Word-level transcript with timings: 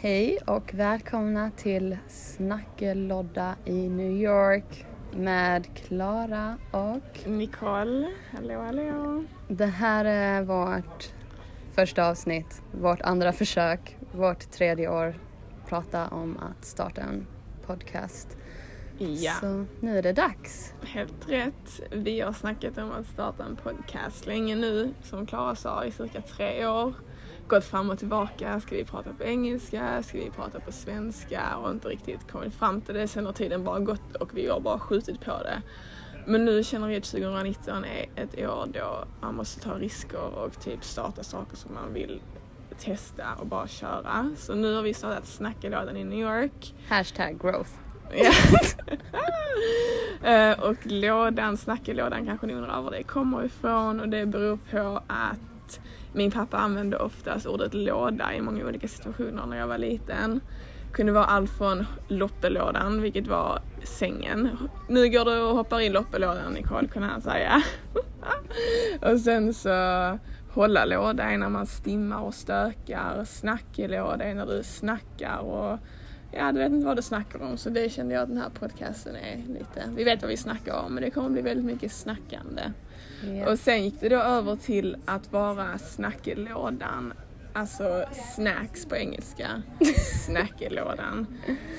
Hej 0.00 0.38
och 0.46 0.74
välkomna 0.74 1.50
till 1.50 1.96
Snackelodda 2.08 3.54
i 3.64 3.88
New 3.88 4.10
York 4.10 4.86
med 5.12 5.76
Klara 5.76 6.58
och 6.70 7.28
Nicole, 7.28 8.12
hallå 8.32 8.60
hallå. 8.62 9.24
det 9.48 9.66
här 9.66 10.04
är 10.04 10.42
vårt 10.42 11.12
första 11.72 12.08
avsnitt, 12.08 12.62
vårt 12.72 13.00
andra 13.00 13.32
försök, 13.32 13.96
vårt 14.12 14.50
tredje 14.50 14.88
år 14.88 15.14
prata 15.68 16.08
om 16.08 16.38
att 16.38 16.64
starta 16.64 17.00
en 17.00 17.26
podcast. 17.66 18.37
Ja, 18.98 19.32
Så 19.40 19.64
nu 19.80 19.98
är 19.98 20.02
det 20.02 20.12
dags. 20.12 20.72
helt 20.82 21.28
rätt. 21.28 21.80
Vi 21.90 22.20
har 22.20 22.32
snackat 22.32 22.78
om 22.78 22.92
att 22.92 23.06
starta 23.06 23.44
en 23.44 23.56
podcast 23.56 24.26
länge 24.26 24.56
nu, 24.56 24.94
som 25.02 25.26
Klara 25.26 25.54
sa, 25.54 25.84
i 25.84 25.90
cirka 25.90 26.20
tre 26.20 26.66
år. 26.66 26.92
Gått 27.48 27.64
fram 27.64 27.90
och 27.90 27.98
tillbaka, 27.98 28.60
ska 28.60 28.74
vi 28.76 28.84
prata 28.84 29.10
på 29.12 29.24
engelska, 29.24 30.02
ska 30.02 30.18
vi 30.18 30.30
prata 30.30 30.60
på 30.60 30.72
svenska 30.72 31.56
och 31.56 31.70
inte 31.70 31.88
riktigt 31.88 32.30
kommit 32.32 32.54
fram 32.54 32.80
till 32.80 32.94
det. 32.94 33.08
Sen 33.08 33.26
har 33.26 33.32
tiden 33.32 33.64
bara 33.64 33.78
gått 33.80 34.14
och 34.20 34.36
vi 34.36 34.48
har 34.48 34.60
bara 34.60 34.78
skjutit 34.78 35.20
på 35.20 35.30
det. 35.42 35.62
Men 36.26 36.44
nu 36.44 36.64
känner 36.64 36.88
vi 36.88 36.96
att 36.96 37.04
2019 37.04 37.84
är 37.84 38.06
ett 38.22 38.38
år 38.48 38.66
då 38.74 39.04
man 39.20 39.34
måste 39.34 39.60
ta 39.60 39.74
risker 39.78 40.34
och 40.34 40.60
typ 40.60 40.84
starta 40.84 41.22
saker 41.22 41.56
som 41.56 41.74
man 41.74 41.92
vill 41.94 42.20
testa 42.78 43.24
och 43.38 43.46
bara 43.46 43.68
köra. 43.68 44.30
Så 44.36 44.54
nu 44.54 44.74
har 44.74 44.82
vi 44.82 44.94
startat 44.94 45.26
Snackelådan 45.26 45.96
i 45.96 46.04
New 46.04 46.18
York. 46.20 46.74
Hashtag 46.88 47.40
growth. 47.40 47.70
Ja. 48.14 48.32
Eh, 50.22 50.60
och 50.60 50.76
lådan, 50.82 51.56
snackelådan 51.56 52.26
kanske 52.26 52.46
ni 52.46 52.54
undrar 52.54 52.82
var 52.82 52.90
det 52.90 53.02
kommer 53.02 53.44
ifrån 53.44 54.00
och 54.00 54.08
det 54.08 54.26
beror 54.26 54.58
på 54.70 55.02
att 55.06 55.80
min 56.12 56.30
pappa 56.30 56.56
använde 56.56 56.96
oftast 56.96 57.46
ordet 57.46 57.74
låda 57.74 58.34
i 58.34 58.40
många 58.40 58.66
olika 58.66 58.88
situationer 58.88 59.46
när 59.46 59.58
jag 59.58 59.66
var 59.66 59.78
liten. 59.78 60.40
Det 60.88 60.94
Kunde 60.94 61.12
vara 61.12 61.24
allt 61.24 61.50
från 61.50 61.86
loppelådan, 62.08 63.02
vilket 63.02 63.26
var 63.26 63.60
sängen. 63.84 64.58
Nu 64.88 65.08
går 65.08 65.24
du 65.24 65.40
och 65.40 65.56
hoppar 65.56 65.80
i 65.80 65.88
loppelådan 65.88 66.52
Nicole, 66.52 66.88
kunde 66.88 67.08
han 67.08 67.22
säga. 67.22 67.62
och 69.12 69.20
sen 69.20 69.54
så 69.54 69.70
hålla 70.50 70.84
låda 70.84 71.22
är 71.22 71.38
när 71.38 71.48
man 71.48 71.66
stimmar 71.66 72.20
och 72.20 72.34
stökar. 72.34 73.24
Snackelåda 73.24 74.24
är 74.24 74.34
när 74.34 74.46
du 74.46 74.62
snackar 74.62 75.38
och 75.38 75.78
Ja, 76.30 76.52
du 76.52 76.58
vet 76.58 76.72
inte 76.72 76.86
vad 76.86 76.96
du 76.96 77.02
snackar 77.02 77.42
om 77.42 77.56
så 77.56 77.70
det 77.70 77.92
kände 77.92 78.14
jag 78.14 78.22
att 78.22 78.28
den 78.28 78.38
här 78.38 78.50
podcasten 78.50 79.16
är 79.16 79.36
lite, 79.36 79.90
vi 79.96 80.04
vet 80.04 80.22
vad 80.22 80.30
vi 80.30 80.36
snackar 80.36 80.74
om 80.74 80.94
men 80.94 81.02
det 81.02 81.10
kommer 81.10 81.30
bli 81.30 81.42
väldigt 81.42 81.66
mycket 81.66 81.92
snackande. 81.92 82.62
Ja. 83.22 83.50
Och 83.50 83.58
sen 83.58 83.84
gick 83.84 84.00
det 84.00 84.08
då 84.08 84.16
över 84.16 84.56
till 84.56 84.96
att 85.04 85.32
vara 85.32 85.78
snackelådan, 85.78 87.12
alltså 87.52 88.04
snacks 88.34 88.86
på 88.86 88.96
engelska, 88.96 89.62
snackelådan. 90.26 91.26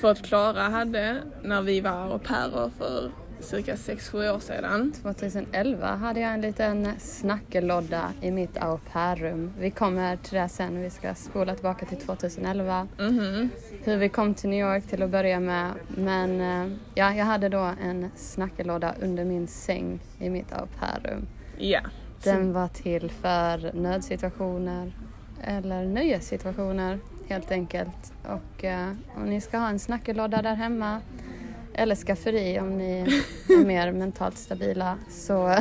För 0.00 0.10
att 0.10 0.22
Klara 0.22 0.62
hade, 0.62 1.22
när 1.42 1.62
vi 1.62 1.80
var 1.80 2.12
au 2.12 2.18
pairer 2.18 2.70
för 2.78 3.10
cirka 3.40 3.74
6-7 3.74 4.34
år 4.34 4.38
sedan, 4.38 4.92
2011 5.02 5.86
hade 5.86 6.20
jag 6.20 6.34
en 6.34 6.40
liten 6.40 6.88
snackelodda 6.98 8.12
i 8.20 8.30
mitt 8.30 8.56
au 8.62 8.78
pair-rum. 8.92 9.52
Vi 9.58 9.70
kommer 9.70 10.16
till 10.16 10.34
det 10.38 10.48
sen, 10.48 10.82
vi 10.82 10.90
ska 10.90 11.14
spola 11.14 11.54
tillbaka 11.54 11.86
till 11.86 11.96
2011. 11.98 12.88
mhm, 12.98 13.48
Hur 13.84 13.96
vi 13.96 14.08
kom 14.08 14.34
till 14.34 14.50
New 14.50 14.60
York 14.60 14.84
till 14.86 15.02
att 15.02 15.10
börja 15.10 15.40
med. 15.40 15.70
Men 15.88 16.40
eh, 16.40 16.76
ja, 16.94 17.14
jag 17.14 17.24
hade 17.24 17.48
då 17.48 17.70
en 17.82 18.10
snackelåda 18.16 18.94
under 19.02 19.24
min 19.24 19.46
säng 19.46 20.00
i 20.18 20.30
mitt 20.30 20.52
au 20.52 20.66
pair-rum. 20.80 21.26
ja. 21.58 21.80
Den 22.24 22.52
var 22.52 22.68
till 22.68 23.10
för 23.10 23.72
nödsituationer 23.72 24.92
eller 25.44 25.84
nöjessituationer 25.84 26.98
helt 27.28 27.50
enkelt. 27.50 28.12
Och 28.24 28.64
eh, 28.64 28.92
om 29.16 29.22
ni 29.24 29.40
ska 29.40 29.58
ha 29.58 29.68
en 29.68 29.78
snackelåda 29.78 30.42
där 30.42 30.54
hemma 30.54 31.00
eller 31.74 31.94
skafferi 31.94 32.60
om 32.60 32.78
ni 32.78 33.00
är 33.48 33.64
mer 33.64 33.92
mentalt 33.92 34.38
stabila 34.38 34.98
så 35.10 35.56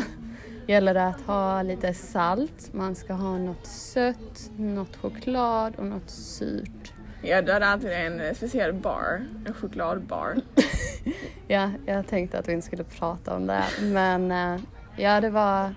gäller 0.67 0.93
det 0.93 1.05
att 1.07 1.21
ha 1.21 1.61
lite 1.61 1.93
salt. 1.93 2.73
Man 2.73 2.95
ska 2.95 3.13
ha 3.13 3.37
något 3.37 3.65
sött, 3.67 4.51
något 4.57 4.95
choklad 4.95 5.75
och 5.75 5.85
något 5.85 6.09
surt. 6.09 6.93
Ja, 7.21 7.41
du 7.41 7.51
hade 7.51 7.65
alltid 7.65 7.91
en 7.91 8.21
eh, 8.21 8.33
speciell 8.33 8.73
bar, 8.73 9.25
en 9.45 9.53
chokladbar. 9.53 10.35
Ja, 11.47 11.71
jag 11.85 12.07
tänkte 12.07 12.39
att 12.39 12.47
vi 12.47 12.53
inte 12.53 12.67
skulle 12.67 12.83
prata 12.83 13.35
om 13.35 13.47
det 13.47 13.63
men 13.81 14.31
eh, 14.31 14.61
ja, 14.97 15.21
det 15.21 15.29
var 15.29 15.75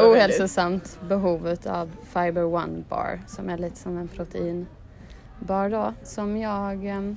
ohälsosamt 0.00 0.98
behov 1.08 1.56
av 1.66 1.90
Fiber 2.12 2.44
One 2.44 2.84
Bar 2.88 3.20
som 3.26 3.50
är 3.50 3.58
lite 3.58 3.76
som 3.76 3.98
en 3.98 4.08
proteinbar 4.08 5.70
då 5.70 5.92
som 6.02 6.36
jag, 6.36 6.86
ehm, 6.86 7.16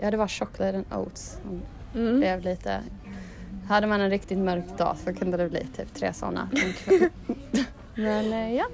ja 0.00 0.10
det 0.10 0.16
var 0.16 0.28
chocolate 0.28 0.76
and 0.76 0.84
oats 0.92 1.38
som 1.42 1.62
Mm. 1.94 2.20
blev 2.20 2.40
lite, 2.40 2.82
hade 3.68 3.86
man 3.86 4.00
en 4.00 4.10
riktigt 4.10 4.38
mörk 4.38 4.78
dag 4.78 4.96
så 5.04 5.14
kunde 5.14 5.36
det 5.36 5.48
bli 5.48 5.66
typ 5.76 5.94
tre 5.94 6.12
sådana. 6.12 6.48
Men 7.94 8.32
eh, 8.32 8.54
ja, 8.54 8.64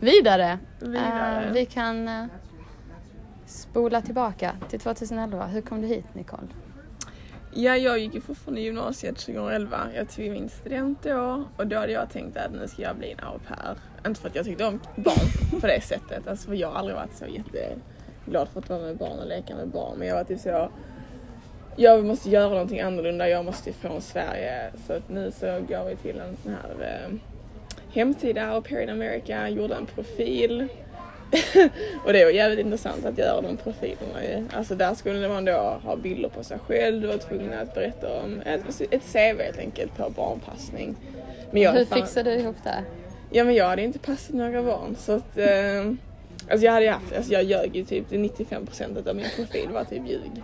vidare. 0.00 0.58
Vidare. 0.80 1.44
Eh, 1.46 1.52
vi 1.52 1.66
kan 1.66 2.08
eh, 2.08 2.24
spola 3.46 4.02
tillbaka 4.02 4.52
till 4.68 4.80
2011. 4.80 5.46
Hur 5.46 5.60
kom 5.60 5.80
du 5.82 5.88
hit 5.88 6.04
Nicole? 6.14 6.46
Ja, 7.54 7.76
jag 7.76 7.98
gick 7.98 8.14
ju 8.14 8.20
fortfarande 8.20 8.60
i 8.60 8.64
gymnasiet 8.64 9.18
2011. 9.18 9.78
Jag 9.94 10.08
tog 10.10 10.30
min 10.30 10.48
student 10.48 11.02
då 11.02 11.44
och 11.56 11.66
då 11.66 11.76
hade 11.76 11.92
jag 11.92 12.10
tänkt 12.10 12.36
att 12.36 12.52
nu 12.52 12.68
ska 12.68 12.82
jag 12.82 12.96
bli 12.96 13.12
en 13.12 13.20
au 13.20 13.38
pair. 13.48 13.76
Inte 14.06 14.20
för 14.20 14.28
att 14.28 14.34
jag 14.34 14.44
tyckte 14.44 14.64
om 14.64 14.80
barn 14.96 15.60
på 15.60 15.66
det 15.66 15.80
sättet, 15.80 16.28
alltså 16.28 16.48
för 16.48 16.54
jag 16.54 16.68
har 16.68 16.78
aldrig 16.78 16.96
varit 16.96 17.16
så 17.16 17.26
jätteglad 18.22 18.48
för 18.48 18.60
att 18.60 18.68
vara 18.68 18.80
med 18.80 18.96
barn 18.96 19.18
och 19.18 19.26
leka 19.26 19.54
med 19.56 19.68
barn. 19.68 19.98
Men 19.98 20.08
jag 20.08 20.14
var 20.16 20.24
typ 20.24 20.40
så, 20.40 20.68
jag 21.76 22.04
måste 22.04 22.30
göra 22.30 22.48
någonting 22.48 22.80
annorlunda, 22.80 23.28
jag 23.28 23.44
måste 23.44 23.70
ifrån 23.70 24.00
Sverige. 24.00 24.70
Så 24.86 24.92
att 24.92 25.08
nu 25.08 25.32
så 25.40 25.46
går 25.46 25.88
vi 25.88 25.96
till 25.96 26.20
en 26.20 26.36
sån 26.42 26.52
här 26.62 26.86
eh, 26.86 27.14
hemsida, 27.94 28.60
pair 28.60 28.82
in 28.82 28.90
America, 28.90 29.48
gjorde 29.48 29.74
en 29.74 29.86
profil. 29.86 30.68
och 32.04 32.12
det 32.12 32.24
var 32.24 32.30
jävligt 32.30 32.58
intressant 32.58 33.04
att 33.04 33.18
göra 33.18 33.40
de 33.40 33.56
profilerna 33.56 34.24
ju. 34.24 34.44
Alltså 34.56 34.74
där 34.74 34.94
skulle 34.94 35.28
man 35.28 35.44
då 35.44 35.78
ha 35.84 35.96
bilder 35.96 36.28
på 36.28 36.44
sig 36.44 36.58
själv, 36.66 37.00
du 37.00 37.06
var 37.06 37.18
tvungen 37.18 37.52
att 37.52 37.74
berätta 37.74 38.20
om 38.22 38.40
ett, 38.46 38.80
ett 38.90 39.02
CV 39.12 39.42
helt 39.42 39.58
enkelt 39.58 39.96
på 39.96 40.10
barnpassning. 40.10 40.96
Men 41.50 41.62
jag 41.62 41.72
Hur 41.72 41.84
fan- 41.84 41.98
fixade 41.98 42.30
du 42.30 42.36
ihop 42.40 42.56
det? 42.64 42.84
Ja 43.30 43.44
men 43.44 43.54
jag 43.54 43.66
hade 43.66 43.82
inte 43.82 43.98
passat 43.98 44.34
några 44.34 44.62
barn 44.62 44.96
så 44.98 45.12
att 45.12 45.38
eh, 45.38 45.92
Alltså 46.52 46.66
jag 46.66 46.72
hade 46.72 46.90
haft, 46.90 47.16
alltså 47.16 47.32
jag 47.32 47.44
ljög 47.44 47.76
ju 47.76 47.84
typ 47.84 48.10
95% 48.10 49.08
av 49.08 49.16
min 49.16 49.26
profil 49.36 49.68
var 49.72 49.84
typ 49.84 50.08
ljug. 50.08 50.42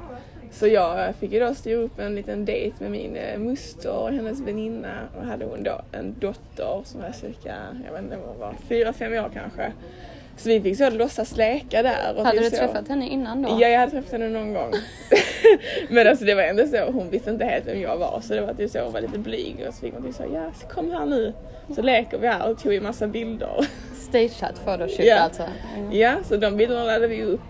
Så 0.50 0.66
jag 0.66 1.14
fick 1.14 1.32
ju 1.32 1.41
då 1.41 1.54
styra 1.54 1.78
upp 1.78 1.98
en 1.98 2.14
liten 2.14 2.44
dejt 2.44 2.76
med 2.80 2.91
min 2.91 3.16
eh, 3.16 3.38
moster 3.38 3.92
och 3.92 4.12
hennes 4.12 4.41
väninna 4.41 5.08
och 5.19 5.26
hade 5.26 5.44
hon 5.44 5.62
då 5.62 5.80
en 5.92 6.14
dotter 6.20 6.82
som 6.84 7.00
var 7.00 7.12
cirka, 7.12 7.56
jag 7.86 7.92
vet 7.92 8.02
inte 8.02 8.16
vad 8.16 8.28
hon 8.28 8.38
var, 8.38 8.54
fyra, 8.69 8.92
fem 8.92 9.12
år 9.12 9.30
kanske. 9.34 9.72
Så 10.38 10.49
vi 10.49 10.60
fick 10.60 10.76
så 10.76 10.91
låtsas 10.91 11.37
leka 11.37 11.82
där. 11.82 12.15
Och 12.16 12.25
Hade 12.25 12.38
du 12.38 12.50
så. 12.50 12.56
träffat 12.56 12.88
henne 12.88 13.09
innan 13.09 13.43
då? 13.43 13.49
Ja, 13.60 13.69
jag 13.69 13.78
hade 13.78 13.91
träffat 13.93 14.12
henne 14.12 14.28
någon 14.28 14.53
gång. 14.54 14.72
Men 15.88 16.06
alltså 16.09 16.25
det 16.25 16.34
var 16.34 16.43
ändå 16.43 16.66
så, 16.66 16.76
hon 16.93 17.10
visste 17.10 17.31
inte 17.31 17.44
helt 17.44 17.66
vem 17.66 17.81
jag 17.81 17.97
var 17.97 18.21
så 18.21 18.34
det 18.34 18.41
var 18.41 18.54
typ 18.54 18.71
så, 18.71 18.81
hon 18.81 18.93
var 18.93 19.00
lite 19.00 19.19
blyg 19.19 19.65
och 19.69 19.75
så 19.75 19.81
fick 19.81 19.94
hon 19.94 20.03
typ 20.03 20.15
så, 20.15 20.25
ja 20.34 20.50
så 20.60 20.66
kom 20.66 20.91
här 20.91 21.06
nu. 21.06 21.32
Så 21.75 21.82
leker 21.82 22.19
vi 22.19 22.26
här 22.26 22.50
och 22.50 22.59
tog 22.59 22.75
en 22.75 22.82
massa 22.82 23.06
bilder. 23.06 23.66
Stageat 24.09 24.65
photoshoot 24.65 25.06
Ja. 25.06 25.16
alltså? 25.19 25.43
Mm. 25.76 25.93
Ja, 25.93 26.15
så 26.25 26.37
de 26.37 26.56
bilderna 26.56 26.84
laddade 26.84 27.06
vi 27.06 27.22
upp. 27.22 27.41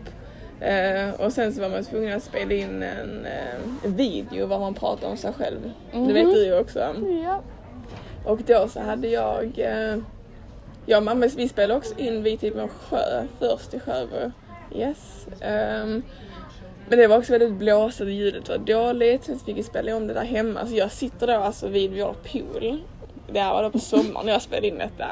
Eh, 0.60 1.20
och 1.20 1.32
sen 1.32 1.52
så 1.52 1.60
var 1.60 1.68
man 1.68 1.84
tvungen 1.84 2.16
att 2.16 2.22
spela 2.22 2.52
in 2.54 2.82
en 2.82 3.26
eh, 3.26 3.90
video 3.90 4.46
var 4.46 4.58
man 4.58 4.74
pratar 4.74 5.08
om 5.08 5.16
sig 5.16 5.32
själv. 5.32 5.70
Det 5.92 6.12
vet 6.12 6.24
Mhm. 6.24 6.34
du 6.34 6.44
ju 6.44 6.58
också. 6.58 6.78
Ja. 7.24 7.40
Och 8.24 8.38
då 8.46 8.68
så 8.68 8.80
hade 8.80 9.08
jag, 9.08 9.52
eh, 9.58 9.96
ja 10.88 11.00
mamma, 11.00 11.26
vi 11.36 11.48
spelade 11.48 11.78
också 11.78 11.98
in 11.98 12.22
vid 12.22 12.40
typ 12.40 12.56
en 12.56 12.68
sjö 12.68 13.24
först 13.38 13.74
i 13.74 13.80
Sjöbo. 13.80 14.32
Yes. 14.74 15.26
Ehm, 15.40 16.02
men 16.88 16.98
det 16.98 17.06
var 17.06 17.18
också 17.18 17.32
väldigt 17.32 17.52
blåsigt 17.52 18.00
och 18.00 18.10
ljudet 18.10 18.48
var 18.48 18.58
dåligt. 18.58 19.24
Sen 19.24 19.38
så 19.38 19.44
fick 19.44 19.56
vi 19.56 19.62
spela 19.62 19.96
om 19.96 20.06
det 20.06 20.14
där 20.14 20.24
hemma. 20.24 20.66
Så 20.66 20.74
jag 20.74 20.92
sitter 20.92 21.26
då 21.26 21.32
alltså 21.32 21.68
vid 21.68 21.90
vår 21.90 22.14
pool. 22.32 22.82
Det 23.32 23.40
här 23.40 23.52
var 23.52 23.62
då 23.62 23.70
på 23.70 23.78
sommaren 23.78 24.26
när 24.26 24.32
jag 24.32 24.42
spelade 24.42 24.68
in 24.68 24.78
detta. 24.78 25.06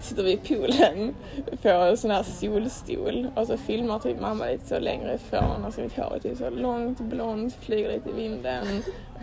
Sitter 0.00 0.22
vi 0.22 0.32
i 0.32 0.36
poolen 0.36 1.14
på 1.62 1.68
en 1.68 1.96
sån 1.96 2.10
här 2.10 2.22
solstol 2.22 3.28
och 3.34 3.46
så 3.46 3.56
filmar 3.56 3.98
typ 3.98 4.20
mamma 4.20 4.46
lite 4.46 4.66
så 4.66 4.78
längre 4.78 5.14
ifrån 5.14 5.64
och 5.66 5.74
så 5.74 5.80
mitt 5.80 5.96
hår 5.96 6.16
är 6.16 6.18
typ 6.18 6.38
så 6.38 6.50
långt 6.50 7.00
blont, 7.00 7.54
flyger 7.60 7.92
lite 7.92 8.10
i 8.10 8.12
vinden. 8.12 8.66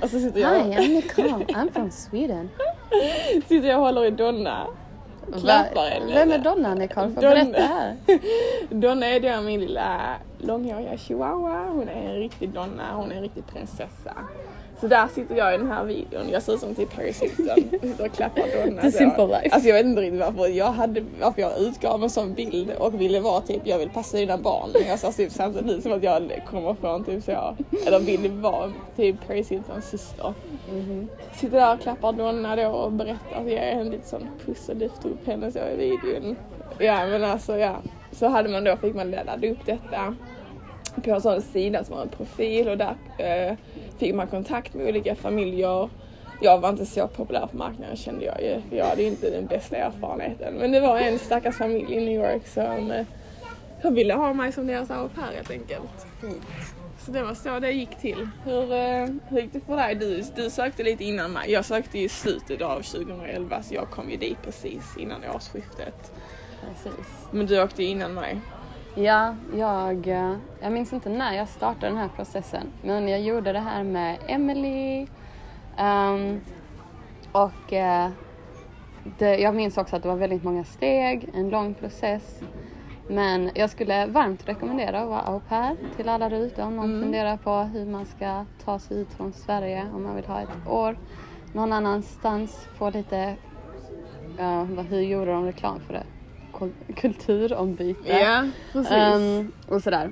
Och 0.02 0.10
så 0.10 0.20
sitter 0.20 0.40
jag, 0.40 0.50
Hi, 0.50 0.74
I'm 0.74 0.94
Nicole. 0.94 1.46
I'm 1.46 1.74
from 1.74 1.92
Sweden. 1.92 2.50
sitter 3.48 3.68
jag 3.68 3.80
och 3.80 3.86
håller 3.86 4.06
i 4.06 4.12
Donna. 4.12 4.68
Klappar. 5.34 6.02
Vem 6.08 6.32
är 6.32 6.38
Donna 6.38 6.76
Donna. 6.76 7.22
berätta 7.22 7.62
här. 7.62 7.96
Donna 8.70 9.06
är 9.06 9.20
då 9.20 9.42
min 9.42 9.60
lilla 9.60 10.16
långhåriga 10.38 10.98
chihuahua. 10.98 11.66
Hon 11.70 11.90
är 11.90 12.10
en 12.10 12.16
riktig 12.16 12.50
donna, 12.50 12.84
hon 12.94 13.12
är 13.12 13.16
en 13.16 13.22
riktig 13.22 13.48
prinsessa. 13.48 14.14
Så 14.80 14.88
där 14.88 15.08
sitter 15.08 15.36
jag 15.36 15.56
i 15.56 15.58
den 15.58 15.72
här 15.72 15.84
videon. 15.84 16.30
Jag 16.30 16.44
ser 16.44 16.54
ut 16.54 16.60
som 16.60 16.76
typ 16.76 16.96
Paris 16.96 17.22
Hilton. 17.22 17.70
Jag 17.72 17.82
sitter 17.82 18.06
och 18.06 18.12
klappar 18.12 18.66
Donna. 18.66 18.82
The 18.82 18.92
simple 18.92 19.26
life. 19.26 19.50
Alltså 19.52 19.70
jag 19.70 19.76
vet 19.76 19.86
inte 19.86 20.02
riktigt 20.02 20.20
varför 20.20 20.48
jag, 20.48 20.72
hade, 20.72 21.06
varför 21.22 21.42
jag 21.42 21.60
utgav 21.60 22.04
en 22.04 22.10
sån 22.10 22.34
bild 22.34 22.72
och 22.80 23.02
ville 23.02 23.20
vara 23.20 23.42
typ, 23.42 23.62
jag 23.64 23.78
vill 23.78 23.90
passa 23.90 24.18
dina 24.18 24.38
barn. 24.38 24.70
Men 24.74 24.88
jag 24.88 25.00
sa 25.00 25.12
typ 25.12 25.32
samtidigt 25.32 25.84
som 25.84 25.92
att 25.92 26.04
jag 26.04 26.42
kommer 26.50 26.74
från 26.74 27.04
typ 27.04 27.24
så, 27.24 27.56
eller 27.88 28.00
vill 28.00 28.32
vara 28.32 28.72
typ 28.96 29.28
Paris 29.28 29.52
Hiltons 29.52 29.90
syster. 29.90 30.34
Sitter 31.34 31.58
där 31.58 31.74
och 31.74 31.82
klappar 31.82 32.14
Donna 32.14 32.56
då 32.56 32.68
och 32.68 32.92
berättar, 32.92 33.44
ger 33.46 33.76
henne 33.76 33.92
lite 33.92 34.08
sån 34.08 34.28
puss 34.46 34.70
och 34.70 34.76
lyfter 34.76 35.10
upp 35.10 35.28
henne 35.28 35.52
så 35.52 35.60
i 35.60 35.76
videon. 35.76 36.36
Ja 36.80 37.08
men 37.08 37.24
alltså 37.24 37.58
ja. 37.58 37.76
Så 38.12 38.28
hade 38.28 38.50
man 38.50 38.64
då, 38.64 38.78
fick 38.78 38.96
man 38.96 39.12
ladda 39.12 39.48
upp 39.48 39.66
detta 39.66 40.16
på 41.02 41.12
en 41.12 41.22
sån 41.22 41.42
sida 41.42 41.84
som 41.84 41.96
har 41.96 42.02
en 42.02 42.10
profil 42.10 42.70
och 42.70 42.78
där 42.78 42.96
eh, 43.18 43.56
fick 43.98 44.16
man 44.16 44.28
kontakt 44.28 44.74
med 44.74 44.88
olika 44.88 45.16
familjer. 45.16 45.90
Jag 46.42 46.60
var 46.60 46.70
inte 46.70 46.86
så 46.86 47.08
populär 47.08 47.48
på 47.52 47.58
marknaden 47.58 47.96
kände 47.96 48.26
jag 48.26 48.42
ju, 48.42 48.62
för 48.70 48.76
jag 48.78 48.86
hade 48.86 49.02
ju 49.02 49.08
inte 49.08 49.30
den 49.30 49.46
bästa 49.46 49.76
erfarenheten. 49.76 50.54
Men 50.54 50.72
det 50.72 50.80
var 50.80 50.98
en 50.98 51.20
stackars 51.20 51.58
familj 51.58 51.94
i 51.94 52.06
New 52.06 52.32
York 52.32 52.48
som, 52.48 52.92
eh, 52.92 53.92
ville 53.92 54.14
ha 54.14 54.34
mig 54.34 54.52
som 54.52 54.68
deras 54.68 54.92
au 54.92 55.10
pair 55.10 55.36
helt 55.36 55.52
enkelt. 55.52 56.08
Fint. 56.22 56.44
Så 57.06 57.12
det 57.12 57.24
var 57.24 57.34
så 57.34 57.60
det 57.60 57.72
gick 57.72 57.98
till. 57.98 58.30
Hur, 58.46 58.74
eh, 58.74 59.08
hur 59.28 59.42
gick 59.42 59.54
det 59.54 59.60
för 59.60 59.76
dig? 59.76 59.96
Du, 59.96 60.24
du 60.36 60.50
sökte 60.50 60.84
lite 60.84 61.04
innan 61.04 61.32
mig. 61.32 61.52
Jag 61.52 61.66
sökte 61.66 62.00
i 62.00 62.10
slutet 62.10 62.62
av 62.62 62.82
2011 62.82 63.64
så 63.64 63.76
jag 63.76 63.90
kom 63.90 64.12
ju 64.12 64.18
dit 64.18 64.38
precis 64.44 64.98
innan 64.98 65.22
årsskiftet. 65.36 66.12
Precis. 66.62 67.08
Men 67.32 67.46
du 67.46 67.64
åkte 67.64 67.84
ju 67.84 67.90
innan 67.90 68.14
mig. 68.14 68.42
Ja, 69.00 69.36
jag, 69.56 70.08
eh, 70.08 70.34
jag 70.62 70.72
minns 70.72 70.94
inte 70.94 71.10
när 71.10 71.34
jag 71.34 71.48
startade 71.48 71.88
den 71.88 71.98
här 71.98 72.10
processen, 72.16 72.68
men 72.84 73.08
jag 73.08 73.22
gjorde 73.22 73.54
det 73.54 73.60
här 73.60 73.84
med 73.84 74.18
Emily. 74.28 75.08
ehm, 75.78 76.42
och 77.32 77.74
eh, 77.74 78.10
det, 79.18 79.38
jag 79.38 79.56
minns 79.56 79.78
också 79.78 79.96
att 79.96 80.02
det 80.04 80.10
var 80.10 80.16
väldigt 80.16 80.44
många 80.44 80.64
steg, 80.64 81.30
en 81.34 81.50
lång 81.50 81.74
process. 81.74 82.40
Men 83.10 83.52
jag 83.56 83.70
skulle 83.70 84.06
varmt 84.06 84.48
rekommendera 84.50 85.02
att 85.02 85.08
vara 85.10 85.22
au 85.22 85.40
pair 85.40 85.76
till 85.96 86.10
alla 86.10 86.30
där 86.30 86.38
ute 86.38 86.64
om 86.64 86.76
någon 86.76 86.86
Mm. 86.86 87.02
funderar 87.04 87.38
på 87.38 87.54
hur 87.60 87.86
man 87.86 88.06
ska 88.06 88.46
ta 88.66 88.80
sig 88.80 88.98
ut 88.98 89.14
från 89.14 89.34
Sverige 89.34 89.86
om 89.96 90.04
man 90.04 90.16
vill 90.16 90.26
ha 90.26 90.42
ett 90.42 90.68
år 90.70 90.98
någon 91.54 91.74
annanstans, 91.74 92.68
få 92.78 92.90
lite, 92.90 93.36
vad- 94.76 94.86
hur 94.86 95.02
gjorde 95.02 95.32
de 95.32 95.46
reklam 95.46 95.80
för 95.80 95.94
det? 95.94 96.04
Kul- 96.60 96.94
Kulturombyte. 96.96 98.10
Ja, 98.20 98.48
precis. 98.74 98.92
Ehm, 98.92 99.52
och 99.68 99.84
sådär. 99.84 100.12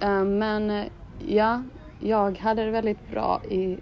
Ehm, 0.00 0.38
men 0.38 0.70
eh, 0.70 0.84
ja, 1.28 1.62
jag 2.00 2.38
hade 2.38 2.64
det 2.64 2.70
väldigt 2.70 3.10
bra 3.10 3.42
i 3.50 3.78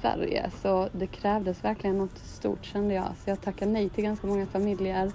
Sverige 0.00 0.50
så 0.62 0.88
det 0.92 1.06
krävdes 1.06 1.64
verkligen 1.64 1.98
något 1.98 2.18
stort 2.18 2.64
kände 2.64 2.94
jag. 2.94 3.04
Så 3.24 3.30
jag 3.30 3.40
tackade 3.40 3.70
nej 3.70 3.88
till 3.88 4.04
ganska 4.04 4.26
många 4.26 4.46
familjer 4.46 5.10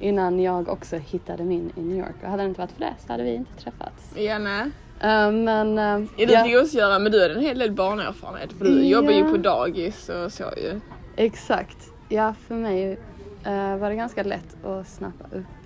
innan 0.00 0.40
jag 0.40 0.68
också 0.68 0.96
hittade 0.96 1.44
min 1.44 1.72
i 1.76 1.80
New 1.82 1.98
York. 1.98 2.14
Och 2.22 2.28
hade 2.28 2.42
det 2.42 2.48
inte 2.48 2.60
varit 2.60 2.72
för 2.72 2.80
det 2.80 2.94
så 3.06 3.12
hade 3.12 3.22
vi 3.24 3.34
inte 3.34 3.52
träffats. 3.62 4.12
ja, 4.16 4.38
nej. 4.38 4.70
Ehm, 5.00 5.44
men 5.44 5.78
ehm, 5.78 6.08
Ja, 6.16 6.26
du 6.26 6.32
ja, 6.32 6.44
fick 6.44 6.56
också 6.56 6.76
göra, 6.78 6.98
men 6.98 7.12
du 7.12 7.22
hade 7.22 7.34
en 7.34 7.40
hel 7.40 7.58
del 7.58 7.72
barnerfarenhet 7.72 8.52
för 8.52 8.64
du 8.64 8.70
Ja. 8.82 8.84
jobbar 8.98 9.12
ju 9.12 9.30
på 9.30 9.36
dagis 9.36 10.08
och 10.08 10.32
så 10.32 10.44
ju. 10.56 10.80
exakt. 11.16 11.90
Ja, 12.08 12.34
för 12.48 12.54
mig 12.54 12.98
eh, 13.44 13.76
var 13.76 13.90
det 13.90 13.96
ganska 13.96 14.22
lätt 14.22 14.64
att 14.64 14.88
snappa 14.88 15.24
upp 15.36 15.57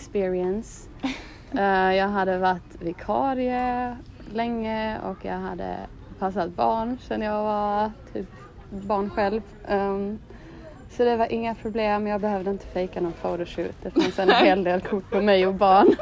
experience. 0.00 0.88
Eh, 1.54 1.94
jag 1.94 2.08
hade 2.08 2.38
varit 2.38 2.82
vikarie 2.82 3.96
länge 4.32 4.98
och 5.00 5.24
jag 5.24 5.38
hade 5.38 5.76
passat 6.18 6.50
barn 6.50 6.98
sen 7.00 7.22
jag 7.22 7.42
var 7.42 7.90
typ 8.12 8.28
barn 8.70 9.10
själv. 9.10 9.42
Ehm, 9.68 10.18
så 10.90 11.04
det 11.04 11.16
var 11.16 11.32
inga 11.32 11.54
problem, 11.54 12.06
jag 12.06 12.20
behövde 12.20 12.50
inte 12.50 12.66
fejka 12.66 13.00
någon 13.00 13.12
photoshoot. 13.12 13.74
Det 13.82 13.90
finns 13.90 14.18
en 14.18 14.30
hel 14.44 14.64
del 14.64 14.80
kort 14.80 15.10
på 15.10 15.20
mig 15.20 15.46
och 15.46 15.54
barn. 15.54 15.86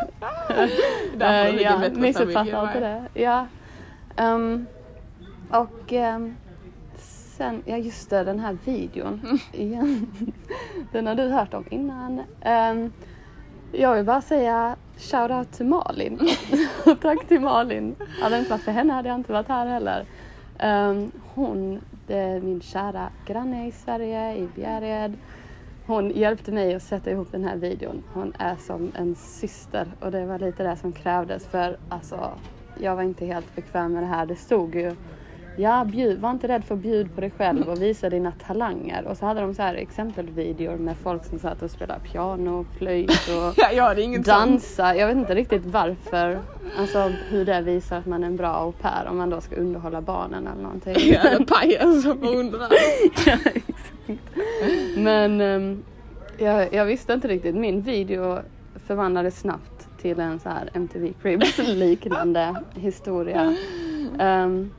Ligger 1.12 1.60
ja, 1.60 1.90
missuppfatta 1.94 2.66
inte 2.66 2.80
det. 2.80 3.20
Ja. 3.20 3.46
Ehm, 4.16 4.66
och 5.50 5.92
ehm, 5.92 6.36
sen, 7.36 7.62
ja 7.66 7.76
just 7.76 8.10
det, 8.10 8.24
den 8.24 8.40
här 8.40 8.58
videon 8.64 9.38
igen. 9.52 10.06
Den 10.92 11.06
har 11.06 11.14
du 11.14 11.28
hört 11.28 11.54
om 11.54 11.64
innan. 11.70 12.22
Ehm, 12.40 12.92
jag 13.72 13.94
vill 13.94 14.04
bara 14.04 14.20
säga 14.20 14.76
shout 14.98 15.30
out 15.30 15.52
till 15.52 15.66
Malin. 15.66 16.28
Tack 17.02 17.28
till 17.28 17.40
Malin. 17.40 17.96
Hade 18.20 18.34
det 18.34 18.38
inte 18.38 18.50
varit 18.50 18.62
för 18.62 18.72
henne 18.72 18.92
hade 18.92 19.08
jag 19.08 19.18
inte 19.18 19.32
varit 19.32 19.48
här 19.48 19.66
heller. 19.66 20.04
Um, 20.62 21.12
hon, 21.34 21.80
det 22.06 22.18
är 22.18 22.40
min 22.40 22.60
kära 22.60 23.08
granne 23.26 23.68
i 23.68 23.72
Sverige, 23.72 24.36
i 24.36 24.48
Bjärred. 24.54 25.12
Hon 25.86 26.10
hjälpte 26.10 26.52
mig 26.52 26.74
att 26.74 26.82
sätta 26.82 27.10
ihop 27.10 27.28
den 27.32 27.44
här 27.44 27.56
videon. 27.56 28.02
Hon 28.14 28.32
är 28.38 28.56
som 28.56 28.92
en 28.94 29.14
syster 29.14 29.86
och 30.00 30.10
det 30.10 30.26
var 30.26 30.38
lite 30.38 30.62
det 30.62 30.76
som 30.76 30.92
krävdes 30.92 31.46
för 31.46 31.76
alltså, 31.88 32.30
jag 32.80 32.96
var 32.96 33.02
inte 33.02 33.26
helt 33.26 33.56
bekväm 33.56 33.92
med 33.92 34.02
det 34.02 34.06
här. 34.06 34.26
Det 34.26 34.36
stod 34.36 34.74
ju 34.74 34.96
Ja, 35.60 35.84
bjud, 35.84 36.20
var 36.20 36.30
inte 36.30 36.48
rädd 36.48 36.64
för 36.64 36.74
att 36.74 36.80
bjuda 36.80 37.10
på 37.14 37.20
dig 37.20 37.30
själv 37.30 37.68
och 37.68 37.82
visa 37.82 38.10
dina 38.10 38.32
talanger. 38.46 39.04
Och 39.06 39.16
så 39.16 39.26
hade 39.26 39.40
de 39.40 39.54
så 39.54 39.62
här 39.62 39.74
exempelvideor 39.74 40.76
med 40.76 40.96
folk 40.96 41.24
som 41.24 41.38
satt 41.38 41.62
och 41.62 41.70
spelade 41.70 42.00
piano, 42.00 42.66
flöjt 42.78 43.10
och 43.10 43.64
Ja, 43.74 43.94
sånt. 43.94 44.26
dansa. 44.26 44.96
Jag 44.96 45.06
vet 45.06 45.16
inte 45.16 45.34
riktigt 45.34 45.66
varför, 45.66 46.38
alltså 46.78 47.12
hur 47.28 47.44
det 47.44 47.60
visar 47.60 47.98
att 47.98 48.06
man 48.06 48.22
är 48.22 48.26
en 48.26 48.36
bra 48.36 48.48
au 48.48 48.72
pair 48.72 49.06
om 49.10 49.16
man 49.16 49.30
då 49.30 49.40
ska 49.40 49.56
underhålla 49.56 50.00
barnen 50.00 50.46
eller 50.46 50.62
någonting. 50.62 50.94
Ja, 50.98 51.20
eller 51.28 51.44
pajas 51.44 52.02
som 52.02 52.22
undrar. 52.28 52.68
Ja, 53.26 53.36
exakt. 53.54 54.22
Men 54.96 55.40
ehm, 55.40 55.82
jag, 56.38 56.74
jag 56.74 56.84
visste 56.84 57.12
inte 57.12 57.28
riktigt. 57.28 57.54
Min 57.54 57.80
video 57.80 58.38
förvandlades 58.86 59.40
snabbt 59.40 59.88
till 60.00 60.20
en 60.20 60.40
så 60.40 60.48
här 60.48 60.70
MTV 60.72 61.12
Cribs 61.22 61.58
liknande 61.58 62.54
historia. 62.74 63.56
Um, 64.20 64.70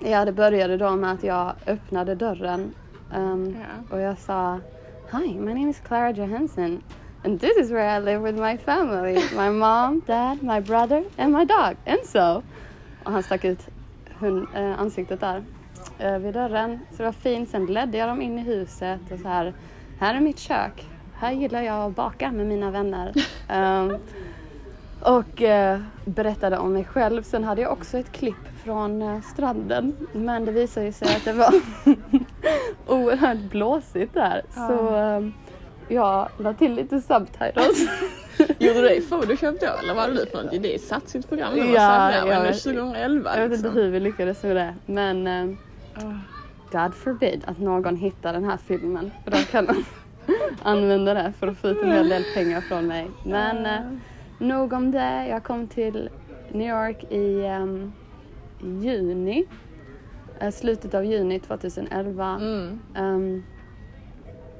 ja, 0.00 0.24
det 0.24 0.32
började 0.32 0.76
då 0.76 0.96
med 0.96 1.12
att 1.12 1.22
jag 1.24 1.52
öppnade 1.66 2.14
dörren 2.14 2.74
ehm, 3.14 3.56
Ja. 3.60 3.94
och 3.94 4.00
jag 4.00 4.18
sa 4.18 4.58
Hi, 5.12 5.34
my 5.34 5.54
name 5.54 5.70
is 5.70 5.80
Clara 5.80 6.10
Johansson 6.10 6.82
and 7.24 7.40
this 7.40 7.56
is 7.58 7.70
where 7.70 7.96
I 7.96 8.00
live 8.00 8.18
with 8.32 8.42
my 8.42 8.56
family. 8.58 9.14
My 9.36 9.50
mom, 9.50 10.02
dad, 10.06 10.42
my 10.42 10.60
brother 10.60 11.04
and 11.16 11.32
my 11.32 11.44
dog, 11.44 11.76
Enzo. 11.84 12.42
Och 13.04 13.12
han 13.12 13.22
stack 13.22 13.44
ut 13.44 13.68
hund, 14.18 14.46
eh, 14.54 14.80
ansiktet 14.80 15.20
där 15.20 15.42
eh, 15.98 16.18
vid 16.18 16.34
dörren. 16.34 16.80
Så 16.90 16.96
det 16.96 17.02
var 17.04 17.12
fint. 17.12 17.48
Sen 17.50 17.66
ledde 17.66 17.98
jag 17.98 18.08
dem 18.08 18.22
in 18.22 18.38
i 18.38 18.42
huset 18.42 19.00
och 19.12 19.18
så 19.18 19.28
här. 19.28 19.54
Här 20.00 20.14
är 20.14 20.20
mitt 20.20 20.38
kök. 20.38 20.86
Här 21.14 21.32
gillar 21.32 21.62
jag 21.62 21.84
att 21.84 21.96
baka 21.96 22.32
med 22.32 22.46
mina 22.46 22.70
vänner. 22.70 23.12
Ehm, 23.48 23.96
och 25.00 25.42
eh, 25.42 25.80
berättade 26.04 26.58
om 26.58 26.72
mig 26.72 26.84
själv. 26.84 27.22
Sen 27.22 27.44
hade 27.44 27.62
jag 27.62 27.72
också 27.72 27.98
ett 27.98 28.12
klipp 28.12 28.48
från 28.66 29.02
eh, 29.02 29.20
stranden. 29.20 29.96
Men 30.12 30.44
det 30.44 30.52
visade 30.52 30.92
sig 30.92 31.08
att 31.16 31.24
det 31.24 31.32
var 31.32 31.54
oerhört 32.86 33.38
blåsigt 33.50 34.14
där. 34.14 34.42
Så 34.54 34.96
eh, 34.96 35.28
jag 35.88 36.28
la 36.38 36.52
till 36.54 36.74
lite 36.74 37.00
subtitles. 37.00 37.88
Gjorde 38.58 38.80
du 38.80 38.88
det 38.88 38.96
i 38.96 39.00
Photoshop 39.00 39.60
då 39.60 39.66
eller 39.82 39.94
vad 39.94 40.02
hade 40.02 40.14
du 40.14 40.26
för 40.26 40.42
något? 40.42 40.62
Det 40.62 40.74
är 40.74 40.78
satsigt 40.78 41.28
program 41.28 41.52
nu. 41.54 41.60
Ja, 41.60 42.12
Ja, 42.12 42.16
jag 42.18 42.28
men 42.28 42.42
vet- 42.42 42.62
2011 42.62 43.30
jag 43.30 43.48
vet 43.48 43.58
inte 43.58 43.68
liksom. 43.68 43.82
hur 43.82 43.90
vi 43.90 44.00
lyckades 44.00 44.42
med 44.42 44.56
det. 44.56 44.74
Men 44.86 45.26
eh, 45.26 45.56
God 46.72 46.94
forbid 46.94 47.42
att 47.46 47.58
någon 47.58 47.96
hittar 47.96 48.32
den 48.32 48.44
här 48.44 48.56
filmen. 48.66 49.10
För 49.24 49.30
då 49.30 49.36
kan 49.36 49.66
de 49.66 49.84
använda 50.62 51.14
det 51.14 51.32
för 51.38 51.46
att 51.48 51.56
få 51.58 51.68
ut 51.68 51.82
en 51.82 51.92
hel 51.92 52.08
del 52.08 52.24
pengar 52.34 52.60
från 52.60 52.86
mig. 52.86 53.10
Men 53.24 53.66
eh, 53.66 53.80
nog 54.38 54.72
om 54.72 54.90
det. 54.90 55.26
Jag 55.28 55.42
kom 55.44 55.66
till 55.68 56.08
New 56.52 56.68
York 56.68 57.04
i 57.12 57.44
ehm, 57.46 57.92
juni. 58.60 59.46
Eh, 60.40 60.50
slutet 60.50 60.94
av 60.94 61.04
juni 61.04 61.40
2011. 61.40 62.38
Mm. 62.40 62.80
Um, 62.96 63.44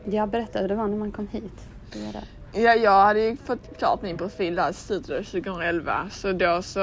jag 0.04 0.28
berättade 0.28 0.60
hur 0.60 0.68
det 0.68 0.74
var 0.74 0.88
när 0.88 0.96
man 0.96 1.12
kom 1.12 1.28
hit. 1.28 1.68
Ja, 2.52 2.74
jag 2.74 3.04
hade 3.04 3.20
ju 3.20 3.36
fått 3.36 3.78
klart 3.78 4.02
min 4.02 4.18
profil 4.18 4.54
där 4.54 4.70
i 4.70 4.72
slutet 4.72 5.18
av 5.18 5.22
2011 5.22 6.08
så 6.10 6.32
då 6.32 6.62
så 6.62 6.80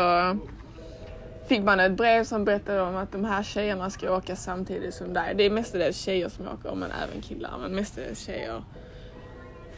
fick 1.47 1.63
man 1.63 1.79
ett 1.79 1.91
brev 1.91 2.23
som 2.23 2.45
berättade 2.45 2.81
om 2.81 2.95
att 2.95 3.11
de 3.11 3.25
här 3.25 3.43
tjejerna 3.43 3.89
ska 3.89 4.15
åka 4.15 4.35
samtidigt 4.35 4.93
som 4.93 5.13
dig. 5.13 5.33
Det 5.35 5.43
är 5.43 5.49
mestadels 5.49 5.97
tjejer 5.97 6.29
som 6.29 6.47
åker 6.47 6.75
men 6.75 6.91
även 6.91 7.21
killar 7.21 7.57
men 7.61 7.75
mestadels 7.75 8.19
tjejer. 8.19 8.63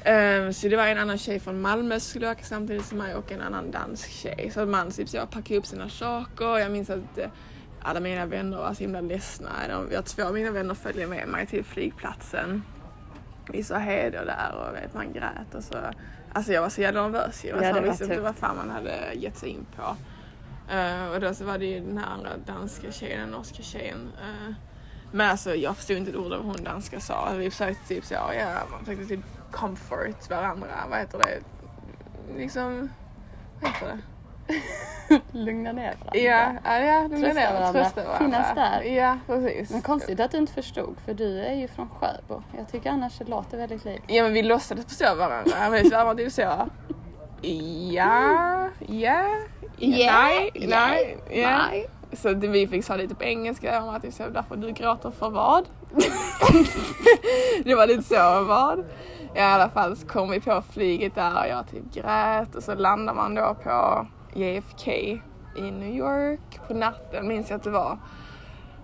Ehm, 0.05 0.53
så 0.53 0.67
det 0.67 0.75
var 0.75 0.87
en 0.87 0.97
annan 0.97 1.17
tjej 1.17 1.39
från 1.39 1.61
Malmö 1.61 1.93
som 1.99 2.09
skulle 2.09 2.31
åka 2.31 2.43
samtidigt 2.43 2.85
som 2.85 2.97
mig 2.97 3.15
och 3.15 3.31
en 3.31 3.41
annan 3.41 3.71
dansk 3.71 4.09
tjej. 4.11 4.51
Så 4.53 4.65
man 4.65 4.91
typ 4.91 5.09
så 5.09 5.17
packade 5.27 5.57
upp 5.59 5.65
sina 5.65 5.89
saker. 5.89 6.57
Jag 6.57 6.71
minns 6.71 6.89
att 6.89 7.17
eh, 7.17 7.29
alla 7.81 7.99
mina 7.99 8.25
vänner 8.25 8.57
var 8.57 8.73
så 8.73 8.79
himla 8.79 9.01
ledsna. 9.01 9.49
De, 9.69 9.87
jag 9.93 10.05
två 10.05 10.23
av 10.23 10.33
mina 10.33 10.51
vänner 10.51 10.73
följde 10.73 11.07
med 11.07 11.27
mig 11.27 11.45
till 11.47 11.63
flygplatsen. 11.63 12.63
Vi 13.51 13.63
sa 13.63 13.77
hej 13.77 14.11
då 14.11 14.25
där 14.25 14.51
och 14.55 14.75
vet, 14.75 14.93
man 14.93 15.13
grät 15.13 15.55
och 15.55 15.63
så. 15.63 15.75
Alltså 16.33 16.53
jag 16.53 16.61
var 16.61 16.69
så 16.69 16.81
jävla 16.81 17.01
nervös 17.07 17.45
ju. 17.45 17.49
Ja, 17.49 17.55
Alltså, 17.55 17.73
man 17.73 17.81
var 17.83 17.89
visste 17.89 18.03
inte 18.03 18.19
vad 18.21 18.35
fan 18.35 18.55
man 18.57 18.69
hade 18.69 19.13
gett 19.13 19.37
sig 19.37 19.49
in 19.49 19.65
på. 19.75 19.95
Eh, 20.73 21.05
och 21.13 21.19
då 21.21 21.33
så 21.33 21.45
var 21.45 21.57
det 21.57 21.65
ju 21.65 21.79
den 21.79 21.97
här 21.97 22.05
andra 22.13 22.29
danska 22.45 22.91
tjejen, 22.91 23.19
den 23.19 23.29
norska 23.29 23.63
tjejen. 23.63 24.11
eh, 24.21 24.53
Men 25.15 25.29
alltså 25.29 25.55
jag 25.55 25.77
förstod 25.77 25.97
inte 25.97 26.11
ett 26.11 26.17
ord 26.17 26.33
av 26.33 26.45
vad 26.45 26.55
hon 26.55 26.63
danska 26.63 26.99
sa. 26.99 27.31
Vi 27.37 27.51
försökte 27.51 27.87
typ 27.87 28.05
så, 28.05 28.13
ja, 28.13 28.59
man 28.71 28.79
försökte 28.79 29.05
typ 29.05 29.19
comfort 29.51 30.29
varandra. 30.29 30.67
Vad 30.89 30.99
heter 30.99 31.17
det? 31.17 31.39
Liksom, 32.37 32.89
vad 33.61 33.71
heter 33.71 33.87
det? 33.87 35.21
Lugna 35.31 35.71
ner 35.71 35.95
varandra. 35.99 36.19
Ja, 36.19 36.55
ja, 36.63 36.79
ja 36.79 37.01
lugna 37.01 37.17
Trösta 37.17 37.39
ner 37.39 37.53
varandra. 37.53 37.83
trösta 37.83 38.03
varandra. 38.03 38.25
Finnas 38.25 38.55
där. 38.55 38.81
Ja, 38.81 39.17
precis. 39.27 39.69
Men 39.69 39.81
konstigt 39.81 40.19
att 40.19 40.31
du 40.31 40.37
inte 40.37 40.53
förstod 40.53 40.95
för 41.05 41.13
du 41.13 41.39
är 41.39 41.53
ju 41.53 41.67
från 41.67 41.89
Sjöbo. 41.89 42.43
Jag 42.57 42.71
tycker 42.71 42.89
annars 42.89 43.17
det 43.17 43.25
låter 43.25 43.57
väldigt 43.57 43.85
likt. 43.85 44.03
Ja 44.07 44.23
men 44.23 44.33
vi 44.33 44.43
låtsades 44.43 44.85
förstå 44.85 45.15
varandra. 45.15 45.69
Men 45.69 45.89
det 45.89 46.03
var 46.03 46.15
typ 46.15 46.31
så. 46.31 46.69
Ja, 47.91 48.69
ja, 48.87 49.23
nej, 49.77 50.51
nej, 50.53 51.17
ja. 51.29 51.57
nej. 51.57 51.89
Så 52.15 52.33
det, 52.33 52.47
vi 52.47 52.67
fick 52.67 52.85
säga 52.85 52.97
lite 52.97 53.15
på 53.15 53.23
engelska 53.23 53.83
om 53.83 53.89
att 53.89 54.01
det 54.01 54.19
är 54.19 54.29
därför 54.29 54.55
du 54.55 54.71
gråter 54.71 55.11
för 55.11 55.29
vad? 55.29 55.65
det 57.63 57.75
var 57.75 57.87
lite 57.87 58.03
så, 58.03 58.43
vad? 58.43 58.79
I 59.35 59.39
alla 59.39 59.69
fall 59.69 59.97
så 59.97 60.07
kom 60.07 60.29
vi 60.29 60.39
på 60.39 60.63
flyget 60.69 61.15
där 61.15 61.41
och 61.41 61.47
jag 61.49 61.67
typ 61.67 61.93
grät 61.93 62.55
och 62.55 62.63
så 62.63 62.75
landar 62.75 63.13
man 63.13 63.35
då 63.35 63.55
på 63.63 64.07
JFK 64.33 64.91
i 65.55 65.71
New 65.71 65.95
York 65.95 66.59
på 66.67 66.73
natten 66.73 67.27
minns 67.27 67.49
jag 67.49 67.57
att 67.57 67.63
det 67.63 67.69
var. 67.69 67.97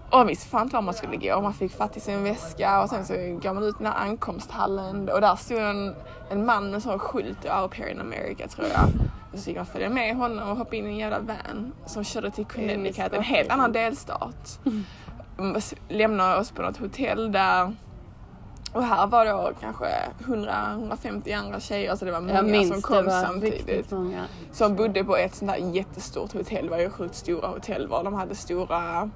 Och 0.09 0.19
jag 0.19 0.25
visste 0.25 0.49
fan 0.49 0.63
inte 0.63 0.75
var 0.75 0.81
man 0.81 0.93
skulle 0.93 1.17
gå. 1.17 1.41
Man 1.41 1.53
fick 1.53 1.71
fatt 1.71 1.97
i 1.97 1.99
sin 1.99 2.23
väska 2.23 2.81
och 2.81 2.89
sen 2.89 3.05
så 3.05 3.13
går 3.13 3.53
man 3.53 3.63
ut 3.63 3.75
i 3.75 3.83
den 3.83 3.93
här 3.93 4.09
ankomsthallen 4.09 5.09
och 5.09 5.21
där 5.21 5.35
stod 5.35 5.57
en, 5.57 5.95
en 6.29 6.45
man 6.45 6.65
med 6.65 6.75
en 6.75 6.81
sån 6.81 6.99
skylt, 6.99 7.45
au 7.45 7.67
pair 7.67 7.87
in 7.87 7.99
America 7.99 8.47
tror 8.47 8.67
jag. 8.67 9.10
Så 9.33 9.51
man 9.51 9.65
följa 9.65 9.89
med 9.89 10.15
honom 10.15 10.49
och 10.49 10.57
hoppa 10.57 10.75
in 10.75 10.87
i 10.87 10.89
en 10.89 10.97
jävla 10.97 11.19
van 11.19 11.71
som 11.85 12.03
körde 12.03 12.31
till 12.31 12.45
Connecticut, 12.45 13.13
en 13.13 13.23
helt 13.23 13.49
annan 13.49 13.71
delstat. 13.71 14.59
Lämnade 15.89 16.39
oss 16.39 16.51
på 16.51 16.61
något 16.61 16.77
hotell 16.77 17.31
där. 17.31 17.75
Och 18.73 18.83
här 18.83 19.07
var 19.07 19.25
då 19.25 19.51
kanske 19.59 19.85
100-150 20.19 21.37
andra 21.37 21.59
tjejer, 21.59 21.95
så 21.95 22.05
det 22.05 22.11
var 22.11 22.17
Jag 22.17 22.27
många 22.27 22.41
minns 22.41 22.73
som 22.73 22.81
kom 22.81 23.09
samtidigt 23.09 23.91
många. 23.91 24.25
som 24.51 24.75
bodde 24.75 25.03
på 25.03 25.17
ett 25.17 25.35
sånt 25.35 25.51
där 25.51 25.57
jättestort 25.57 26.33
hotell. 26.33 26.65
Det 26.65 26.71
var 26.71 26.79
ju 26.79 26.89
sjukt 26.89 27.15
stora 27.15 27.47
hotell 27.47 27.87
var. 27.87 28.03
De 28.03 28.13
hade 28.13 28.35
stora 28.35 29.09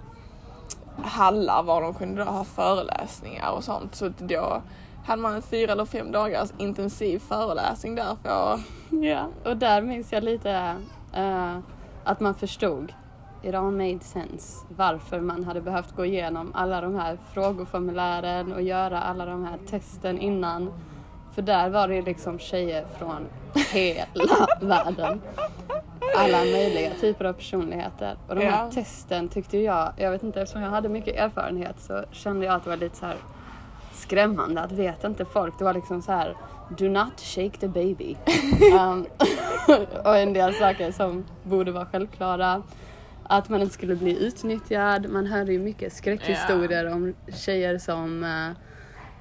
hallar 1.03 1.63
var 1.63 1.81
de 1.81 1.93
kunde 1.93 2.23
ha 2.23 2.43
föreläsningar 2.43 3.51
och 3.51 3.63
sånt. 3.63 3.95
Så 3.95 4.11
då 4.17 4.61
hade 5.05 5.21
man 5.21 5.33
en 5.35 5.41
fyra 5.41 5.71
eller 5.71 5.85
fem 5.85 6.11
dagars 6.11 6.49
intensiv 6.57 7.19
föreläsning 7.19 7.95
där 7.95 8.15
för 8.23 8.59
Ja, 9.01 9.27
och 9.45 9.57
där 9.57 9.81
minns 9.81 10.13
jag 10.13 10.23
lite 10.23 10.75
eh, 11.13 11.57
att 12.03 12.19
man 12.19 12.35
förstod. 12.35 12.93
It 13.43 13.55
all 13.55 13.71
made 13.71 13.99
sense 13.99 14.65
varför 14.69 15.19
man 15.21 15.43
hade 15.43 15.61
behövt 15.61 15.95
gå 15.95 16.05
igenom 16.05 16.51
alla 16.55 16.81
de 16.81 16.95
här 16.95 17.17
frågeformulären 17.33 18.53
och 18.53 18.61
göra 18.61 19.01
alla 19.01 19.25
de 19.25 19.43
här 19.45 19.57
testen 19.69 20.19
innan. 20.19 20.73
För 21.35 21.41
där 21.41 21.69
var 21.69 21.87
det 21.87 22.01
liksom 22.01 22.39
tjejer 22.39 22.85
från 22.99 23.25
hela 23.71 24.47
världen. 24.61 25.21
Alla 26.17 26.37
möjliga 26.37 26.89
typer 27.01 27.25
av 27.25 27.33
personligheter. 27.33 28.17
Och 28.27 28.35
de 28.35 28.45
här 28.45 28.63
Ja. 28.65 28.71
testen 28.71 29.29
tyckte 29.29 29.57
jag, 29.57 29.91
jag 29.97 30.11
vet 30.11 30.23
inte 30.23 30.41
eftersom 30.41 30.61
jag 30.61 30.69
hade 30.69 30.89
mycket 30.89 31.15
erfarenhet 31.15 31.75
så 31.79 32.03
kände 32.11 32.45
jag 32.45 32.55
att 32.55 32.63
det 32.63 32.69
var 32.69 32.77
lite 32.77 32.95
så 32.97 33.05
här 33.05 33.15
skrämmande 33.95 34.61
att 34.61 34.71
vet 34.71 35.03
inte 35.03 35.25
folk. 35.25 35.57
Det 35.57 35.63
var 35.63 35.73
liksom 35.73 36.01
så 36.01 36.11
här 36.11 36.35
Do 36.77 36.89
not 36.89 37.19
shake 37.21 37.57
the 37.59 37.67
baby. 37.67 38.15
um, 38.79 39.05
och 40.03 40.17
en 40.17 40.33
del 40.33 40.53
saker 40.53 40.91
som 40.91 41.25
borde 41.43 41.71
vara 41.71 41.85
självklara. 41.85 42.63
Att 43.23 43.49
man 43.49 43.61
inte 43.61 43.73
skulle 43.73 43.95
bli 43.95 44.25
utnyttjad. 44.25 45.09
Man 45.09 45.25
hörde 45.25 45.51
ju 45.51 45.59
mycket 45.59 45.93
skräckhistorier 45.93 46.93
om 46.93 47.13
tjejer 47.35 47.77
som 47.77 48.23
eh, 48.23 48.57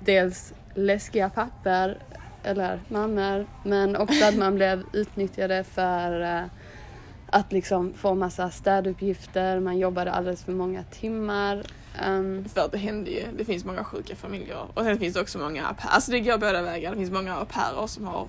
dels 0.01 0.55
läskiga 0.75 1.31
papper 1.31 1.99
eller 2.43 2.81
mammor 2.89 3.47
men 3.63 3.97
också 3.97 4.25
att 4.25 4.37
man 4.37 4.55
blev 4.55 4.83
utnyttjade 4.93 5.65
för 5.65 6.21
eh, 6.21 6.45
att 7.27 7.53
liksom 7.53 7.95
få 7.95 8.15
massa 8.15 8.51
städuppgifter. 8.51 9.61
Man 9.61 9.79
jobbade 9.79 10.13
alldeles 10.13 10.45
för 10.45 10.53
många 10.53 10.83
timmar. 10.83 11.63
Um, 12.09 12.45
För 12.45 12.61
att 12.61 12.73
det 12.73 12.79
hände 12.79 13.11
ju, 13.11 13.23
det 13.37 13.45
finns 13.45 13.65
många 13.65 13.85
sjuka 13.85 14.17
familjer 14.17 14.67
och 14.75 14.85
sen 14.85 14.99
finns 14.99 15.15
det 15.15 15.21
också 15.21 15.39
många 15.39 15.67
au 15.67 15.75
alltså 15.81 16.11
det 16.11 16.21
går 16.21 16.39
båda 16.39 16.63
vägar. 16.63 16.91
Det 16.91 16.97
finns 16.97 17.11
många 17.11 17.35
au 17.35 17.45
pairer 17.45 17.87
som 17.87 18.07
har 18.07 18.29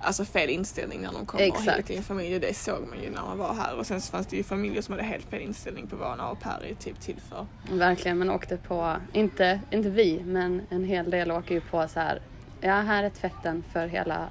alltså 0.00 0.24
fel 0.24 0.50
inställning 0.50 1.00
när 1.00 1.12
de 1.12 1.26
kommer 1.26 1.44
Exakt. 1.44 1.78
hit 1.78 1.86
till 1.86 1.96
en 1.96 2.02
familj 2.02 2.38
det 2.38 2.56
såg 2.56 2.86
man 2.88 3.02
ju 3.02 3.10
när 3.10 3.22
man 3.22 3.38
var 3.38 3.54
här 3.54 3.76
och 3.78 3.86
sen 3.86 4.00
så 4.00 4.10
fanns 4.10 4.26
det 4.26 4.36
ju 4.36 4.42
familjer 4.42 4.82
som 4.82 4.92
hade 4.92 5.04
helt 5.04 5.24
fel 5.30 5.40
inställning 5.42 5.86
på 5.86 5.96
vad 5.96 6.12
en 6.12 6.20
au 6.20 6.36
pair 6.36 6.70
är 6.70 6.74
typ 6.74 7.00
till 7.00 7.16
för. 7.28 7.46
Verkligen, 7.76 8.18
man 8.18 8.30
åkte 8.30 8.56
på, 8.56 8.96
inte, 9.12 9.60
inte 9.70 9.90
vi, 9.90 10.20
men 10.24 10.62
en 10.70 10.84
hel 10.84 11.10
del 11.10 11.30
åker 11.30 11.54
ju 11.54 11.60
på 11.60 11.88
så 11.88 12.00
här, 12.00 12.20
ja 12.60 12.74
här 12.74 13.04
är 13.04 13.10
tvätten 13.10 13.64
för 13.72 13.86
hela 13.86 14.28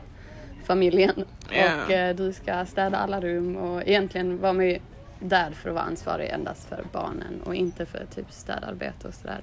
familjen 0.65 1.25
Ja. 1.51 1.85
och 1.85 1.91
eh, 1.91 2.15
du 2.15 2.33
ska 2.33 2.65
städa 2.65 2.97
alla 2.97 3.21
rum 3.21 3.55
och 3.55 3.81
egentligen 3.87 4.41
var 4.41 4.53
man 4.53 4.65
ju 4.65 4.79
där 5.19 5.51
för 5.51 5.69
att 5.69 5.75
vara 5.75 5.85
ansvarig 5.85 6.29
endast 6.29 6.69
för 6.69 6.83
barnen 6.91 7.41
och 7.45 7.55
inte 7.55 7.85
för 7.85 8.05
typ 8.15 8.31
städarbete 8.31 9.07
och 9.07 9.13
sådär. 9.13 9.41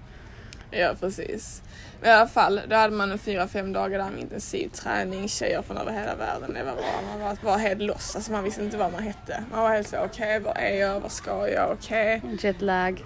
Ja 0.70 0.94
precis. 1.00 1.62
Men 2.00 2.10
i 2.10 2.12
alla 2.12 2.28
fall, 2.28 2.60
då 2.68 2.76
hade 2.76 2.96
man 2.96 3.12
en 3.12 3.18
fyra, 3.18 3.48
fem 3.48 3.72
dagar 3.72 3.98
där 3.98 4.10
med 4.10 4.20
intensiv 4.20 4.68
träning, 4.68 5.28
tjejer 5.28 5.62
från 5.62 5.76
över 5.76 5.92
hela 5.92 6.14
världen. 6.14 6.54
Det 6.54 6.64
var 6.64 6.72
bra. 6.72 7.00
Man 7.10 7.20
var, 7.20 7.36
var 7.42 7.58
helt 7.58 7.82
loss, 7.82 8.16
alltså 8.16 8.32
man 8.32 8.44
visste 8.44 8.64
inte 8.64 8.76
vad 8.76 8.92
man 8.92 9.02
hette. 9.02 9.44
Man 9.50 9.62
var 9.62 9.70
helt 9.70 9.88
så, 9.88 10.04
okej, 10.04 10.40
vad 10.40 10.56
är 10.56 10.80
jag, 10.80 11.00
vad 11.00 11.12
ska 11.12 11.48
jag, 11.48 11.72
okej. 11.72 12.22
Jetlag. 12.40 13.04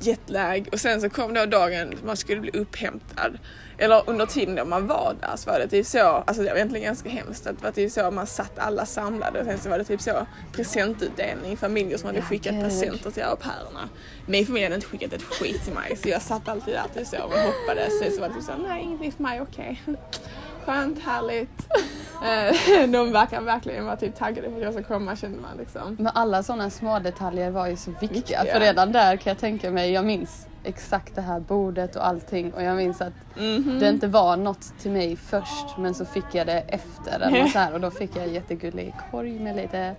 Jetlag 0.00 0.68
och 0.72 0.80
sen 0.80 1.00
så 1.00 1.10
kom 1.10 1.34
då 1.34 1.46
dagen 1.46 1.94
man 2.04 2.16
skulle 2.16 2.40
bli 2.40 2.50
upphämtad. 2.50 3.38
Eller 3.78 4.02
under 4.06 4.26
tiden 4.26 4.54
då 4.54 4.64
man 4.64 4.86
var 4.86 5.16
där 5.20 5.36
så 5.36 5.50
var 5.50 5.58
det 5.58 5.68
typ 5.68 5.86
så, 5.86 6.00
alltså 6.00 6.42
det 6.42 6.48
var 6.48 6.56
egentligen 6.56 6.84
ganska 6.84 7.08
hemskt, 7.08 7.46
att 7.46 7.58
det 7.58 7.64
var 7.64 7.72
typ 7.72 7.92
så 7.92 8.10
man 8.10 8.26
satt 8.26 8.58
alla 8.58 8.86
samlade 8.86 9.40
och 9.40 9.46
sen 9.46 9.58
så 9.58 9.68
var 9.68 9.78
det 9.78 9.84
typ 9.84 10.00
så 10.00 10.26
presentutdelning, 10.52 11.56
familjer 11.56 11.98
som 11.98 12.06
hade 12.06 12.22
skickat 12.22 12.60
presenter 12.60 13.10
till 13.10 13.22
au 13.22 13.36
pairerna. 13.36 13.88
Min 14.26 14.46
familj 14.46 14.64
hade 14.64 14.74
inte 14.74 14.86
skickat 14.86 15.12
ett 15.12 15.22
skit 15.22 15.64
till 15.64 15.74
mig 15.74 15.96
så 15.96 16.08
jag 16.08 16.22
satt 16.22 16.48
alltid 16.48 16.74
där 16.74 16.84
typ 16.94 17.06
så 17.06 17.16
och 17.16 17.32
hoppades. 17.32 17.98
Sen 17.98 18.12
så 18.12 18.20
var 18.20 18.28
det 18.28 18.34
typ 18.34 18.44
så, 18.44 18.52
nej 18.68 18.82
ingenting 18.82 19.12
för 19.12 19.22
mig, 19.22 19.40
okej. 19.40 19.82
Skönt, 20.66 20.98
härligt. 21.02 21.68
Eh, 22.24 22.88
De 22.88 23.12
verkar 23.12 23.40
verkligen 23.40 23.84
vara 23.84 23.96
typ 23.96 24.16
taggade 24.16 24.48
på 24.50 24.56
att 24.56 24.62
jag 24.62 24.72
ska 24.72 24.82
komma 24.82 25.16
kände 25.16 25.38
man 25.40 25.56
liksom. 25.58 25.96
Men 25.98 26.06
alla 26.14 26.42
sådana 26.42 26.70
små 26.70 26.98
detaljer 26.98 27.50
var 27.50 27.66
ju 27.66 27.76
så 27.76 27.90
viktiga. 27.90 28.08
Viktiga. 28.18 28.44
För 28.52 28.60
redan 28.60 28.92
där 28.92 29.16
kan 29.16 29.30
jag 29.30 29.38
tänka 29.38 29.70
mig, 29.70 29.92
jag 29.92 30.04
minns 30.04 30.46
exakt 30.64 31.14
det 31.14 31.20
här 31.20 31.40
bordet 31.40 31.96
och 31.96 32.06
allting 32.06 32.52
och 32.54 32.62
jag 32.62 32.76
minns 32.76 33.00
att 33.00 33.12
Mhm. 33.36 33.78
det 33.80 33.88
inte 33.88 34.06
var 34.06 34.36
något 34.36 34.72
till 34.78 34.90
mig 34.90 35.16
först 35.16 35.78
men 35.78 35.94
så 35.94 36.04
fick 36.04 36.24
jag 36.32 36.46
det 36.46 36.58
efter 36.68 37.20
eller 37.20 37.46
så 37.52 37.58
här, 37.58 37.72
och 37.74 37.80
då 37.80 37.90
fick 37.90 38.16
jag 38.16 38.24
en 38.24 38.34
jättegullig 38.34 38.94
korg 39.10 39.38
med 39.40 39.56
lite 39.56 39.94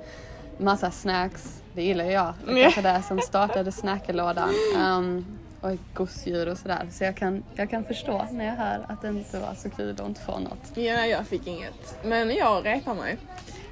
massa 0.58 0.92
snacks. 0.92 1.62
Det 1.74 1.84
gillar 1.84 2.06
jag. 2.06 2.34
Det 2.48 2.62
kanske 2.64 2.82
det 2.82 3.02
som 3.08 3.20
startade 3.20 3.72
snackelådan. 3.72 4.50
Um, 4.78 5.26
och 5.62 5.78
gosedjur 5.94 6.50
och 6.50 6.58
sådär. 6.58 6.88
Så 6.92 7.04
jag 7.04 7.16
kan, 7.16 7.44
jag 7.56 7.70
kan 7.70 7.84
förstå 7.84 8.28
när 8.32 8.46
jag 8.46 8.56
hör 8.56 8.86
att 8.88 9.02
det 9.02 9.08
inte 9.08 9.40
var 9.40 9.54
så 9.56 9.70
kul 9.70 9.96
att 10.00 10.08
inte 10.08 10.22
få 10.22 10.40
något. 10.40 10.72
Ja, 10.78 11.06
jag 11.06 11.28
fick 11.28 11.48
inget. 11.48 11.98
Men 12.04 12.36
jag 12.36 12.66
repar 12.66 12.94
mig. 12.96 13.18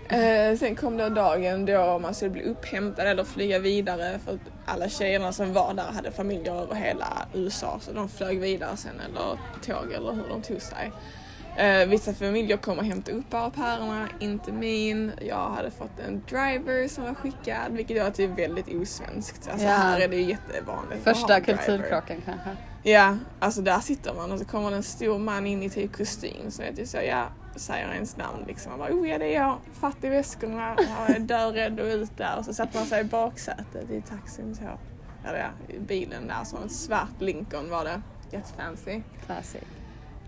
Eh, 0.09 0.57
sen 0.57 0.75
kom 0.75 0.97
då 0.97 1.09
dagen 1.09 1.65
då 1.65 1.99
man 1.99 2.13
skulle 2.13 2.31
bli 2.31 2.43
upphämtad 2.43 3.07
eller 3.07 3.23
flyga 3.23 3.59
vidare 3.59 4.19
för 4.25 4.33
att 4.33 4.39
alla 4.65 4.89
tjejerna 4.89 5.31
som 5.31 5.53
var 5.53 5.73
där 5.73 5.91
hade 5.91 6.11
familjer 6.11 6.55
över 6.61 6.75
hela 6.75 7.27
USA 7.33 7.79
så 7.81 7.91
de 7.91 8.09
flög 8.09 8.39
vidare 8.39 8.77
sen 8.77 9.01
eller 9.09 9.37
tåg 9.65 9.91
eller 9.91 10.11
hur 10.11 10.29
de 10.29 10.41
tog 10.41 10.61
sig. 10.61 10.91
Eh, 11.57 11.87
vissa 11.87 12.13
familjer 12.13 12.57
kom 12.57 12.77
och 12.79 12.85
hämtade 12.85 13.17
upp 13.17 13.29
pairerna, 13.29 14.07
inte 14.19 14.51
min. 14.51 15.11
Jag 15.21 15.49
hade 15.49 15.71
fått 15.71 15.99
en 16.07 16.23
driver 16.29 16.87
som 16.87 17.03
var 17.03 17.13
skickad 17.13 17.71
vilket 17.71 18.03
var 18.03 18.11
typ 18.11 18.39
väldigt 18.39 18.67
osvenskt. 18.81 19.49
Alltså 19.51 19.67
Ja. 19.67 19.73
här 19.73 19.99
är 19.99 20.07
det 20.07 20.21
jättevanligt. 20.21 21.07
att 21.07 21.17
Första 21.17 21.41
kulturkrocken 21.41 22.21
kanske. 22.25 22.49
Ja, 22.83 23.17
alltså 23.39 23.61
där 23.61 23.79
sitter 23.79 24.13
man 24.13 24.31
och 24.31 24.39
så 24.39 24.45
kommer 24.45 24.69
det 24.71 24.75
en 24.77 24.83
stor 24.83 25.19
man 25.19 25.47
in 25.47 25.63
i 25.63 25.69
typ 25.69 25.97
kostym 25.97 26.51
så 26.51 26.61
vet 26.61 26.77
jag 26.77 26.87
så, 26.87 26.97
ja, 26.97 27.25
säger 27.55 27.93
ens 27.93 28.17
namn 28.17 28.43
liksom. 28.47 28.69
Man 28.71 28.79
bara, 28.79 28.93
oh 28.93 29.09
ja 29.09 29.17
det 29.17 29.35
är 29.35 29.41
jag, 29.41 29.57
fatt 29.73 30.03
i 30.03 30.09
väskorna, 30.09 30.75
jag 31.07 31.15
är 31.15 31.19
dörädd 31.19 31.79
och 31.79 31.85
ut 31.85 32.17
där. 32.17 32.37
Och 32.37 32.45
så 32.45 32.53
satte 32.53 32.77
man 32.77 32.85
sig 32.87 33.01
i 33.01 33.03
baksätet 33.03 33.89
i 33.91 34.01
taxin 34.01 34.55
så. 34.55 34.63
Eller 35.29 35.39
ja, 35.39 35.75
i 35.75 35.79
bilen 35.79 36.27
där, 36.27 36.43
så 36.43 36.57
en 36.57 36.69
svart 36.69 37.19
Lincoln 37.21 37.69
var 37.69 37.83
det. 37.83 38.01
Jättefancy. 38.31 39.01
Classic. 39.25 39.61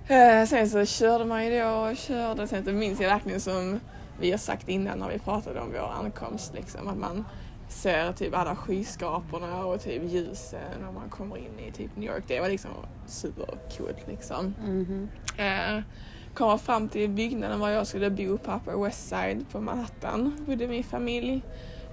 Eh, 0.08 0.46
sen 0.46 0.70
så 0.70 0.86
körde 0.86 1.26
man 1.26 1.46
ju 1.46 1.60
då 1.60 1.68
och 1.68 1.98
körde. 1.98 2.48
Sen 2.48 2.66
så 2.66 2.72
minns 2.72 3.00
jag 3.00 3.10
verkligen 3.10 3.42
som 3.42 3.80
vi 4.20 4.32
har 4.32 4.38
sagt 4.38 4.70
innan 4.70 5.00
när 5.00 5.10
vi 5.10 5.20
pratade 5.20 5.60
om 5.60 5.72
vår 5.72 6.06
ankomst 6.06 6.54
liksom. 6.54 6.88
Att 6.88 6.98
man 6.98 7.26
ser 7.70 8.14
typ 8.14 8.36
alla 8.38 8.56
skyskraporna 8.56 9.66
och 9.66 9.82
typ 9.82 10.04
ljusen 10.04 10.60
när 10.82 10.92
man 10.92 11.10
kommer 11.10 11.38
in 11.38 11.60
i 11.68 11.72
typ 11.72 11.96
New 11.96 12.10
York. 12.14 12.24
Det 12.28 12.40
var 12.40 12.50
liksom 12.50 12.72
supercoolt 13.08 14.08
liksom. 14.08 14.56
Mhm. 14.66 15.10
Eh, 15.38 15.84
komma 16.34 16.58
fram 16.58 16.88
till 16.90 17.10
byggnaden 17.10 17.60
var 17.60 17.70
jag 17.70 17.88
skulle 17.88 18.10
bo 18.10 18.38
på 18.38 18.52
Upper 18.52 18.84
West 18.84 19.10
Side 19.10 19.46
på 19.52 19.62
Manhattan. 19.62 20.46
Bodde 20.46 20.68
min 20.68 20.84
familj. 20.84 21.42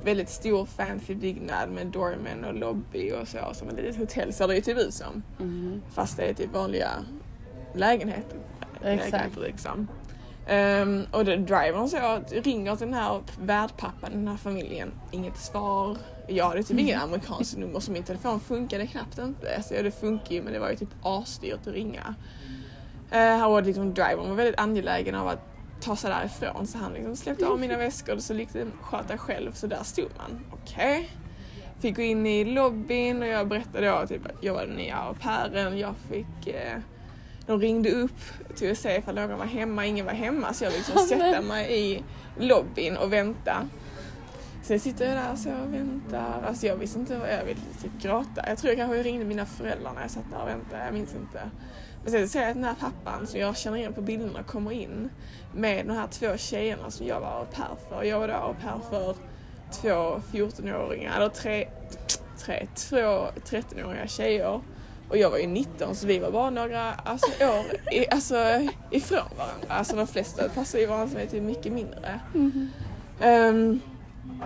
Väldigt 0.05 0.29
stor 0.29 0.67
fancy 0.67 1.15
byggnad 1.15 1.71
med 1.71 1.87
dormen 1.87 2.45
och 2.45 2.55
lobby 2.55 3.13
och 3.13 3.29
så 3.29 3.39
som 3.53 3.69
ett 3.69 3.77
litet 3.77 3.97
hotell 3.97 4.33
ser 4.33 4.49
det 4.49 4.55
ju 4.55 4.61
typ 4.61 4.79
ut 4.79 4.95
som. 4.95 5.23
Mm. 5.41 5.83
Fast 5.91 6.17
det 6.17 6.23
är 6.23 6.35
typ 6.35 6.55
vanliga 6.55 6.91
lägenheter. 7.75 8.39
Exakt. 8.85 9.13
lägenheter 9.13 9.41
liksom. 9.41 9.89
Ehm, 10.47 11.07
och 11.11 11.25
det, 11.25 11.37
drivern 11.37 11.89
så 11.89 12.23
ringer 12.31 12.77
till 12.77 12.87
den 12.87 12.95
här 12.95 13.21
värdpappan, 13.41 14.11
den 14.13 14.29
här 14.29 14.37
familjen. 14.37 14.93
Inget 15.11 15.39
svar. 15.39 15.97
Jag 16.29 16.45
hade 16.45 16.63
typ 16.63 16.79
inget 16.79 17.03
amerikanskt 17.03 17.57
nummer 17.57 17.81
så 17.81 17.93
min 17.93 18.03
telefon 18.03 18.41
funkade 18.41 18.87
knappt 18.87 19.19
inte. 19.19 19.63
Ja, 19.71 19.83
det 19.83 19.91
funkar 19.91 20.35
ju 20.35 20.43
men 20.43 20.53
det 20.53 20.59
var 20.59 20.71
ju 20.71 20.77
typ 20.77 20.89
asdyrt 21.03 21.67
att 21.67 21.75
ringa. 21.75 22.15
Uh, 23.13 23.19
här 23.19 23.49
var 23.49 23.63
liksom 23.63 23.95
drivern 23.95 24.29
var 24.29 24.35
väldigt 24.37 24.61
angelägen 24.61 25.15
av 25.15 25.29
att 25.29 25.39
ta 25.81 25.97
sig 25.97 26.11
därifrån 26.11 26.67
så 26.67 26.79
han 26.79 26.93
liksom 26.93 27.17
släppte 27.17 27.47
av 27.47 27.61
mina 27.61 27.77
väskor 27.77 28.15
och 28.15 28.23
så 28.23 28.35
liksom 28.35 28.73
sköta 28.83 29.19
själv 29.19 29.53
så 29.53 29.67
där 29.67 29.83
stod 29.83 30.09
man. 30.17 30.45
Okej. 30.53 31.11
Fick 31.81 31.97
gå 31.97 32.03
in 32.03 32.27
i 32.27 32.45
lobbyn 32.45 33.23
och 33.23 33.29
jag 33.29 33.49
berättade 33.49 33.89
då 33.89 34.07
typ 34.07 34.27
att 34.27 34.45
jag 34.45 34.55
var 34.55 34.67
den 34.67 34.77
nya 34.77 34.97
au 34.97 35.15
pairen. 35.15 35.79
Jag 35.79 35.95
fick 36.11 36.47
eh, 36.47 36.79
de 37.47 37.61
ringde 37.61 37.91
upp 37.91 38.21
till 38.57 38.73
att 38.73 38.79
se 38.79 38.97
ifall 38.97 39.15
någon 39.15 39.39
var 39.39 39.47
hemma, 39.47 39.87
ingen 39.87 40.07
var 40.07 40.13
hemma 40.13 40.53
så 40.53 40.65
jag 40.65 40.73
liksom 40.73 40.99
sätta 40.99 41.43
mig 41.43 41.79
i 41.79 42.05
lobbyn 42.39 42.97
och 42.97 43.13
vänta. 43.13 43.69
Sen 44.63 44.81
sitter 44.81 45.05
jag 45.05 45.15
där 45.15 45.37
så 45.37 45.51
och 45.51 45.75
väntar. 45.75 46.43
Alltså 46.47 46.67
jag 46.67 46.77
visste 46.77 46.99
inte 46.99 47.19
vad 47.19 47.33
jag 47.33 47.45
ville 47.45 47.61
typ 47.83 48.03
gråta. 48.03 48.49
Jag 48.49 48.59
tror 48.59 48.71
jag 48.71 48.79
kanske 48.79 49.03
ringde 49.03 49.25
mina 49.25 49.47
föräldrar 49.47 49.93
när 49.95 50.03
jag 50.03 50.11
satt 50.11 50.31
där 50.31 50.43
och 50.43 50.49
väntade, 50.49 50.85
jag 50.85 50.95
minns 50.95 51.15
inte. 51.15 51.51
Men 52.03 52.13
sen 52.13 52.29
ser 52.29 52.41
jag 52.41 52.49
att 52.49 52.55
den 52.55 52.65
här 52.65 52.75
pappan 52.75 53.27
som 53.27 53.41
jag 53.41 53.57
känner 53.57 53.79
igen 53.79 53.93
på 53.93 54.01
bilderna 54.01 54.43
kommer 54.43 54.73
in 54.73 55.11
med 55.55 55.87
de 55.87 55.93
här 55.93 56.07
två 56.07 56.37
tjejerna 56.37 56.91
som 56.91 57.07
jag 57.07 57.21
var 57.21 57.39
au 57.39 57.45
pair 57.45 57.77
för. 57.89 58.03
Jag 58.03 58.19
var 58.19 58.29
då 58.29 58.35
au 58.35 58.55
pair 58.55 58.81
för 58.91 59.17
två 59.73 60.21
14-åringar, 60.33 61.17
eller 61.17 61.29
tre, 61.29 61.69
tre, 62.39 62.67
två 62.75 63.27
13-åriga 63.45 64.07
tjejer. 64.07 64.61
Och 65.13 65.19
jag 65.19 65.31
var 65.31 65.39
ju 65.39 65.47
19 65.47 65.95
så 65.95 66.07
vi 66.07 66.19
var 66.19 66.31
bara 66.31 66.51
några 66.51 66.93
alltså, 66.95 67.45
år 67.45 67.65
i, 67.95 68.11
alltså, 68.11 68.37
ifrån 68.91 69.29
varandra. 69.39 69.67
Alltså 69.69 69.97
de 69.97 70.07
flesta 70.07 70.49
passar 70.49 70.79
ju 70.79 70.87
varandra 70.87 71.09
som 71.09 71.21
är 71.21 71.27
typ 71.27 71.43
mycket 71.43 71.73
mindre. 71.73 72.21
Ehm, 73.21 73.81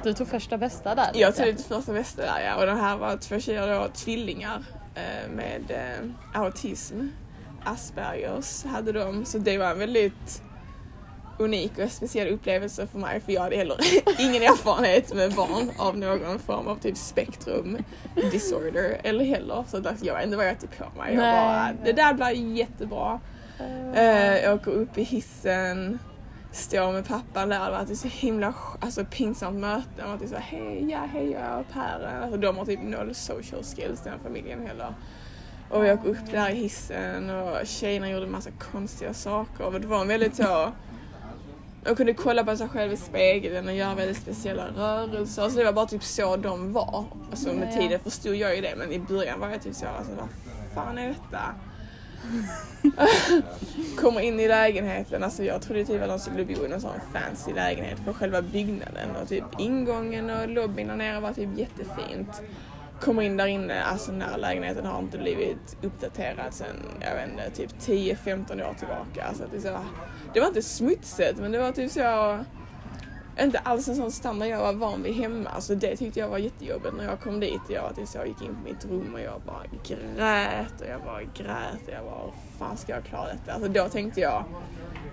Du 0.04 0.12
tog 0.12 0.28
första 0.28 0.58
bästa 0.58 0.94
där. 0.94 1.10
jag 1.14 1.28
lite. 1.28 1.38
tog 1.42 1.46
lite 1.46 1.62
första 1.62 1.92
bästa 1.92 2.22
där 2.22 2.40
ja. 2.46 2.56
Och 2.56 2.66
den 2.66 2.76
här 2.80 2.96
var 2.96 3.16
två 3.16 3.40
tjejer 3.40 3.74
då, 3.80 3.88
tvillingar 3.94 4.64
eh, 4.94 5.30
med 5.34 5.62
eh, 5.70 6.40
autism. 6.42 7.00
Aspergers 7.64 8.64
hade 8.64 8.92
de. 8.92 9.24
Så 9.24 9.38
det 9.38 9.58
var 9.58 9.70
en 9.70 9.78
väldigt 9.78 10.42
unik 11.38 11.78
och 11.78 11.90
speciell 11.90 12.28
upplevelse 12.28 12.86
för 12.86 12.98
mig 12.98 13.20
för 13.20 13.32
jag 13.32 13.40
hade 13.40 13.56
heller 13.56 13.76
ingen 14.18 14.42
erfarenhet 14.42 15.14
med 15.14 15.34
barn 15.34 15.70
av 15.78 15.98
någon 15.98 16.38
form 16.38 16.66
av 16.66 16.76
typ 16.76 16.96
spektrum 16.96 17.78
disorder 18.32 19.00
eller 19.02 19.24
heller. 19.24 19.64
Så 19.68 19.76
att 19.76 20.04
jag 20.04 20.14
vet 20.14 20.24
inte 20.24 20.36
vad 20.36 20.46
jag 20.46 20.60
tog 20.60 20.76
på 20.78 20.98
mig. 20.98 21.14
Jag 21.14 21.34
bara, 21.34 21.72
det 21.84 21.92
där 21.92 22.14
blir 22.14 22.56
jättebra. 22.56 23.20
Eh, 23.94 24.36
jag 24.36 24.54
åker 24.54 24.70
upp 24.70 24.98
i 24.98 25.02
hissen, 25.02 25.98
står 26.52 26.92
med 26.92 27.08
pappan 27.08 27.48
där. 27.48 27.64
Det 27.64 27.70
var 27.70 27.78
alltid 27.78 27.98
så 27.98 28.08
himla 28.08 28.54
alltså, 28.80 29.04
pinsamt 29.04 29.60
möte. 29.60 30.02
Man 30.02 30.10
alltid 30.10 30.28
så 30.28 30.36
hej, 30.36 30.90
ja 30.90 31.00
hej 31.12 31.30
jag 31.30 31.42
är 31.42 31.62
pairen. 31.72 32.22
Alltså, 32.22 32.38
de 32.38 32.56
har 32.56 32.64
typ 32.64 32.82
noll 32.82 33.14
social 33.14 33.62
skills 33.62 34.00
den 34.00 34.18
familjen 34.22 34.66
heller. 34.66 34.94
Och 35.70 35.86
jag 35.86 35.98
åker 35.98 36.10
upp 36.10 36.30
där 36.30 36.50
i 36.50 36.54
hissen 36.54 37.30
och 37.30 37.66
tjejerna 37.66 38.10
gjorde 38.10 38.26
massa 38.26 38.50
konstiga 38.50 39.14
saker. 39.14 39.64
Och 39.64 39.80
det 39.80 39.86
var 39.86 40.00
en 40.00 40.08
väldigt 40.08 40.36
så 40.36 40.72
jag 41.86 41.96
kunde 41.96 42.14
kolla 42.14 42.44
på 42.44 42.56
sig 42.56 42.68
själv 42.68 42.92
i 42.92 42.96
spegeln 42.96 43.68
och 43.68 43.74
göra 43.74 43.94
väldigt 43.94 44.16
speciella 44.16 44.66
rörelser. 44.76 45.48
Så 45.48 45.58
det 45.58 45.64
var 45.64 45.72
bara 45.72 45.86
typ 45.86 46.02
så 46.02 46.36
de 46.36 46.72
var. 46.72 47.04
Alltså 47.30 47.52
med 47.52 47.68
Ja, 47.72 47.80
tiden 47.80 48.00
förstod 48.00 48.34
jag 48.34 48.56
ju 48.56 48.62
det 48.62 48.74
men 48.76 48.92
i 48.92 48.98
början 48.98 49.40
var 49.40 49.48
jag 49.48 49.62
typ 49.62 49.74
så, 49.74 49.86
alltså 49.86 50.12
vad 50.12 50.28
fan 50.74 50.98
är 50.98 51.08
detta? 51.08 51.54
Kommer 53.96 54.20
in 54.20 54.40
i 54.40 54.48
lägenheten, 54.48 55.24
alltså 55.24 55.44
jag 55.44 55.62
trodde 55.62 55.84
typ 55.84 56.02
att 56.02 56.08
de 56.08 56.18
skulle 56.18 56.44
bo 56.44 56.64
i 56.64 56.68
någon 56.68 56.80
sån 56.80 57.00
fancy 57.12 57.52
lägenhet 57.52 57.98
för 58.04 58.12
själva 58.12 58.42
byggnaden 58.42 59.16
och 59.22 59.28
typ 59.28 59.44
ingången 59.58 60.30
och 60.30 60.48
lobbyn 60.48 60.88
där 60.88 60.96
nere 60.96 61.20
var 61.20 61.32
typ 61.32 61.48
jättefint. 61.58 62.42
Kommer 63.00 63.22
in 63.22 63.36
där 63.36 63.46
inne, 63.46 63.82
alltså 63.82 64.10
den 64.12 64.22
här 64.22 64.38
lägenheten 64.38 64.86
har 64.86 64.98
inte 64.98 65.18
blivit 65.18 65.76
uppdaterad 65.82 66.54
sen, 66.54 66.76
jag 67.00 67.14
vet 67.14 67.30
inte, 67.30 67.50
typ 67.50 67.70
10-15 67.80 68.70
år 68.70 68.74
tillbaka. 68.78 69.24
Alltså 69.28 69.44
det, 69.50 69.56
är 69.56 69.60
så, 69.60 69.78
det 70.36 70.40
var 70.40 70.48
inte 70.48 70.62
smutsigt 70.62 71.38
men 71.38 71.52
det 71.52 71.58
var 71.58 71.72
typ 71.72 71.90
så 71.90 72.38
inte 73.40 73.58
alls 73.58 73.88
en 73.88 73.96
sån 73.96 74.12
standard 74.12 74.48
jag 74.48 74.58
var 74.58 74.72
van 74.72 75.02
vid 75.02 75.14
hemma. 75.14 75.50
Alltså 75.50 75.74
det 75.74 75.96
tyckte 75.96 76.20
jag 76.20 76.28
var 76.28 76.38
jättejobbigt 76.38 76.94
när 76.96 77.04
jag 77.04 77.20
kom 77.20 77.40
dit. 77.40 77.60
Jag, 77.68 77.84
att 77.84 78.14
jag 78.14 78.26
gick 78.26 78.42
in 78.42 78.54
på 78.54 78.68
mitt 78.68 78.84
rum 78.84 79.14
och 79.14 79.20
jag 79.20 79.40
bara 79.46 79.62
grät 79.84 80.80
och 80.80 80.86
jag 80.86 81.02
bara 81.04 81.22
grät 81.22 81.86
och 81.86 81.92
jag 81.92 82.04
bara, 82.04 82.24
hur 82.24 82.58
fan 82.58 82.76
ska 82.76 82.92
jag 82.92 83.04
klara 83.04 83.26
detta? 83.26 83.52
Alltså 83.52 83.68
då 83.68 83.88
tänkte 83.88 84.20
jag, 84.20 84.44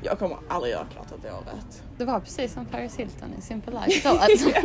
jag 0.02 0.20
kommer 0.20 0.38
aldrig 0.48 0.74
göra 0.74 0.86
klart 0.94 1.08
detta 1.10 1.36
året. 1.38 1.84
Det 1.98 2.06
var 2.06 2.20
precis 2.20 2.54
som 2.54 2.66
Paris 2.66 2.96
Hilton 2.96 3.30
i 3.38 3.42
Simple 3.42 3.74
Life 3.86 4.10
då 4.10 4.18
alltså. 4.18 4.50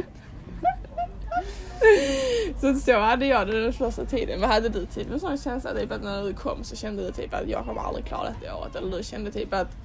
Så 2.60 2.74
så 2.74 2.98
hade 2.98 3.26
jag 3.26 3.46
det 3.46 3.62
den 3.62 3.72
första 3.72 4.04
tiden. 4.04 4.40
Men 4.40 4.50
hade 4.50 4.68
du 4.68 4.86
typ 4.86 5.10
en 5.10 5.20
sån 5.20 5.38
känsla 5.38 5.74
typ 5.74 5.92
att 5.92 6.02
när 6.02 6.24
du 6.24 6.34
kom 6.34 6.64
så 6.64 6.76
kände 6.76 7.06
du 7.06 7.12
typ 7.12 7.34
att 7.34 7.48
jag 7.48 7.64
kommer 7.64 7.80
aldrig 7.80 8.06
klara 8.06 8.34
detta 8.40 8.56
året? 8.56 8.76
Eller 8.76 8.96
du 8.96 9.02
kände 9.02 9.30
typ 9.30 9.54
att 9.54 9.76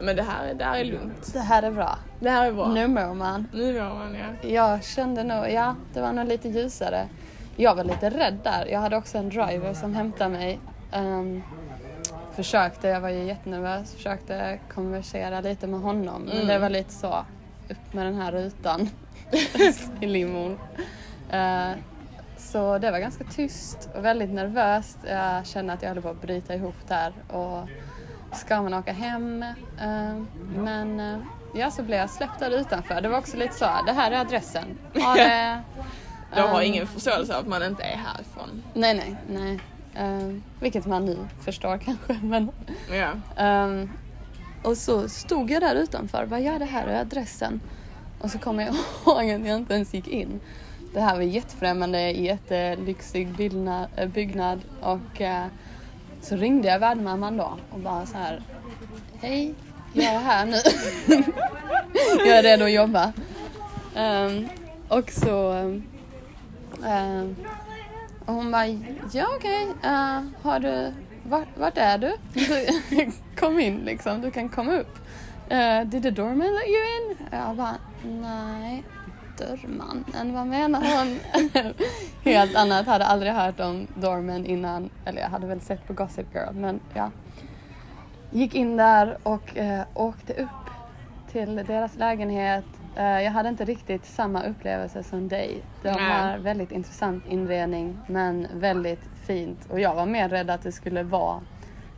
men 0.00 0.16
det 0.16 0.22
här, 0.22 0.54
det 0.54 0.64
här 0.64 0.78
är 0.78 0.84
lugnt. 0.84 1.32
Det 1.32 1.38
här 1.40 1.62
är 1.62 1.70
bra. 1.70 1.98
Det 2.20 2.30
här 2.30 2.46
är 2.46 2.52
bra. 2.52 2.68
Nu 2.68 2.86
mår 2.86 3.14
man. 3.14 3.48
Nu 3.52 3.78
var 3.78 3.88
man 3.94 4.14
ja. 4.42 4.48
Jag 4.48 4.84
kände 4.84 5.24
nog, 5.24 5.50
ja 5.50 5.74
det 5.94 6.00
var 6.00 6.12
nog 6.12 6.26
lite 6.28 6.48
ljusare. 6.48 7.06
Jag 7.56 7.74
var 7.74 7.84
lite 7.84 8.10
rädd 8.10 8.38
där. 8.42 8.66
Jag 8.66 8.80
hade 8.80 8.96
också 8.96 9.18
en 9.18 9.28
driver 9.28 9.74
som 9.74 9.94
hämtade 9.94 10.30
mig. 10.30 10.58
Ehm, 10.92 11.42
försökte, 12.36 12.88
jag 12.88 13.00
var 13.00 13.08
ju 13.08 13.24
jättenervös, 13.24 13.94
försökte 13.94 14.58
konversera 14.74 15.40
lite 15.40 15.66
med 15.66 15.80
honom. 15.80 16.22
Men 16.22 16.32
Mm. 16.36 16.46
det 16.46 16.58
var 16.58 16.70
lite 16.70 16.92
så, 16.92 17.24
upp 17.70 17.92
med 17.94 18.06
den 18.06 18.14
här 18.14 18.32
rutan 18.32 18.88
i 20.00 20.06
limon. 20.06 20.58
Eh, 21.30 21.70
så 22.38 22.78
det 22.78 22.90
var 22.90 22.98
ganska 22.98 23.24
tyst 23.24 23.88
och 23.94 24.04
väldigt 24.04 24.30
nervöst. 24.30 24.98
Jag 25.08 25.46
kände 25.46 25.72
att 25.72 25.82
jag 25.82 25.88
höll 25.88 26.02
på 26.02 26.08
att 26.08 26.20
bryta 26.22 26.54
ihop 26.54 26.74
där. 26.88 27.12
Och 27.28 27.68
ska 28.36 28.62
man 28.62 28.74
åka 28.74 28.92
hem? 28.92 29.42
Eh, 29.42 30.22
men 30.56 31.00
eh, 31.00 31.18
ja, 31.54 31.70
så 31.70 31.82
blev 31.82 31.98
jag 31.98 32.10
släppt 32.10 32.38
där 32.40 32.50
utanför. 32.50 33.00
Det 33.00 33.08
var 33.08 33.18
också 33.18 33.36
lite 33.36 33.54
så, 33.54 33.66
det 33.86 33.92
här 33.92 34.10
är 34.10 34.20
adressen. 34.20 34.78
Ha 34.94 35.14
det, 35.14 35.60
De 36.36 36.40
har 36.40 36.62
ingen 36.62 36.86
förståelse 36.86 37.34
av 37.34 37.40
att 37.40 37.48
man 37.48 37.62
inte 37.62 37.82
är 37.82 37.96
härifrån. 37.96 38.62
Nej, 38.74 38.94
nej, 38.94 39.16
nej. 39.28 39.60
Eh, 39.94 40.34
vilket 40.60 40.86
man 40.86 41.04
nu 41.04 41.18
förstår 41.44 41.78
kanske. 41.84 42.18
Men, 42.22 42.50
Ja. 42.92 43.10
Ehm, 43.42 43.90
och 44.62 44.76
så 44.76 45.08
stod 45.08 45.50
jag 45.50 45.62
där 45.62 45.74
utanför 45.74 46.22
och 46.22 46.28
bara, 46.28 46.40
ja 46.40 46.58
det 46.58 46.64
här 46.64 46.86
är 46.86 47.00
adressen. 47.00 47.60
Och 48.20 48.30
så 48.30 48.38
kom 48.38 48.60
jag 48.60 48.68
ihåg 49.06 49.18
att 49.30 49.46
jag 49.48 49.56
inte 49.58 49.74
ens 49.74 49.94
gick 49.94 50.08
in. 50.08 50.40
Det 50.94 51.00
här 51.00 51.14
var 51.14 51.22
jättefrämmande, 51.22 52.10
jättelyxig 52.10 53.28
byggnad, 53.36 53.88
eh, 53.96 54.08
byggnad 54.08 54.60
och 54.80 55.20
eh, 55.20 55.44
så 56.24 56.36
ringde 56.36 56.68
jag 56.68 56.78
värdmamman 56.78 57.36
då 57.36 57.58
och 57.70 57.80
bara 57.80 58.06
så 58.06 58.16
här, 58.18 58.42
hej, 59.20 59.54
jag 59.92 60.14
är 60.14 60.18
här 60.18 60.46
nu. 60.46 60.56
jag 62.26 62.38
är 62.38 62.42
redo 62.42 62.64
att 62.64 62.72
jobba. 62.72 63.12
Um, 63.96 64.48
och 64.88 65.10
så 65.10 65.52
Um, 66.84 67.36
och 68.24 68.34
hon 68.34 68.50
bara, 68.50 68.66
ja 69.12 69.26
okej, 69.36 69.68
eh, 69.82 70.22
har 70.42 70.60
du, 70.60 70.92
vart, 71.22 71.58
vart 71.58 71.78
är 71.78 71.98
du? 71.98 72.12
Kom 73.36 73.60
in 73.60 73.76
liksom, 73.76 74.20
du 74.20 74.30
kan 74.30 74.48
komma 74.48 74.72
upp. 74.72 74.98
Uh, 75.52 75.84
did 75.84 76.02
the 76.02 76.10
doorman 76.10 76.54
let 76.54 76.66
you 76.66 76.84
in? 77.00 77.16
Jag 77.30 77.56
bara, 77.56 77.76
nej, 78.02 78.84
dörrmannen, 79.38 80.34
vad 80.34 80.46
menar 80.46 80.80
hon? 80.80 81.20
Helt 82.24 82.56
annat, 82.56 82.86
hade 82.86 83.04
aldrig 83.04 83.32
hört 83.32 83.60
om 83.60 83.86
doorman 83.94 84.46
innan, 84.46 84.90
eller 85.04 85.20
jag 85.20 85.28
hade 85.28 85.46
väl 85.46 85.60
sett 85.60 85.86
på 85.86 85.92
Gossip 85.92 86.26
Girl, 86.34 86.54
men 86.54 86.80
ja. 86.94 87.10
Gick 88.30 88.54
in 88.54 88.76
där 88.76 89.18
och 89.22 89.56
eh, 89.56 89.84
åkte 89.94 90.32
upp 90.32 90.48
till 91.32 91.56
deras 91.56 91.96
lägenhet. 91.96 92.64
Eh, 92.96 93.22
jag 93.22 93.30
hade 93.30 93.48
inte 93.48 93.64
riktigt 93.64 94.06
samma 94.06 94.42
upplevelse 94.42 95.02
som 95.02 95.28
dig. 95.28 95.62
De 95.82 95.88
har 95.88 96.38
väldigt 96.38 96.72
intressant 96.72 97.26
inredning 97.26 97.98
men 98.06 98.46
väldigt 98.54 99.02
fint. 99.26 99.66
Och 99.70 99.80
jag 99.80 99.94
var 99.94 100.06
mer 100.06 100.28
rädd 100.28 100.50
att 100.50 100.62
det 100.62 100.72
skulle 100.72 101.02
vara 101.02 101.40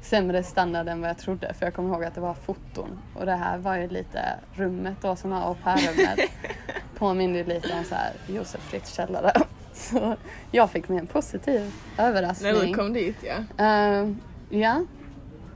sämre 0.07 0.43
standard 0.43 0.89
än 0.89 1.01
vad 1.01 1.11
jag 1.11 1.19
trodde. 1.19 1.55
För 1.55 1.67
jag 1.67 1.75
kommer 1.75 1.95
ihåg 1.95 2.05
att 2.05 2.15
det 2.15 2.21
var 2.21 2.35
foton. 2.35 2.99
Och 3.15 3.27
det 3.27 3.35
här 3.35 3.59
var 3.59 3.77
ju 3.77 3.89
lite 3.89 4.21
rummet 4.55 4.97
då 5.03 5.17
som 5.17 5.31
var 5.31 5.41
au 5.41 5.55
pair-rummet. 5.55 6.31
Påminner 6.99 7.45
lite 7.45 7.73
om 7.79 7.85
så 7.85 7.95
här 7.95 8.13
Josef 8.27 8.61
Fritz 8.61 8.95
källare. 8.95 9.33
Så 9.73 10.17
jag 10.51 10.71
fick 10.71 10.89
mig 10.89 10.99
en 10.99 11.07
positiv 11.07 11.73
överraskning. 11.99 12.53
När 12.53 12.67
du 12.67 12.75
kom 12.75 12.93
dit 12.93 13.17
ja. 13.23 13.65
Ehm, 13.65 14.21
ja. 14.49 14.85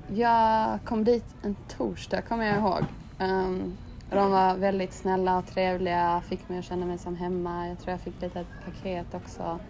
jag 0.08 0.78
kom 0.84 1.04
dit 1.04 1.24
en 1.42 1.56
torsdag 1.68 2.22
kommer 2.22 2.46
jag 2.46 2.56
ihåg. 2.56 2.84
Um, 3.18 3.76
de 4.10 4.30
var 4.30 4.56
väldigt 4.56 4.92
snälla 4.92 5.38
och 5.38 5.46
trevliga, 5.46 6.22
fick 6.28 6.48
mig 6.48 6.58
att 6.58 6.64
känna 6.64 6.86
mig 6.86 6.98
som 6.98 7.16
hemma. 7.16 7.68
Jag 7.68 7.78
tror 7.78 7.90
jag 7.90 8.00
fick 8.00 8.22
lite 8.22 8.40
ett 8.40 8.64
paket 8.64 9.14
också. 9.14 9.60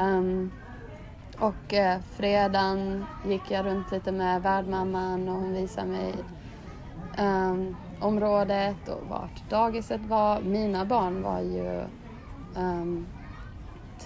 Um, 0.00 0.50
och 1.42 1.74
eh, 1.74 2.00
fredagen 2.16 3.04
gick 3.26 3.50
jag 3.50 3.66
runt 3.66 3.92
lite 3.92 4.12
med 4.12 4.42
värdmamman 4.42 5.28
och 5.28 5.34
hon 5.34 5.52
visade 5.52 5.86
mig 5.86 6.14
um, 7.18 7.76
området 8.00 8.88
och 8.88 9.08
vart 9.08 9.50
dagiset 9.50 10.00
var. 10.00 10.40
Mina 10.40 10.84
barn 10.84 11.22
var 11.22 11.40
ju 11.40 11.84
um, 12.56 13.06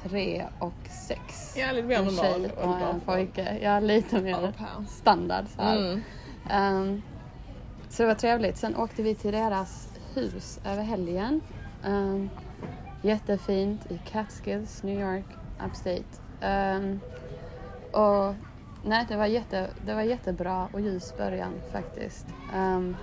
tre 0.03 0.47
och 0.59 0.89
sex. 1.09 1.55
Ja, 1.57 1.73
lite 1.73 1.89
mer 1.89 1.99
en 1.99 2.11
tjej 2.11 2.51
och 2.57 2.69
ålder. 2.69 2.91
en 2.91 3.01
pojke. 3.01 3.59
Ja, 3.63 3.81
lite 3.81 4.23
mer 4.23 4.53
standard 4.89 5.45
så. 5.57 5.63
Mm. 5.63 6.03
Ehm, 6.51 7.03
så 7.89 8.03
det 8.03 8.07
var 8.07 8.15
trevligt. 8.15 8.57
Sen 8.57 8.77
åkte 8.77 9.03
vi 9.03 9.15
till 9.15 9.33
deras 9.33 9.89
hus 10.15 10.61
över 10.65 10.83
helgen. 10.83 11.41
Um, 11.85 12.31
jättefint 13.03 13.91
i 13.91 14.01
Catskills, 14.11 14.83
New 14.83 15.01
York, 15.01 15.27
Upstate. 15.67 16.05
Ehm, 16.41 17.01
och 17.97 18.35
nej, 18.85 19.05
det 19.09 19.17
var, 19.17 19.27
jätte, 19.27 19.71
det 19.87 19.95
var 19.95 20.03
jättebra 20.03 20.69
och 20.73 20.81
ljus 20.81 21.17
början 21.17 21.53
faktiskt. 21.73 22.27
Ehm, 22.55 22.97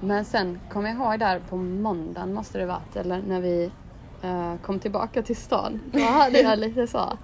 men 0.00 0.24
sen 0.24 0.60
kommer 0.70 0.88
jag 0.88 0.98
ihåg 0.98 1.18
där 1.18 1.40
på 1.48 1.56
måndagen 1.56 2.34
måste 2.34 2.58
det 2.58 2.66
varit, 2.66 2.96
eller 2.96 3.22
när 3.28 3.40
vi 3.40 3.70
eh, 4.22 4.54
kom 4.62 4.78
tillbaka 4.78 5.22
till 5.22 5.36
stan. 5.36 5.80
Då 5.92 6.04
hade 6.04 6.40
jag 6.40 6.58
lite 6.58 6.86
så 6.86 7.18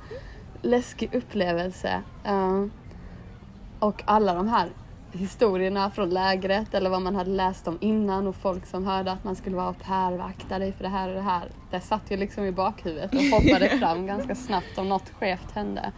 läskig 0.62 1.14
upplevelse. 1.14 2.02
Ehm, 2.24 2.70
och 3.78 4.02
alla 4.06 4.34
de 4.34 4.48
här 4.48 4.68
historierna 5.12 5.90
från 5.90 6.10
lägret 6.10 6.74
eller 6.74 6.90
vad 6.90 7.02
man 7.02 7.16
hade 7.16 7.30
läst 7.30 7.68
om 7.68 7.78
innan 7.80 8.26
och 8.26 8.36
folk 8.36 8.66
som 8.66 8.86
hörde 8.86 9.12
att 9.12 9.24
man 9.24 9.36
skulle 9.36 9.56
vara 9.56 9.66
au 9.66 9.74
pair, 9.74 10.18
vakta 10.18 10.58
dig 10.58 10.72
för 10.72 10.82
det 10.82 10.88
här 10.88 11.08
och 11.08 11.14
det 11.14 11.20
här. 11.20 11.50
Det 11.70 11.80
satt 11.80 12.10
ju 12.10 12.16
liksom 12.16 12.44
i 12.44 12.52
bakhuvudet 12.52 13.14
och 13.14 13.20
hoppade 13.20 13.68
fram 13.78 14.06
ganska 14.06 14.34
snabbt 14.34 14.78
om 14.78 14.88
något 14.88 15.10
skevt 15.18 15.52
hände. 15.52 15.92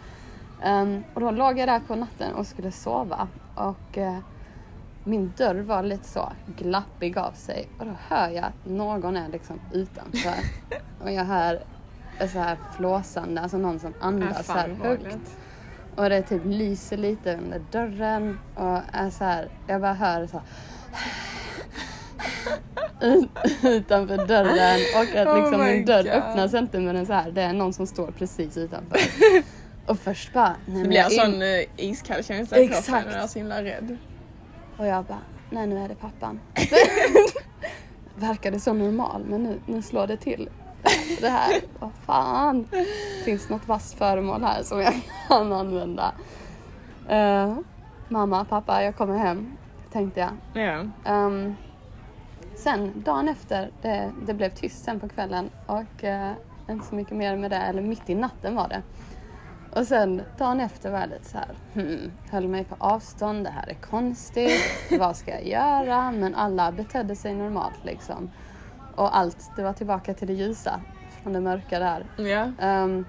Ehm, 0.65 1.03
och 1.13 1.21
då 1.21 1.31
låg 1.31 1.59
jag 1.59 1.67
där 1.67 1.79
på 1.79 1.95
natten 1.95 2.33
och 2.33 2.47
skulle 2.47 2.71
sova 2.71 3.27
och 3.55 3.97
eh, 3.97 4.17
min 5.03 5.33
dörr 5.37 5.55
var 5.55 5.83
lite 5.83 6.07
så 6.07 6.31
glappig 6.45 7.17
av 7.17 7.31
sig 7.31 7.69
och 7.79 7.85
då 7.85 7.91
hör 8.07 8.29
jag 8.29 8.43
att 8.45 8.65
någon 8.65 9.17
är 9.17 9.29
liksom 9.29 9.59
utanför. 9.73 10.35
och 11.03 11.11
jag 11.11 11.25
hör 11.25 11.59
så 12.19 12.39
här 12.39 12.57
flåsande, 12.77 13.41
alltså 13.41 13.57
någon 13.57 13.79
som 13.79 13.93
andas 13.99 14.45
så 14.45 14.53
här 14.53 14.69
högt. 14.83 15.37
Och 15.95 16.09
det 16.09 16.21
typ 16.21 16.41
lyser 16.45 16.97
lite 16.97 17.37
under 17.37 17.59
dörren 17.71 18.39
och 18.55 18.79
är 18.91 19.09
så 19.09 19.23
här, 19.23 19.49
jag 19.67 19.81
bara 19.81 19.93
hör 19.93 20.27
så 20.27 20.41
ut- 23.01 23.63
utanför 23.63 24.27
dörren 24.27 24.79
och 24.95 25.15
att 25.17 25.27
Oh 25.27 25.41
liksom 25.43 25.61
my 25.61 25.71
min 25.71 25.85
dörr 25.85 26.03
God. 26.03 26.11
öppnas 26.11 26.53
inte 26.53 26.79
men 26.79 27.05
så 27.05 27.13
här, 27.13 27.31
det 27.31 27.41
är 27.41 27.53
någon 27.53 27.73
som 27.73 27.87
står 27.87 28.11
precis 28.11 28.57
utanför. 28.57 28.99
och 29.85 29.99
först 29.99 30.33
bara, 30.33 30.55
nej 30.65 30.81
Det 30.83 30.87
blir 30.89 30.99
en 30.99 31.11
in- 31.11 31.19
sån 31.19 31.41
uh, 31.41 31.61
iskall 31.77 32.23
känsla 32.23 32.57
i 32.57 32.67
kroppen 32.67 32.93
när 33.05 33.11
jag 33.15 33.23
är 33.23 33.27
så 33.27 33.39
himla 33.39 33.63
rädd. 33.63 33.97
Och 34.77 34.85
jag 34.85 35.05
bara, 35.05 35.21
nej 35.49 35.67
nu 35.67 35.77
är 35.77 35.87
det 35.87 35.95
pappan. 35.95 36.39
Verkade 38.15 38.59
så 38.59 38.73
normal 38.73 39.23
men 39.25 39.43
nu, 39.43 39.59
nu 39.65 39.81
slår 39.81 40.07
det 40.07 40.17
till. 40.17 40.49
Det 41.21 41.29
här, 41.29 41.53
vad 41.79 41.91
fan. 42.05 42.67
Finns 43.25 43.49
något 43.49 43.67
vasst 43.67 43.97
föremål 43.97 44.43
här 44.43 44.63
som 44.63 44.79
jag 44.81 44.93
kan 45.27 45.53
använda. 45.53 46.11
Eh, 47.09 47.57
mamma, 48.09 48.45
pappa, 48.45 48.83
jag 48.83 48.95
kommer 48.95 49.17
hem. 49.17 49.57
Tänkte 49.91 50.19
jag. 50.19 50.63
Ja. 50.65 50.85
Ehm, 51.05 51.55
sen 52.55 52.91
dagen 53.05 53.29
efter, 53.29 53.71
det, 53.81 54.11
det 54.27 54.33
blev 54.33 54.49
tyst 54.49 54.83
sen 54.85 54.99
på 54.99 55.09
kvällen 55.09 55.49
och 55.65 56.03
eh, 56.03 56.31
inte 56.69 56.87
så 56.87 56.95
mycket 56.95 57.13
mer 57.17 57.35
med 57.37 57.51
det, 57.51 57.57
eller 57.57 57.81
mitt 57.81 58.09
i 58.09 58.15
natten 58.15 58.55
var 58.55 58.67
det. 58.67 58.81
Och 59.75 59.87
sen 59.87 60.21
dagen 60.37 60.59
efter 60.59 60.91
var 60.91 60.99
jag 60.99 61.09
lite 61.09 61.25
så 61.29 61.37
här, 61.37 61.47
hmm, 61.73 62.11
höll 62.31 62.47
mig 62.47 62.63
på 62.63 62.75
avstånd, 62.79 63.43
det 63.43 63.49
här 63.49 63.69
är 63.69 63.73
konstigt, 63.73 64.61
vad 64.99 65.15
ska 65.15 65.31
jag 65.31 65.47
göra? 65.47 66.11
Men 66.11 66.35
alla 66.35 66.71
betedde 66.71 67.15
sig 67.15 67.33
normalt 67.33 67.85
liksom. 67.85 68.29
Och 68.95 69.17
allt, 69.17 69.51
det 69.55 69.63
var 69.63 69.73
tillbaka 69.73 70.13
till 70.13 70.27
det 70.27 70.33
ljusa 70.33 70.81
från 71.23 71.33
det 71.33 71.41
mörka 71.41 71.79
där. 71.79 72.05
Ja. 72.17 72.51
Ehm, 72.59 73.05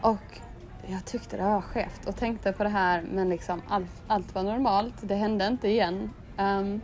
och 0.00 0.40
jag 0.86 1.04
tyckte 1.04 1.36
det 1.36 1.42
var 1.42 1.60
skevt 1.60 2.06
och 2.06 2.16
tänkte 2.16 2.52
på 2.52 2.62
det 2.62 2.68
här 2.68 3.02
men 3.12 3.28
liksom 3.28 3.62
allt, 3.68 4.02
allt 4.06 4.34
var 4.34 4.42
normalt. 4.42 4.94
Det 5.00 5.14
hände 5.14 5.46
inte 5.46 5.68
igen. 5.68 6.10
Ehm, 6.36 6.80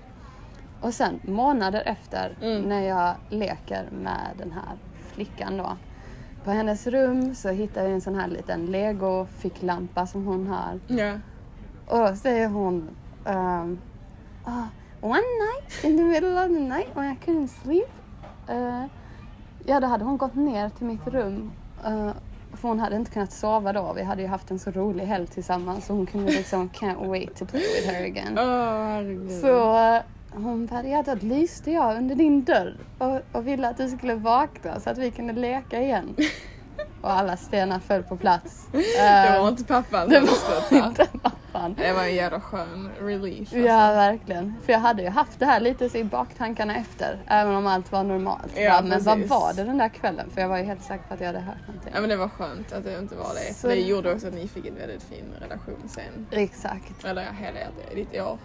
och 0.81 0.95
sen 0.95 1.21
månader 1.23 1.83
efter 1.87 2.37
Mm. 2.43 2.63
när 2.63 2.81
jag 2.81 3.15
leker 3.29 3.89
med 3.91 4.31
den 4.39 4.53
här 4.53 4.77
flickan 5.13 5.57
då. 5.57 5.77
På 6.45 6.51
hennes 6.51 6.87
rum 6.87 7.35
så 7.35 7.49
hittar 7.49 7.83
jag 7.83 7.93
en 7.93 8.01
sån 8.01 8.15
här 8.15 8.29
liten 8.29 8.67
lego-ficklampa 8.67 10.07
som 10.07 10.27
hon 10.27 10.47
har. 10.47 10.81
Ja. 10.87 11.13
Och 11.87 12.17
säger 12.17 12.49
hon 12.49 12.89
um, 13.25 13.79
ah, 14.45 14.65
One 15.01 15.15
night 15.17 15.85
in 15.85 15.97
the 15.97 16.05
middle 16.05 16.45
of 16.45 16.49
the 16.49 16.61
night 16.61 16.89
when 16.95 17.13
I 17.13 17.17
couldn't 17.25 17.49
sleep. 17.63 17.91
Uh, 18.51 18.85
ja, 19.67 19.81
då 19.81 19.87
hade 19.87 20.05
hon 20.05 20.17
gått 20.17 20.35
ner 20.35 20.69
till 20.69 20.87
mitt 20.87 21.07
rum. 21.07 21.53
Uh, 21.87 22.13
för 22.53 22.69
hon 22.69 22.81
hade 22.81 22.97
inte 22.97 23.11
kunnat 23.11 23.33
sova 23.33 23.73
då. 23.73 23.93
Vi 23.93 24.03
hade 24.03 24.23
ju 24.23 24.29
haft 24.29 24.51
en 24.51 24.59
så 24.59 24.71
rolig 24.71 25.05
helg 25.05 25.27
tillsammans 25.27 25.87
så 25.87 25.93
hon 25.93 26.07
kunde 26.07 26.33
liksom 26.33 26.69
can't 26.69 27.09
wait 27.09 27.37
to 27.37 27.47
play 27.47 27.63
with 27.63 27.89
her 27.89 28.05
again. 28.05 28.37
Herregud. 28.37 29.31
Så 29.31 29.77
eh, 29.77 30.03
hon 30.35 30.69
ja 30.85 31.03
då 31.07 31.15
lyste 31.15 31.71
jag 31.71 31.97
under 31.97 32.15
din 32.15 32.45
dörr 32.45 32.77
och, 32.99 33.21
och 33.33 33.47
ville 33.47 33.69
att 33.69 33.77
du 33.77 33.89
skulle 33.89 34.15
vakna 34.15 34.81
så 34.81 34.91
att 34.91 34.99
vi 34.99 35.11
kunde 35.11 35.33
leka 35.33 35.81
igen. 35.83 36.17
och 37.03 37.11
alla 37.11 37.37
stenar 37.37 37.79
föll 37.79 38.03
på 38.03 38.17
plats. 38.17 38.67
Det 38.73 38.79
var 39.39 39.45
Eh, 39.45 39.49
inte 39.49 39.65
pappan 39.65 40.09
det 40.09 40.21
var 40.21 40.87
inte 40.87 41.07
pappan. 41.23 41.75
Det 41.79 41.93
var 41.93 42.03
en 42.05 42.15
jävla 42.15 42.41
skön 42.41 42.91
relief. 43.01 43.39
Alltså. 43.41 43.57
Ja, 43.59 43.93
verkligen. 43.93 44.55
För 44.65 44.73
jag 44.73 44.81
hade 44.81 45.03
ju 45.03 45.09
haft 45.09 45.39
det 45.39 45.47
här 45.47 45.61
lite 45.61 45.99
i 45.99 46.05
baktankarna 46.05 46.77
efter, 46.77 47.19
även 47.27 47.55
om 47.55 47.67
allt 47.67 47.93
var 47.93 48.05
normalt. 48.05 48.53
Ja, 48.57 48.71
Bara, 48.71 48.83
men 48.83 49.03
vad 49.05 49.19
var 49.19 49.53
det 49.53 49.65
den 49.65 49.79
där 49.79 49.89
kvällen? 49.89 50.31
För 50.31 50.41
jag 50.41 50.49
var 50.49 50.59
ju 50.59 50.65
helt 50.65 50.83
säker 50.83 51.05
på 51.09 51.15
att 51.15 51.21
jag 51.21 51.27
hade 51.27 51.41
hört 51.41 51.67
någonting. 51.67 51.93
Ja 51.95 52.01
men 52.01 52.11
det 52.11 52.17
var 52.17 52.29
skönt 52.29 52.73
att 52.73 52.85
det 52.85 52.99
inte 52.99 53.15
var 53.15 53.35
det. 53.35 53.55
Så- 53.55 53.69
Det 53.69 53.75
gjorde 53.75 54.13
också 54.15 54.27
att 54.29 54.35
ni 54.35 54.49
fick 54.49 54.67
en 54.67 54.75
väldigt 54.75 55.03
fin 55.03 55.25
relation 55.41 55.89
sen. 55.89 56.27
Exakt. 56.31 57.05
Eller 57.05 57.23
ja, 57.23 57.29
hela 57.39 57.59
ert- 57.61 58.23
år. 58.31 58.39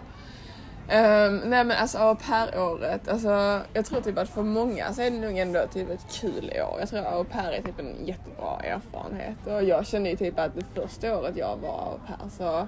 Um, 0.90 1.36
nej 1.36 1.64
men 1.64 1.70
alltså 1.70 1.98
au 1.98 2.14
pair-året, 2.14 3.08
alltså 3.08 3.60
jag 3.72 3.84
tror 3.84 4.00
typ 4.00 4.18
att 4.18 4.28
för 4.28 4.42
många 4.42 4.92
så 4.92 5.02
är 5.02 5.10
det 5.10 5.18
nog 5.18 5.38
ändå 5.38 5.66
typ 5.72 5.90
ett 5.90 6.06
kul 6.12 6.44
år. 6.44 6.76
Jag 6.80 6.88
tror 6.88 7.00
au 7.00 7.24
pair 7.24 7.52
är 7.52 7.62
typ 7.62 7.78
en 7.78 8.06
jättebra 8.06 8.60
erfarenhet 8.60 9.36
och 9.46 9.64
jag 9.64 9.86
kände 9.86 10.10
ju 10.10 10.16
typ 10.16 10.38
att 10.38 10.54
det 10.54 10.64
första 10.74 11.18
året 11.18 11.36
jag 11.36 11.56
var 11.56 11.92
au 11.92 11.98
pair 12.06 12.28
så 12.30 12.66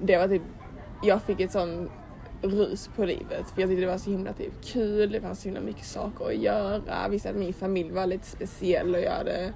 det 0.00 0.18
var 0.18 0.28
typ, 0.28 0.42
jag 1.02 1.22
fick 1.22 1.40
ett 1.40 1.52
sånt 1.52 1.90
rus 2.42 2.90
på 2.96 3.04
livet 3.04 3.50
för 3.54 3.60
jag 3.60 3.70
tyckte 3.70 3.80
det 3.80 3.90
var 3.90 3.98
så 3.98 4.10
himla 4.10 4.32
typ 4.32 4.64
kul, 4.64 5.12
det 5.12 5.20
fanns 5.20 5.40
så 5.42 5.48
himla 5.48 5.60
mycket 5.60 5.86
saker 5.86 6.26
att 6.26 6.36
göra. 6.36 7.08
Visste 7.08 7.30
att 7.30 7.36
min 7.36 7.54
familj 7.54 7.90
var 7.90 8.06
lite 8.06 8.26
speciell 8.26 8.94
och 8.94 9.00
jag 9.00 9.12
hade 9.12 9.52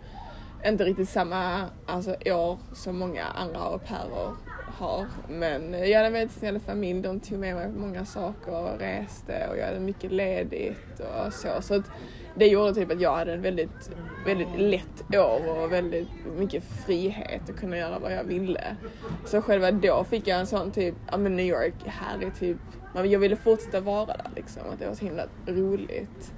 inte 0.67 0.85
riktigt 0.85 1.09
samma 1.09 1.65
alltså, 1.87 2.17
år 2.25 2.59
som 2.75 2.99
många 2.99 3.25
andra 3.25 3.59
au 3.59 3.79
pairer 3.79 4.33
har. 4.79 5.07
Men 5.29 5.73
jag 5.73 5.97
hade 5.97 6.07
en 6.07 6.13
väldigt 6.13 6.39
snäll 6.39 6.61
familj, 6.61 7.03
de 7.03 7.21
tog 7.21 7.39
med 7.39 7.55
mig 7.55 7.73
på 7.73 7.79
många 7.79 8.05
saker 8.05 8.53
och 8.53 8.79
reste 8.79 9.49
och 9.51 9.59
jag 9.59 9.67
hade 9.67 9.81
mycket 9.81 10.13
ledigt 10.13 11.01
och 11.01 11.33
så. 11.33 11.49
Så 11.61 11.75
att 11.75 11.91
det 12.35 12.47
gjorde 12.47 12.75
typ 12.75 12.91
att 12.91 13.01
jag 13.01 13.17
hade 13.17 13.33
en 13.33 13.43
väldigt, 13.43 13.91
väldigt 14.27 14.61
lätt 14.61 15.17
år 15.17 15.63
och 15.63 15.73
väldigt 15.73 16.09
mycket 16.37 16.65
frihet 16.87 17.51
att 17.51 17.57
kunna 17.57 17.77
göra 17.77 17.99
vad 17.99 18.13
jag 18.13 18.25
ville. 18.25 18.77
Så 19.25 19.43
själva 19.43 19.71
då 19.71 20.05
fick 20.05 20.27
jag 20.27 20.41
en 20.41 20.47
sån 20.47 20.71
typ, 20.71 20.95
ja 21.11 21.17
men 21.17 21.37
New 21.37 21.47
York, 21.47 21.75
här 21.85 22.23
är 22.27 22.31
typ, 22.31 22.59
jag 22.95 23.19
ville 23.19 23.37
fortsätta 23.37 23.81
vara 23.81 24.07
där 24.07 24.31
liksom, 24.37 24.63
att 24.73 24.79
det 24.79 24.87
var 24.87 24.95
så 24.95 25.05
himla 25.05 25.25
roligt. 25.47 26.33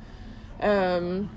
Um, 0.65 1.29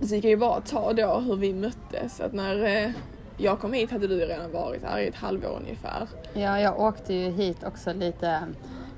så 0.00 0.14
vi 0.14 0.20
kan 0.20 0.30
ju 0.30 0.36
bara 0.36 0.60
ta 0.60 0.92
då 0.92 1.18
hur 1.18 1.36
vi 1.36 1.54
möttes. 1.54 2.20
Att 2.20 2.32
när 2.32 2.64
eh, 2.64 2.90
jag 3.36 3.60
kom 3.60 3.72
hit 3.72 3.90
hade 3.90 4.06
du 4.06 4.16
redan 4.16 4.52
varit 4.52 4.82
här 4.82 4.98
i 4.98 5.08
ett 5.08 5.14
halvår 5.14 5.58
ungefär. 5.60 6.08
Ja, 6.32 6.60
jag 6.60 6.80
åkte 6.80 7.14
ju 7.14 7.30
hit 7.30 7.64
också 7.64 7.92
lite. 7.92 8.40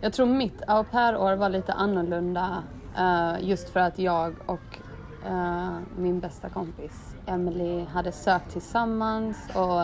Jag 0.00 0.12
tror 0.12 0.26
mitt 0.26 0.62
au 0.66 0.84
pair-år 0.84 1.36
var 1.36 1.48
lite 1.48 1.72
annorlunda 1.72 2.62
uh, 2.98 3.48
just 3.48 3.68
för 3.68 3.80
att 3.80 3.98
jag 3.98 4.34
och 4.46 4.78
uh, 5.30 5.78
min 5.98 6.20
bästa 6.20 6.48
kompis 6.48 7.16
Emily 7.26 7.84
hade 7.84 8.12
sökt 8.12 8.52
tillsammans 8.52 9.36
och 9.54 9.82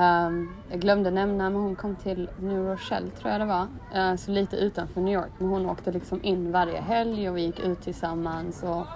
ehm, 0.00 0.50
jag 0.70 0.80
glömde 0.80 1.10
nämna 1.10 1.50
men 1.50 1.62
hon 1.62 1.76
kom 1.76 1.96
till 1.96 2.30
New 2.40 2.66
Rochelle 2.66 3.10
tror 3.10 3.32
jag 3.32 3.40
det 3.40 3.46
var. 3.46 3.66
uh, 3.96 4.16
så 4.16 4.30
lite 4.30 4.56
utanför 4.56 5.00
New 5.00 5.14
York 5.14 5.32
men 5.38 5.48
hon 5.48 5.70
åkte 5.70 5.92
liksom 5.92 6.20
in 6.22 6.52
varje 6.52 6.80
helg 6.80 7.30
och 7.30 7.36
vi 7.36 7.42
gick 7.42 7.60
ut 7.60 7.82
tillsammans. 7.82 8.62
Och, 8.62 8.86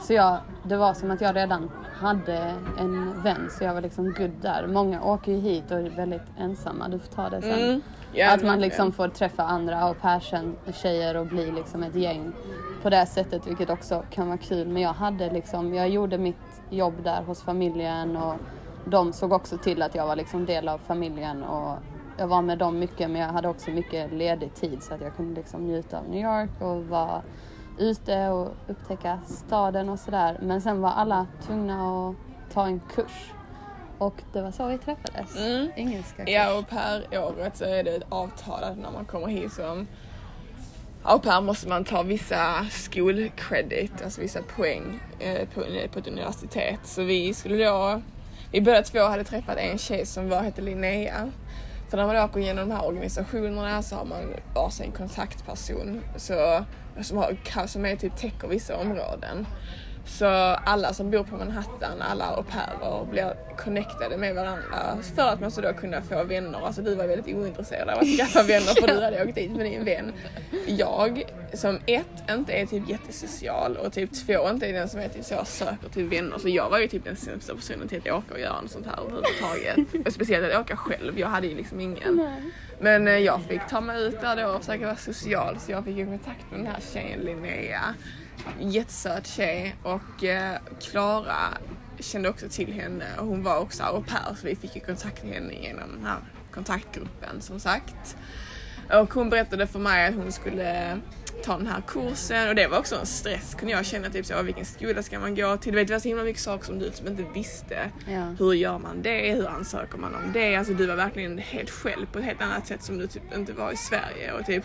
så 0.00 0.12
jag, 0.12 0.38
det 0.62 0.76
var 0.76 0.94
som 0.94 1.10
att 1.10 1.20
jag 1.20 1.36
redan 1.36 1.70
hade 2.00 2.54
en 2.78 3.22
vän 3.22 3.50
så 3.50 3.64
jag 3.64 3.74
var 3.74 3.80
liksom 3.80 4.04
good 4.04 4.30
där. 4.42 4.66
Många 4.66 5.02
åker 5.02 5.32
ju 5.32 5.38
hit 5.38 5.70
och 5.70 5.78
är 5.78 5.90
väldigt 5.90 6.22
ensamma, 6.38 6.88
du 6.88 6.98
får 6.98 7.12
ta 7.12 7.28
det 7.28 7.42
sen. 7.42 7.60
Mm. 7.60 7.82
Ja, 8.12 8.34
att 8.34 8.42
man 8.42 8.60
liksom 8.60 8.92
får 8.92 9.08
träffa 9.08 9.42
andra 9.42 9.80
au 9.80 9.94
pairsen, 9.94 10.56
tjejer 10.74 11.16
och 11.16 11.26
bli 11.26 11.50
liksom 11.50 11.82
ett 11.82 11.94
gäng 11.94 12.32
på 12.82 12.90
det 12.90 13.06
sättet 13.06 13.46
vilket 13.46 13.70
också 13.70 14.04
kan 14.10 14.26
vara 14.26 14.38
kul. 14.38 14.68
Men 14.68 14.82
jag 14.82 14.92
hade 14.92 15.30
liksom, 15.30 15.74
jag 15.74 15.88
gjorde 15.88 16.18
mitt 16.18 16.62
jobb 16.70 16.94
där 17.04 17.22
hos 17.22 17.42
familjen 17.42 18.16
och 18.16 18.34
de 18.84 19.12
såg 19.12 19.32
också 19.32 19.58
till 19.58 19.82
att 19.82 19.94
jag 19.94 20.06
var 20.06 20.16
liksom 20.16 20.46
del 20.46 20.68
av 20.68 20.78
familjen 20.78 21.44
och 21.44 21.76
jag 22.18 22.26
var 22.26 22.42
med 22.42 22.58
dem 22.58 22.78
mycket 22.78 23.10
men 23.10 23.20
jag 23.20 23.28
hade 23.28 23.48
också 23.48 23.70
mycket 23.70 24.12
ledig 24.12 24.54
tid 24.54 24.82
så 24.82 24.94
att 24.94 25.00
jag 25.00 25.16
kunde 25.16 25.34
liksom 25.34 25.66
njuta 25.66 25.98
av 25.98 26.04
New 26.08 26.20
York 26.20 26.50
och 26.60 26.84
vara 26.84 27.22
ute 27.80 28.28
och 28.28 28.54
upptäcka 28.68 29.18
staden 29.26 29.88
och 29.88 29.98
sådär. 29.98 30.38
Men 30.42 30.60
sen 30.60 30.80
var 30.80 30.90
alla 30.90 31.26
tvungna 31.46 32.08
att 32.08 32.16
ta 32.52 32.66
en 32.66 32.80
kurs. 32.94 33.32
Och 33.98 34.14
det 34.32 34.42
var 34.42 34.50
så 34.50 34.66
vi 34.66 34.78
träffades. 34.78 35.36
Mm. 35.36 35.70
Engelska 35.76 36.24
kurs. 36.24 36.34
Ja 36.34 36.58
och 36.58 36.68
per 36.68 37.18
året 37.18 37.56
så 37.56 37.64
är 37.64 37.84
det 37.84 37.90
ett 37.96 38.02
avtal 38.08 38.64
att 38.64 38.78
när 38.78 38.90
man 38.90 39.04
kommer 39.04 39.26
hit 39.26 39.52
som 39.52 39.86
au 41.02 41.18
pair 41.18 41.40
måste 41.40 41.68
man 41.68 41.84
ta 41.84 42.02
vissa 42.02 42.66
skolcredit, 42.70 44.02
alltså 44.04 44.20
vissa 44.20 44.42
poäng 44.42 45.00
eh, 45.18 45.48
på, 45.48 45.60
på 45.92 45.98
ett 45.98 46.08
universitet. 46.08 46.80
Så 46.84 47.02
vi 47.02 47.34
skulle 47.34 47.64
då, 47.64 48.02
vi 48.52 48.60
båda 48.60 48.82
två 48.82 49.00
hade 49.00 49.24
träffat 49.24 49.56
en 49.56 49.78
tjej 49.78 50.06
som 50.06 50.28
var, 50.28 50.42
hette 50.42 50.62
Linnea. 50.62 51.30
För 51.90 51.96
när 51.96 52.06
man 52.06 52.16
åker 52.16 52.40
igenom 52.40 52.68
de 52.68 52.74
här 52.74 52.86
organisationerna 52.86 53.82
så 53.82 53.96
har 53.96 54.04
man 54.04 54.34
varsin 54.54 54.92
kontaktperson 54.92 56.00
så, 56.16 56.64
som, 57.02 57.16
har, 57.16 57.66
som 57.66 57.86
är 57.86 57.96
typ 57.96 58.16
täcker 58.16 58.48
vissa 58.48 58.76
områden. 58.76 59.46
Så 60.04 60.26
alla 60.64 60.92
som 60.92 61.10
bor 61.10 61.24
på 61.24 61.36
Manhattan, 61.36 62.02
alla 62.02 62.24
au 62.24 62.42
pairer 62.42 63.04
blir 63.04 63.34
connectade 63.56 64.16
med 64.16 64.34
varandra 64.34 64.98
för 65.16 65.22
att 65.22 65.40
man 65.40 65.50
så 65.50 65.60
då 65.60 65.72
kunna 65.72 66.02
få 66.02 66.24
vänner. 66.24 66.66
Alltså 66.66 66.82
du 66.82 66.94
var 66.94 67.06
väldigt 67.06 67.36
ointresserad 67.36 67.88
av 67.88 67.98
att 67.98 68.16
skaffa 68.18 68.42
vänner 68.42 68.80
för 68.80 68.86
du 68.94 69.04
hade 69.04 69.24
åkt 69.24 69.34
dit 69.34 69.50
med 69.50 69.66
din 69.66 69.84
vän. 69.84 70.12
Jag 70.66 71.24
som 71.52 71.78
ett 71.86 72.30
inte 72.30 72.52
är 72.52 72.66
typ 72.66 72.88
jättesocial 72.88 73.76
och 73.76 73.92
typ 73.92 74.10
två 74.26 74.50
inte 74.50 74.66
är 74.66 74.72
den 74.72 74.88
som 74.88 75.00
är 75.00 75.08
typ 75.08 75.24
så 75.24 75.44
söker 75.44 75.88
till 75.92 76.04
vänner. 76.04 76.38
Så 76.38 76.48
jag 76.48 76.70
var 76.70 76.78
ju 76.78 76.88
typ 76.88 77.04
den 77.04 77.16
sämsta 77.16 77.54
personen 77.54 77.88
till 77.88 77.98
att 77.98 78.06
åka 78.06 78.34
och 78.34 78.40
göra 78.40 78.60
något 78.60 78.70
sånt 78.70 78.86
här 78.86 78.98
överhuvudtaget. 79.00 80.06
Och 80.06 80.12
speciellt 80.12 80.54
att 80.54 80.60
åka 80.60 80.76
själv, 80.76 81.18
jag 81.18 81.28
hade 81.28 81.46
ju 81.46 81.56
liksom 81.56 81.80
ingen. 81.80 82.28
Men 82.78 83.08
eh, 83.08 83.18
jag 83.18 83.42
fick 83.42 83.60
ta 83.70 83.80
mig 83.80 84.02
ut 84.02 84.20
där 84.20 84.36
då 84.36 84.48
och 84.48 84.60
försöka 84.60 84.84
vara 84.84 84.96
social 84.96 85.58
så 85.60 85.72
jag 85.72 85.84
fick 85.84 85.96
ju 85.96 86.06
kontakt 86.06 86.50
med 86.50 86.60
den 86.60 86.66
här 86.66 86.80
tjejen 86.92 87.20
Linnea. 87.20 87.94
Jättesöt 88.60 89.26
tjej 89.26 89.76
och 89.82 90.24
eh, 90.24 90.56
Klara 90.80 91.58
kände 91.98 92.28
också 92.28 92.48
till 92.48 92.72
henne 92.72 93.04
och 93.18 93.26
hon 93.26 93.42
var 93.42 93.58
också 93.58 93.82
au 93.82 94.02
pair 94.02 94.34
så 94.36 94.46
vi 94.46 94.56
fick 94.56 94.76
ju 94.76 94.80
kontakt 94.80 95.24
med 95.24 95.34
henne 95.34 95.54
genom 95.54 95.92
den 95.96 96.06
här 96.06 96.18
kontaktgruppen 96.50 97.40
som 97.40 97.60
sagt. 97.60 98.16
Och 98.92 99.14
hon 99.14 99.30
berättade 99.30 99.66
för 99.66 99.78
mig 99.78 100.08
att 100.08 100.14
hon 100.14 100.32
skulle 100.32 100.98
ta 101.44 101.56
den 101.56 101.66
här 101.66 101.82
kursen 101.86 102.48
och 102.48 102.54
det 102.54 102.66
var 102.66 102.78
också 102.78 102.96
en 102.96 103.06
stress 103.06 103.54
kunde 103.54 103.72
jag 103.72 103.86
känna 103.86 104.10
typ 104.10 104.26
så, 104.26 104.42
vilken 104.42 104.64
skola 104.64 105.02
ska 105.02 105.20
man 105.20 105.34
gå 105.34 105.56
till? 105.56 105.72
Du 105.72 105.78
vet 105.78 105.88
det 105.88 105.94
var 105.94 106.00
så 106.00 106.08
himla 106.08 106.24
mycket 106.24 106.42
saker 106.42 106.64
som 106.64 106.78
du 106.78 106.90
som 106.92 107.06
inte 107.06 107.24
visste. 107.34 107.90
Ja. 108.08 108.34
Hur 108.38 108.52
gör 108.52 108.78
man 108.78 109.02
det? 109.02 109.32
Hur 109.32 109.48
ansöker 109.48 109.98
man 109.98 110.14
om 110.14 110.32
det? 110.32 110.56
Alltså 110.56 110.74
du 110.74 110.86
var 110.86 110.96
verkligen 110.96 111.38
helt 111.38 111.70
själv 111.70 112.06
på 112.12 112.18
ett 112.18 112.24
helt 112.24 112.42
annat 112.42 112.66
sätt 112.66 112.82
som 112.82 112.98
du 112.98 113.06
typ 113.06 113.36
inte 113.36 113.52
var 113.52 113.72
i 113.72 113.76
Sverige 113.76 114.32
och 114.32 114.46
typ 114.46 114.64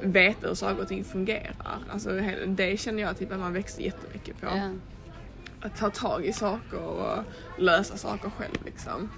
veta 0.00 0.48
hur 0.48 0.54
saker 0.54 0.82
och 0.82 0.88
ting 0.88 1.04
fungerar. 1.04 1.78
Alltså 1.92 2.10
det 2.46 2.80
känner 2.80 3.02
jag 3.02 3.18
typ 3.18 3.32
att 3.32 3.38
man 3.38 3.52
växte 3.52 3.82
jättemycket 3.82 4.40
på. 4.40 4.46
Ja. 4.46 4.70
Att 5.60 5.76
ta 5.76 5.90
tag 5.90 6.26
i 6.26 6.32
saker 6.32 6.78
och 6.78 7.18
lösa 7.58 7.96
saker 7.96 8.30
själv 8.30 8.64
liksom. 8.64 9.10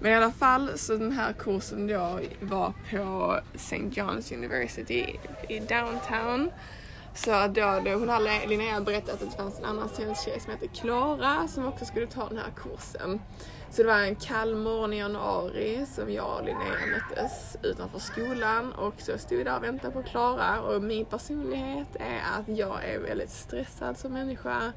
Men 0.00 0.12
i 0.12 0.14
alla 0.14 0.32
fall 0.32 0.70
så 0.78 0.96
den 0.96 1.12
här 1.12 1.32
kursen 1.32 1.86
då 1.86 2.20
var 2.40 2.72
på 2.90 3.40
St. 3.54 3.76
John's 3.76 4.34
University 4.34 5.06
i 5.48 5.58
downtown. 5.58 6.50
Så 7.14 7.30
då, 7.30 7.82
då 7.84 7.90
hon 7.90 8.08
hade 8.08 8.46
Linnea 8.46 8.80
berättat 8.80 9.22
att 9.22 9.30
det 9.30 9.36
fanns 9.36 9.58
en 9.58 9.64
annan 9.64 9.88
svensk 9.88 10.24
tjej 10.24 10.40
som 10.40 10.52
heter 10.52 10.66
Klara 10.66 11.48
som 11.48 11.66
också 11.66 11.84
skulle 11.84 12.06
ta 12.06 12.28
den 12.28 12.38
här 12.38 12.52
kursen. 12.56 13.20
Så 13.72 13.82
det 13.82 13.88
var 13.88 13.98
en 13.98 14.14
kall 14.14 14.54
morgon 14.54 14.92
i 14.92 14.98
januari 14.98 15.86
som 15.86 16.12
jag 16.12 16.38
och 16.38 16.44
Linnea 16.44 16.86
möttes 16.86 17.56
utanför 17.62 17.98
skolan 17.98 18.72
och 18.72 18.94
så 18.98 19.18
stod 19.18 19.38
vi 19.38 19.44
där 19.44 19.56
och 19.56 19.64
väntade 19.64 19.92
på 19.92 20.02
Klara 20.02 20.60
och 20.60 20.82
min 20.82 21.04
personlighet 21.04 21.96
är 21.98 22.20
att 22.38 22.58
jag 22.58 22.84
är 22.84 22.98
väldigt 22.98 23.30
stressad 23.30 23.98
som 23.98 24.12
människa. 24.12 24.72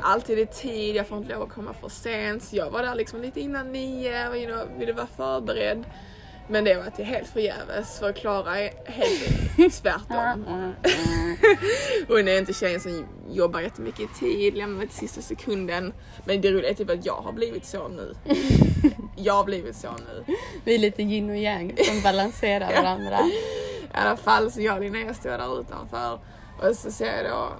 Alltid 0.00 0.38
i 0.38 0.46
tid, 0.46 0.96
jag 0.96 1.06
får 1.06 1.18
inte 1.18 1.34
lov 1.34 1.42
att 1.42 1.54
komma 1.54 1.72
för 1.72 1.88
sent. 1.88 2.42
Så 2.42 2.56
jag 2.56 2.70
var 2.70 2.82
där 2.82 2.94
liksom 2.94 3.22
lite 3.22 3.40
innan 3.40 3.72
nio 3.72 4.28
och 4.28 4.36
you 4.36 4.52
know, 4.52 4.78
ville 4.78 4.92
vara 4.92 5.06
förberedd. 5.06 5.84
Men 6.52 6.64
det 6.64 6.74
var 6.74 6.90
till 6.90 7.04
helt 7.04 7.28
förgäves 7.28 7.98
för 7.98 8.12
Klara 8.12 8.60
är 8.60 8.70
helt 8.86 9.74
tvärtom. 9.82 10.44
Hon 12.08 12.28
är 12.28 12.38
inte 12.38 12.52
tjejen 12.52 12.80
som 12.80 13.06
jobbar 13.30 13.60
jättemycket 13.60 14.00
i 14.00 14.08
tid, 14.20 14.56
lämnar 14.56 14.86
till 14.86 14.96
sista 14.96 15.20
sekunden. 15.22 15.92
Men 16.24 16.40
det 16.40 16.50
roliga 16.50 16.70
är 16.70 16.74
typ 16.74 16.90
att 16.90 17.06
jag 17.06 17.16
har 17.16 17.32
blivit 17.32 17.64
så 17.64 17.88
nu. 17.88 18.14
Jag 19.16 19.34
har 19.34 19.44
blivit 19.44 19.76
så 19.76 19.88
nu. 19.92 20.34
Vi 20.64 20.74
är 20.74 20.78
lite 20.78 21.02
yin 21.02 21.30
och 21.30 21.36
yang 21.36 21.76
som 21.76 22.02
balanserar 22.02 22.82
varandra. 22.82 23.18
I 23.20 23.88
alla 23.92 24.16
fall 24.16 24.52
så 24.52 24.60
jag 24.60 24.76
och 24.76 24.82
Linnea 24.82 25.14
står 25.14 25.30
där 25.30 25.60
utanför 25.60 26.20
och 26.60 26.76
så 26.76 26.90
ser 26.90 27.22
jag 27.22 27.24
då 27.30 27.52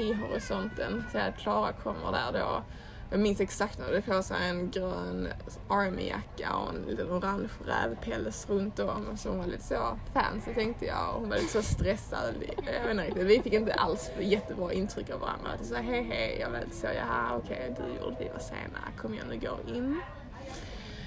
i 0.00 0.12
horisonten, 0.12 1.04
så 1.12 1.18
att 1.18 1.38
Klara 1.38 1.72
kommer 1.72 2.12
där 2.12 2.40
då. 2.40 2.62
Jag 3.10 3.20
minns 3.20 3.40
exakt 3.40 3.78
när 3.78 3.86
hade 3.86 4.02
på 4.02 4.22
sig 4.22 4.36
en 4.48 4.70
grön 4.70 5.28
armyjacka 5.68 6.56
och 6.56 6.74
en 6.74 6.82
liten 6.88 7.10
orange 7.10 7.48
rävpäls 7.66 8.48
runt 8.48 8.78
om. 8.78 9.06
Och 9.12 9.18
så 9.18 9.28
hon 9.28 9.38
var 9.38 9.46
lite 9.46 9.64
så 9.64 9.98
fancy 10.14 10.54
tänkte 10.54 10.86
jag 10.86 11.14
och 11.14 11.20
hon 11.20 11.28
var 11.28 11.36
lite 11.36 11.52
så 11.52 11.62
stressad. 11.62 12.34
Jag 12.56 12.82
vet 12.82 12.90
inte 12.90 13.04
riktigt, 13.04 13.26
vi 13.26 13.40
fick 13.42 13.52
inte 13.52 13.74
alls 13.74 14.10
jättebra 14.20 14.72
intryck 14.72 15.10
av 15.10 15.20
varandra. 15.20 15.50
Jag 15.58 15.66
sa 15.66 15.76
hej 15.76 16.02
hej, 16.02 16.38
jag 16.40 16.50
var 16.50 16.60
lite 16.60 16.76
så 16.76 16.86
jaha 16.86 17.36
okej 17.36 17.76
du 17.76 18.04
gjorde 18.04 18.16
vi 18.18 18.28
var 18.28 18.38
sena, 18.38 18.78
kom 18.96 19.14
igen 19.14 19.26
nu 19.28 19.38
gå 19.38 19.74
in. 19.74 20.00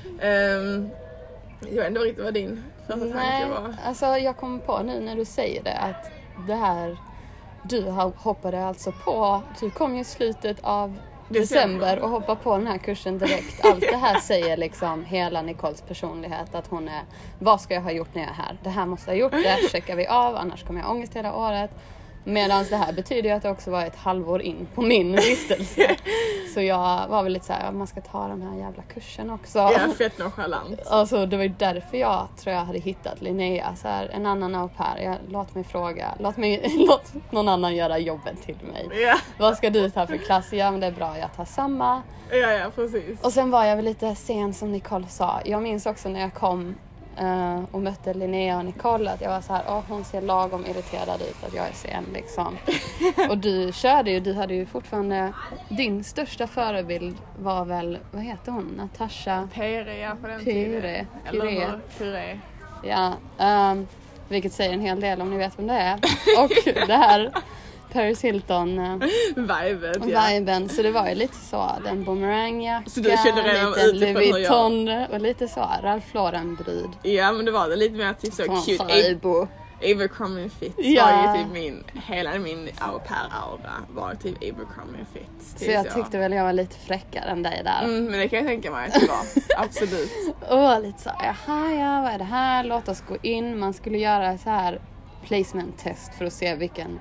Um, 0.05 0.89
jag 1.69 1.75
vet 1.75 1.87
inte 1.87 1.99
riktigt 1.99 2.23
vad 2.23 2.33
din 2.33 2.63
första 2.87 2.99
tanke 2.99 3.49
var. 3.49 3.75
alltså 3.85 4.05
jag 4.05 4.37
kom 4.37 4.59
på 4.59 4.83
nu 4.83 4.99
när 4.99 5.15
du 5.15 5.25
säger 5.25 5.63
det 5.63 5.77
att 5.77 6.11
det 6.47 6.55
här, 6.55 6.97
du 7.63 7.81
hoppade 8.15 8.65
alltså 8.65 8.91
på, 9.05 9.43
du 9.59 9.71
kom 9.71 9.95
ju 9.95 10.01
i 10.01 10.03
slutet 10.03 10.57
av 10.61 10.97
December. 11.33 11.99
och 11.99 12.09
hoppade 12.09 12.41
på 12.43 12.57
den 12.57 12.67
här 12.67 12.77
kursen 12.77 13.17
direkt. 13.17 13.65
Allt 13.65 13.81
det 13.81 13.97
här 13.97 14.19
säger 14.21 14.57
liksom 14.57 15.05
hela 15.05 15.41
Nicoles 15.41 15.81
personlighet 15.81 16.55
att 16.55 16.67
hon 16.67 16.87
är, 16.87 17.01
vad 17.39 17.61
ska 17.61 17.73
jag 17.73 17.81
ha 17.81 17.91
gjort 17.91 18.15
när 18.15 18.21
jag 18.21 18.31
är 18.31 18.35
här? 18.35 18.57
Det 18.63 18.69
här 18.69 18.85
måste 18.85 19.11
jag 19.11 19.15
ha 19.15 19.21
gjort, 19.21 19.31
det 19.31 19.69
checkar 19.71 19.95
vi 19.95 20.07
av 20.07 20.35
annars 20.35 20.63
kommer 20.63 20.79
jag 20.79 20.87
ha 20.87 20.93
ångest 20.93 21.15
hela 21.15 21.35
året. 21.35 21.71
Medan 22.23 22.65
det 22.69 22.75
här 22.75 22.93
betyder 22.93 23.29
ju 23.29 23.35
att 23.35 23.43
det 23.43 23.49
också 23.49 23.71
var 23.71 23.85
ett 23.85 23.95
halvår 23.95 24.41
in 24.41 24.67
på 24.75 24.81
min 24.81 25.15
vistelse. 25.15 25.95
Så 26.53 26.61
jag 26.61 27.07
var 27.07 27.23
väl 27.23 27.33
lite 27.33 27.45
såhär, 27.45 27.71
man 27.71 27.87
ska 27.87 28.01
ta 28.01 28.27
den 28.27 28.41
här 28.41 28.57
jävla 28.59 28.83
kursen 28.83 29.29
också. 29.29 29.59
Ja, 29.59 29.79
fett 29.97 30.17
nonchalant. 30.19 30.79
Alltså 30.87 31.25
det 31.25 31.37
var 31.37 31.43
ju 31.43 31.53
därför 31.57 31.97
jag 31.97 32.27
tror 32.37 32.55
jag 32.55 32.61
hade 32.65 32.79
hittat 32.79 33.21
Linnea, 33.21 33.75
så 33.75 33.87
här, 33.87 34.09
en 34.13 34.25
annan 34.25 34.55
au 34.55 34.69
pair. 34.69 35.03
Jag, 35.03 35.15
låt 35.29 35.55
mig 35.55 35.63
fråga, 35.63 36.07
låt, 36.19 36.37
mig, 36.37 36.73
låt 36.87 37.13
någon 37.31 37.47
annan 37.47 37.75
göra 37.75 37.97
jobbet 37.97 38.41
till 38.45 38.57
mig. 38.71 38.89
Ja, 39.03 39.17
Vad 39.37 39.57
ska 39.57 39.69
du 39.69 39.89
ta 39.89 40.07
för 40.07 40.17
klass? 40.17 40.53
Ja 40.53 40.71
men 40.71 40.79
det 40.79 40.87
är 40.87 40.91
bra, 40.91 41.17
jag 41.19 41.33
tar 41.35 41.45
samma. 41.45 42.01
ja, 42.31 42.37
ja 42.37 42.69
precis. 42.75 43.21
Och 43.21 43.33
sen 43.33 43.51
var 43.51 43.65
jag 43.65 43.75
väl 43.75 43.85
lite 43.85 44.15
sen 44.15 44.53
som 44.53 44.71
Nicole 44.71 45.07
sa. 45.07 45.41
Jag 45.45 45.63
minns 45.63 45.85
också 45.85 46.09
när 46.09 46.21
jag 46.21 46.33
kom 46.33 46.75
eh, 47.17 47.63
och 47.71 47.81
mötte 47.81 48.13
Linnea 48.13 48.57
och 48.57 48.65
Nicole 48.65 49.11
att 49.11 49.21
jag 49.21 49.29
var 49.29 49.41
så 49.41 49.53
här, 49.53 49.63
åh 49.67 49.81
hon 49.87 50.03
ser 50.03 50.21
lagom 50.21 50.65
irriterad 50.65 51.21
ut 51.21 51.43
att 51.47 51.53
jag 51.53 51.67
är 51.67 51.73
sen 51.73 52.05
liksom. 52.13 52.57
och 53.29 53.37
du 53.37 53.71
körde 53.73 54.11
ju, 54.11 54.19
du 54.19 54.33
hade 54.33 54.53
ju 54.53 54.65
fortfarande, 54.65 55.33
din 55.69 56.03
största 56.03 56.47
förebild 56.47 57.17
var 57.39 57.65
väl, 57.65 57.97
vad 58.11 58.23
heter 58.23 58.51
hon, 58.51 58.73
Natasha? 58.77 59.49
Pere 59.53 59.97
ja, 59.97 60.15
på 60.21 60.27
den 60.27 60.39
Pyré. 60.39 60.81
tiden. 60.81 61.07
Eller? 61.25 61.79
Pyré. 61.97 62.39
Ja, 62.83 63.13
ehm, 63.39 63.87
vilket 64.29 64.53
säger 64.53 64.73
en 64.73 64.81
hel 64.81 64.99
del 65.01 65.21
om 65.21 65.31
ni 65.31 65.37
vet 65.37 65.59
vem 65.59 65.67
det 65.67 65.73
är. 65.73 65.95
Och 66.43 66.51
det 66.87 66.95
här 66.95 67.31
Paris 67.93 68.23
Hilton 68.23 68.99
Vibet 69.35 69.97
ja. 70.07 70.27
viben. 70.29 70.69
Så 70.69 70.81
det 70.81 70.91
var 70.91 71.07
ju 71.09 71.15
lite 71.15 71.37
så, 71.37 71.71
den 71.83 72.03
boomerangjacka, 72.03 72.89
Så 72.89 73.01
lite 73.01 74.13
Louis 74.13 74.31
Vuitton 74.33 74.87
och 75.11 75.21
lite 75.21 75.47
så 75.47 75.69
Ralph 75.83 76.07
Lauren 76.13 76.55
bryd. 76.55 76.89
Ja 77.03 77.31
men 77.31 77.45
det 77.45 77.51
var 77.51 77.69
det 77.69 77.75
lite 77.75 77.97
mer 77.97 78.13
typ 78.13 78.33
så 78.33 78.43
Från 78.43 78.61
cute. 78.61 78.77
Saibo. 78.77 79.47
Abercrombie 79.83 80.49
Fitz 80.49 80.75
Ja. 80.77 81.05
var 81.05 81.35
ju 81.37 81.43
typ 81.43 81.53
min, 81.53 81.83
hela 82.07 82.39
min 82.39 82.69
au 82.79 82.99
pair-aura 82.99 83.73
var 83.89 84.15
typ 84.15 84.35
Abercrombie. 84.37 85.05
Så 85.41 85.59
typ 85.59 85.69
jag 85.71 85.95
tyckte 85.95 86.17
väl 86.17 86.31
jag 86.31 86.43
var 86.43 86.53
lite 86.53 86.75
fräckare 86.75 87.29
än 87.29 87.43
dig 87.43 87.61
där. 87.63 87.83
Mm, 87.83 88.05
men 88.05 88.19
det 88.19 88.27
kan 88.27 88.39
jag 88.39 88.47
tänka 88.47 88.71
mig 88.71 88.87
att 88.87 88.93
det 88.93 89.07
var. 89.07 89.25
Absolut. 89.63 90.11
Och 90.49 90.81
lite 90.81 91.01
så, 91.01 91.09
jaha 91.19 91.71
ja, 91.71 92.01
vad 92.01 92.11
är 92.13 92.17
det 92.17 92.23
här? 92.23 92.63
Låt 92.63 92.87
oss 92.87 93.03
gå 93.07 93.17
in. 93.21 93.59
Man 93.59 93.73
skulle 93.73 93.97
göra 93.97 94.37
så 94.37 94.49
här 94.49 94.81
placement 95.27 95.77
test 95.77 96.13
för 96.17 96.25
att 96.25 96.33
se 96.33 96.55
vilken 96.55 96.99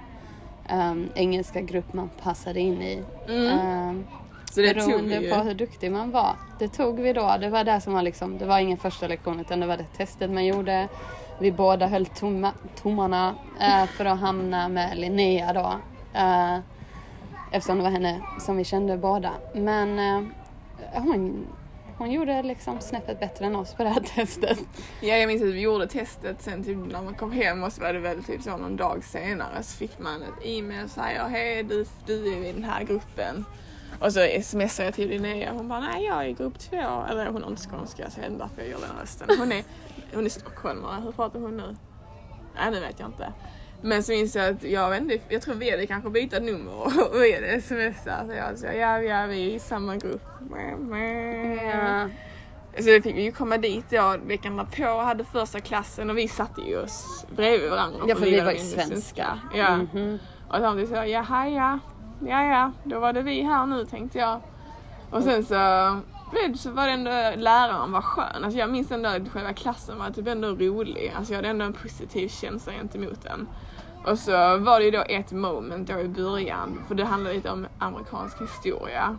ehm, 0.70 1.08
engelska 1.14 1.60
grupp 1.60 1.92
man 1.92 2.10
passade 2.22 2.60
in 2.60 2.82
i. 2.82 3.02
Mm. 3.28 3.46
Ehm, 3.58 4.06
Så 4.52 4.60
det 4.60 4.74
tog 4.74 4.86
beroende 4.88 5.18
vi 5.18 5.24
ju. 5.26 5.30
på 5.34 5.40
hur 5.40 5.54
duktig 5.54 5.92
man 5.92 6.10
var. 6.10 6.34
Det 6.58 6.68
tog 6.68 7.00
vi 7.00 7.12
då. 7.12 7.36
Det 7.40 7.48
var 7.50 7.64
det 7.64 7.80
som 7.80 7.92
var 7.92 8.02
liksom, 8.02 8.38
det 8.38 8.44
var 8.44 8.58
ingen 8.58 8.78
första 8.78 9.06
lektion 9.08 9.40
utan 9.40 9.60
det 9.60 9.66
var 9.66 9.76
det 9.76 9.84
testet 9.96 10.30
man 10.30 10.46
gjorde. 10.46 10.88
vi 11.38 11.52
båda 11.52 11.86
höll 11.86 12.06
tomma, 12.06 12.52
tommarna 12.82 13.34
eh, 13.60 13.84
för 13.86 14.04
att 14.04 14.20
hamna 14.20 14.68
med 14.68 14.98
Linnea 14.98 15.52
då. 15.52 15.74
Eh, 16.18 16.58
eftersom 17.52 17.76
det 17.78 17.82
var 17.84 17.90
henne 17.90 18.20
som 18.38 18.56
vi 18.56 18.64
kände 18.64 18.96
båda. 18.96 19.30
Men 19.54 19.98
eh, 19.98 20.22
hon, 21.02 21.46
hon 22.00 22.10
gjorde 22.10 22.42
liksom 22.42 22.80
snäppet 22.80 23.20
bättre 23.20 23.46
än 23.46 23.56
oss 23.56 23.74
på 23.74 23.82
det 23.82 23.88
här 23.88 24.00
testet. 24.14 24.58
Ja, 25.00 25.16
jag 25.16 25.26
minns 25.28 25.42
att 25.42 25.48
vi 25.48 25.60
gjorde 25.60 25.86
testet 25.86 26.42
sen 26.42 26.64
typ 26.64 26.76
när 26.76 27.02
man 27.02 27.14
kom 27.14 27.32
hem 27.32 27.64
och 27.64 27.72
så 27.72 27.80
var 27.80 27.92
det 27.92 27.98
väl 27.98 28.24
typ 28.24 28.42
så 28.42 28.56
någon 28.56 28.76
dag 28.76 29.04
senare 29.04 29.62
så 29.62 29.76
fick 29.76 29.98
man 29.98 30.22
ett 30.22 30.44
e-mail 30.44 30.84
och 30.84 30.90
säger 30.90 31.28
hej 31.28 31.62
du, 31.62 31.86
du 32.06 32.32
är 32.32 32.44
i 32.48 32.52
den 32.52 32.64
här 32.64 32.84
gruppen. 32.84 33.44
Och 34.00 34.12
så 34.12 34.28
smsar 34.42 34.84
jag 34.84 34.94
till 34.94 35.08
Linnea 35.08 35.50
och 35.50 35.56
hon 35.56 35.68
bara 35.68 35.80
nej 35.80 36.04
jag 36.04 36.24
är 36.24 36.28
i 36.28 36.32
grupp 36.32 36.58
två. 36.58 37.04
Eller 37.10 37.26
hon 37.26 37.42
har 37.42 37.50
inte 37.50 37.68
skånska 37.68 38.10
så 38.10 38.20
det 38.20 38.26
inte 38.26 38.38
därför 38.38 38.62
jag 38.62 38.70
gör 38.70 38.80
den 38.80 38.96
rösten. 39.00 39.28
Hon 39.38 39.52
är, 39.52 39.64
hon 40.14 40.24
är 40.24 40.30
stockholmare, 40.30 41.02
hur 41.02 41.12
pratar 41.12 41.40
hon 41.40 41.56
nu? 41.56 41.76
Nej 42.54 42.70
nu 42.70 42.80
vet 42.80 43.00
jag 43.00 43.08
inte. 43.08 43.32
Men 43.82 44.02
så 44.02 44.12
minns 44.12 44.36
jag 44.36 44.48
att 44.48 44.62
jag 44.62 44.96
inte, 44.96 45.18
jag 45.28 45.42
tror 45.42 45.54
vi 45.54 45.70
hade 45.70 45.86
kanske 45.86 46.10
bytt 46.10 46.32
nummer 46.32 46.82
och 46.82 46.90
hade 47.34 47.60
smsat. 47.60 48.26
Så 48.26 48.32
jag 48.32 48.58
sa 48.58 48.66
ja, 48.66 49.02
ja 49.02 49.26
vi 49.26 49.50
är 49.50 49.54
i 49.54 49.58
samma 49.58 49.96
grupp. 49.96 50.22
Ja. 51.72 52.08
Så 52.78 52.84
det 52.84 53.02
fick 53.02 53.16
vi 53.16 53.22
ju 53.22 53.32
komma 53.32 53.56
dit 53.56 53.84
då 53.90 54.16
veckan 54.26 54.56
därpå 54.56 54.92
och 54.92 55.02
hade 55.02 55.24
första 55.24 55.60
klassen 55.60 56.10
och 56.10 56.18
vi 56.18 56.28
satte 56.28 56.60
ju 56.60 56.78
oss 56.78 57.26
bredvid 57.36 57.70
varandra. 57.70 57.98
Ja, 58.08 58.16
för 58.16 58.24
vi 58.24 58.40
var 58.40 58.52
ju 58.52 58.58
svenska. 58.58 59.38
Ja. 59.54 59.76
Mhm. 59.76 60.18
Och 60.48 60.56
samtidigt 60.58 60.90
så, 60.90 60.96
jaha 60.96 61.48
ja, 61.48 61.78
ja 62.26 62.44
ja, 62.44 62.72
då 62.84 62.98
var 63.00 63.12
det 63.12 63.22
vi 63.22 63.42
här 63.42 63.66
nu 63.66 63.84
tänkte 63.86 64.18
jag. 64.18 64.40
Och 65.10 65.22
sen 65.22 65.44
så, 65.44 66.00
så 66.58 66.70
var 66.70 66.86
det 66.86 66.92
ändå, 66.92 67.42
läraren 67.42 67.92
var 67.92 68.02
skön. 68.02 68.44
Alltså 68.44 68.58
jag 68.58 68.70
minns 68.70 68.90
ändå 68.90 69.08
att 69.08 69.28
själva 69.28 69.52
klassen 69.52 69.98
var 69.98 70.10
typ 70.10 70.26
ändå 70.26 70.48
rolig. 70.48 71.12
Alltså 71.16 71.32
jag 71.32 71.38
hade 71.38 71.48
ändå 71.48 71.64
en 71.64 71.72
positiv 71.72 72.28
känsla 72.28 72.72
gentemot 72.72 73.22
den. 73.22 73.48
Och 74.06 74.18
så 74.18 74.58
var 74.58 74.78
det 74.78 74.84
ju 74.84 74.90
då 74.90 75.02
ett 75.08 75.32
moment 75.32 75.88
då 75.88 76.00
i 76.00 76.08
början, 76.08 76.82
för 76.88 76.94
det 76.94 77.04
handlade 77.04 77.36
lite 77.36 77.50
om 77.50 77.66
amerikansk 77.78 78.40
historia. 78.40 79.18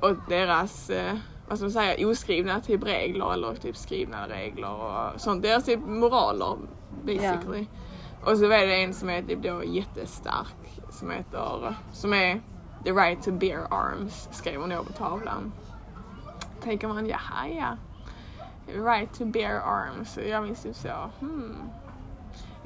Och 0.00 0.16
deras, 0.28 0.90
eh, 0.90 1.16
vad 1.48 1.58
ska 1.58 1.64
man 1.64 1.72
säga, 1.72 2.08
oskrivna 2.08 2.60
typ 2.60 2.84
regler 2.84 3.32
eller 3.32 3.54
typ 3.54 3.76
skrivna 3.76 4.28
regler 4.28 4.70
och 4.70 5.20
sånt. 5.20 5.42
Deras 5.42 5.64
typ 5.64 5.80
moraler 5.86 6.56
basically. 7.04 7.66
Och 8.24 8.38
så 8.38 8.48
var 8.48 8.58
det 8.58 8.82
en 8.82 8.94
som 8.94 9.08
är 9.08 9.22
typ 9.22 9.42
då 9.42 9.64
jättestark 9.64 10.80
som 10.90 11.10
heter, 11.10 11.74
som 11.92 12.12
är 12.12 12.40
The 12.84 12.92
right 12.92 13.22
to 13.22 13.32
bear 13.32 13.66
arms 13.70 14.28
skrev 14.32 14.60
hon 14.60 14.70
då 14.70 14.84
på 14.84 14.92
tavlan. 14.92 15.52
Tänker 16.62 16.88
man 16.88 17.06
jaha 17.06 17.48
ja. 17.48 17.76
Right 18.66 19.14
to 19.18 19.24
bear 19.24 19.60
arms. 19.60 20.18
Jag 20.28 20.42
minns 20.42 20.62
typ 20.62 20.76
så, 20.76 21.10
hmm. 21.20 21.56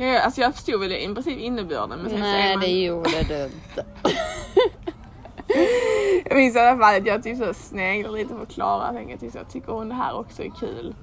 Ja, 0.00 0.20
alltså 0.20 0.40
jag 0.40 0.54
förstod 0.54 0.80
väl 0.80 0.92
i 0.92 1.14
princip 1.14 1.38
innebörden 1.38 1.98
men 1.98 2.10
sen 2.10 2.20
Nej 2.20 2.56
man... 2.56 2.60
det 2.60 2.66
gjorde 2.70 3.10
du 3.28 3.44
inte. 3.44 3.84
Jag 6.24 6.36
minns 6.36 6.56
i 6.56 6.58
alla 6.58 6.78
fall 6.78 6.96
att 6.96 7.06
jag 7.06 7.22
typ 7.22 7.38
så 7.38 7.54
sneglar 7.54 8.10
lite 8.12 8.34
på 8.34 8.46
Klara 8.46 8.88
och 8.88 8.94
tänker 8.94 9.16
typ 9.16 9.32
så, 9.32 9.38
tycker 9.50 9.72
hon 9.72 9.88
det 9.88 9.94
här 9.94 10.18
också 10.18 10.42
är 10.42 10.50
kul? 10.60 10.94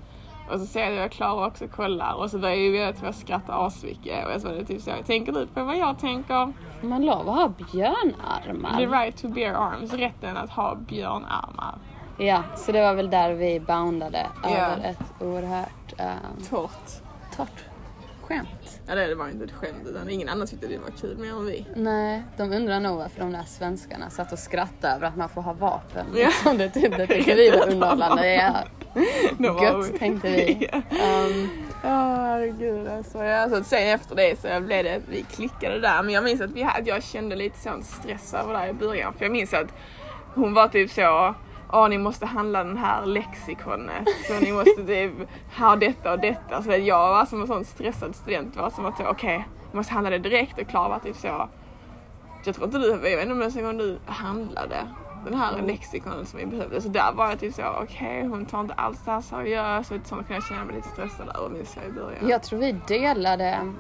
Och 0.51 0.59
så 0.59 0.65
ser 0.65 0.89
jag 0.91 1.05
att 1.05 1.11
Klara 1.11 1.47
också 1.47 1.67
kollar 1.67 2.13
och 2.13 2.31
så 2.31 2.39
börjar 2.39 2.55
jag 2.55 2.89
att 2.89 3.03
jag 3.03 3.15
skrattar 3.15 3.67
asmycket 3.67 4.25
och 4.25 4.31
jag 4.31 4.41
sa 4.41 4.49
det 4.49 4.65
typ 4.65 4.81
så, 4.81 4.91
tänker 5.05 5.31
du 5.31 5.47
på 5.47 5.63
vad 5.63 5.77
jag 5.77 5.99
tänker? 5.99 6.53
Man 6.81 7.05
lov 7.05 7.29
att 7.29 7.35
ha 7.35 7.53
The 7.57 7.63
björnarmar. 7.77 8.87
right 9.01 9.17
to 9.21 9.27
bear 9.27 9.53
arms, 9.53 9.93
rätten 9.93 10.37
att 10.37 10.49
ha 10.49 10.75
björnarmar. 10.75 11.75
Ja, 12.17 12.43
så 12.55 12.71
det 12.71 12.81
var 12.81 12.93
väl 12.93 13.09
där 13.09 13.33
vi 13.33 13.59
boundade 13.59 14.27
Ja. 14.43 14.49
över 14.49 14.83
ett 14.89 15.13
oerhört 15.19 15.93
um, 15.99 16.43
Torrt. 16.49 17.01
torrt 17.37 17.65
skämt. 18.27 18.81
Ja 18.87 18.95
det 18.95 19.15
var 19.15 19.27
inte 19.29 19.45
ett 19.45 19.51
skämt 19.51 19.87
utan 19.87 20.09
ingen 20.09 20.29
annan 20.29 20.47
tyckte 20.47 20.67
det 20.67 20.77
var 20.77 20.89
kul 21.01 21.17
mer 21.17 21.29
än 21.29 21.45
vi. 21.45 21.65
Nej, 21.75 22.23
de 22.37 22.53
undrar 22.53 22.79
nog 22.79 22.97
varför 22.97 23.19
de 23.19 23.31
där 23.31 23.43
svenskarna 23.43 24.09
satt 24.09 24.31
och 24.31 24.39
skrattade 24.39 24.93
över 24.95 25.07
att 25.07 25.15
man 25.17 25.29
får 25.29 25.41
ha 25.41 25.53
vapen. 25.53 26.05
Ja. 26.15 26.25
Liksom, 26.25 26.57
det, 26.57 26.67
det 26.73 27.07
tycker 27.07 27.35
vi 27.35 27.49
var 27.49 27.69
underhållande. 27.71 28.33
Ja. 28.35 28.53
Gött 29.63 29.89
vi- 29.93 29.97
tänkte 29.97 30.27
vi. 30.29 30.69
Ja. 30.71 30.77
Um, 31.27 31.49
herregud 31.83 32.87
alltså. 32.87 33.23
Ja, 33.23 33.49
så 33.49 33.63
sen 33.63 33.87
efter 33.87 34.15
det 34.15 34.39
så 34.41 34.59
blev 34.61 34.83
det, 34.83 35.01
vi 35.09 35.23
klickade 35.23 35.79
där. 35.79 36.03
Men 36.03 36.13
jag 36.13 36.23
minns 36.23 36.41
att, 36.41 36.51
vi, 36.51 36.63
att 36.63 36.87
jag 36.87 37.03
kände 37.03 37.35
lite 37.35 37.59
sån 37.59 37.83
stress 37.83 38.33
över 38.33 38.53
det 38.61 38.69
i 38.69 38.73
början. 38.73 39.13
För 39.13 39.25
jag 39.25 39.31
minns 39.31 39.53
att 39.53 39.67
hon 40.35 40.53
var 40.53 40.67
typ 40.67 40.91
så, 40.91 41.35
ja 41.71 41.87
ni 41.87 41.97
måste 41.97 42.25
handla 42.25 42.63
den 42.63 42.77
här 42.77 43.05
lexikonet. 43.05 44.07
Så 44.27 44.39
ni 44.39 44.51
måste 44.51 44.85
typ 44.85 45.11
ha 45.57 45.75
detta 45.75 46.11
och 46.11 46.19
detta. 46.19 46.63
Så 46.63 46.71
jag 46.71 47.09
var 47.09 47.25
som 47.25 47.41
en 47.41 47.47
sån 47.47 47.65
stressad 47.65 48.15
student 48.15 48.55
var 48.55 48.69
som 48.69 48.85
att 48.85 49.01
okej, 49.01 49.47
jag 49.71 49.77
måste 49.77 49.93
handla 49.93 50.09
det 50.09 50.19
direkt 50.19 50.59
och 50.59 50.67
Klara 50.67 50.99
typ 50.99 51.15
så. 51.15 51.49
Jag 52.45 52.55
tror 52.55 52.67
inte 52.67 52.77
du, 52.77 52.89
jag 52.89 52.97
vet 52.97 53.21
inte 53.21 53.33
om 53.33 53.41
en 53.41 53.63
gång 53.63 53.77
du 53.77 53.99
handlade 54.05 54.87
den 55.25 55.33
här 55.33 55.61
lexikonet 55.61 56.27
som 56.27 56.39
vi 56.39 56.45
behövde. 56.45 56.81
Så 56.81 56.89
där 56.89 57.13
var 57.13 57.29
jag 57.29 57.39
typ 57.39 57.53
så, 57.53 57.63
okej 57.83 58.27
hon 58.27 58.45
tar 58.45 58.61
inte 58.61 58.73
alls 58.73 59.01
det 59.05 59.11
här 59.11 59.21
seriöst. 59.21 59.91
Och 59.91 59.97
sånt 60.03 60.27
kan 60.27 60.35
jag 60.35 60.43
känna 60.43 60.65
mig 60.65 60.75
lite 60.75 60.87
stressad 60.87 61.29
över 61.35 61.49
minns 61.49 61.75
jag 61.75 61.85
i 61.85 61.91
början. 61.91 62.29
jag 62.29 62.43
tror 62.43 62.59
vi 62.59 62.71
delade 62.87 63.73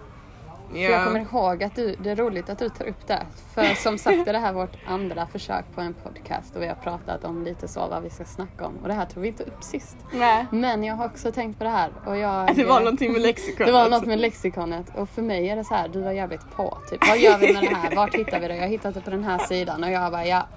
För 0.71 0.77
jag 0.77 1.03
kommer 1.03 1.19
ihåg 1.19 1.63
att 1.63 1.75
du, 1.75 1.95
det 2.03 2.09
är 2.09 2.15
roligt 2.15 2.49
att 2.49 2.59
du 2.59 2.69
tar 2.69 2.85
upp 2.85 3.07
det. 3.07 3.25
För 3.53 3.75
som 3.75 3.97
sagt 3.97 4.27
är 4.27 4.33
det 4.33 4.39
här 4.39 4.53
vårt 4.53 4.77
andra 4.87 5.27
försök 5.27 5.65
på 5.75 5.81
en 5.81 5.93
podcast 5.93 6.55
och 6.55 6.61
vi 6.61 6.67
har 6.67 6.75
pratat 6.75 7.23
om 7.23 7.43
lite 7.43 7.67
så 7.67 7.87
vad 7.87 8.03
vi 8.03 8.09
ska 8.09 8.25
snacka 8.25 8.65
om. 8.65 8.73
Och 8.81 8.87
det 8.87 8.93
här 8.93 9.05
tog 9.05 9.23
vi 9.23 9.27
inte 9.27 9.43
upp 9.43 9.63
sist. 9.63 9.97
Nej. 10.11 10.45
Men 10.51 10.83
jag 10.83 10.95
har 10.95 11.05
också 11.05 11.31
tänkt 11.31 11.57
på 11.57 11.63
det 11.63 11.69
här 11.69 11.91
och 12.05 12.17
jag... 12.17 12.49
Det 12.55 12.63
var 12.63 12.79
någonting 12.79 13.13
med 13.13 13.21
lexikonet. 13.21 13.65
Det 13.67 13.71
var 13.71 13.89
något 13.89 14.05
med 14.05 14.19
lexikonet 14.19 14.85
och 14.95 15.09
för 15.09 15.21
mig 15.21 15.49
är 15.49 15.55
det 15.55 15.63
så 15.63 15.73
här, 15.73 15.87
du 15.87 16.01
var 16.01 16.11
jävligt 16.11 16.51
på. 16.55 16.77
Typ, 16.89 17.07
vad 17.07 17.17
gör 17.17 17.37
vi 17.37 17.53
med 17.53 17.63
det 17.63 17.75
här? 17.75 17.95
Vart 17.95 18.15
hittar 18.15 18.39
vi 18.39 18.47
det? 18.47 18.55
Jag 18.55 18.63
har 18.63 18.69
hittat 18.69 18.93
det 18.93 19.01
på 19.01 19.09
den 19.09 19.23
här 19.23 19.37
sidan 19.37 19.83
och 19.83 19.91
jag 19.91 20.11
bara, 20.11 20.25
ja, 20.25 20.47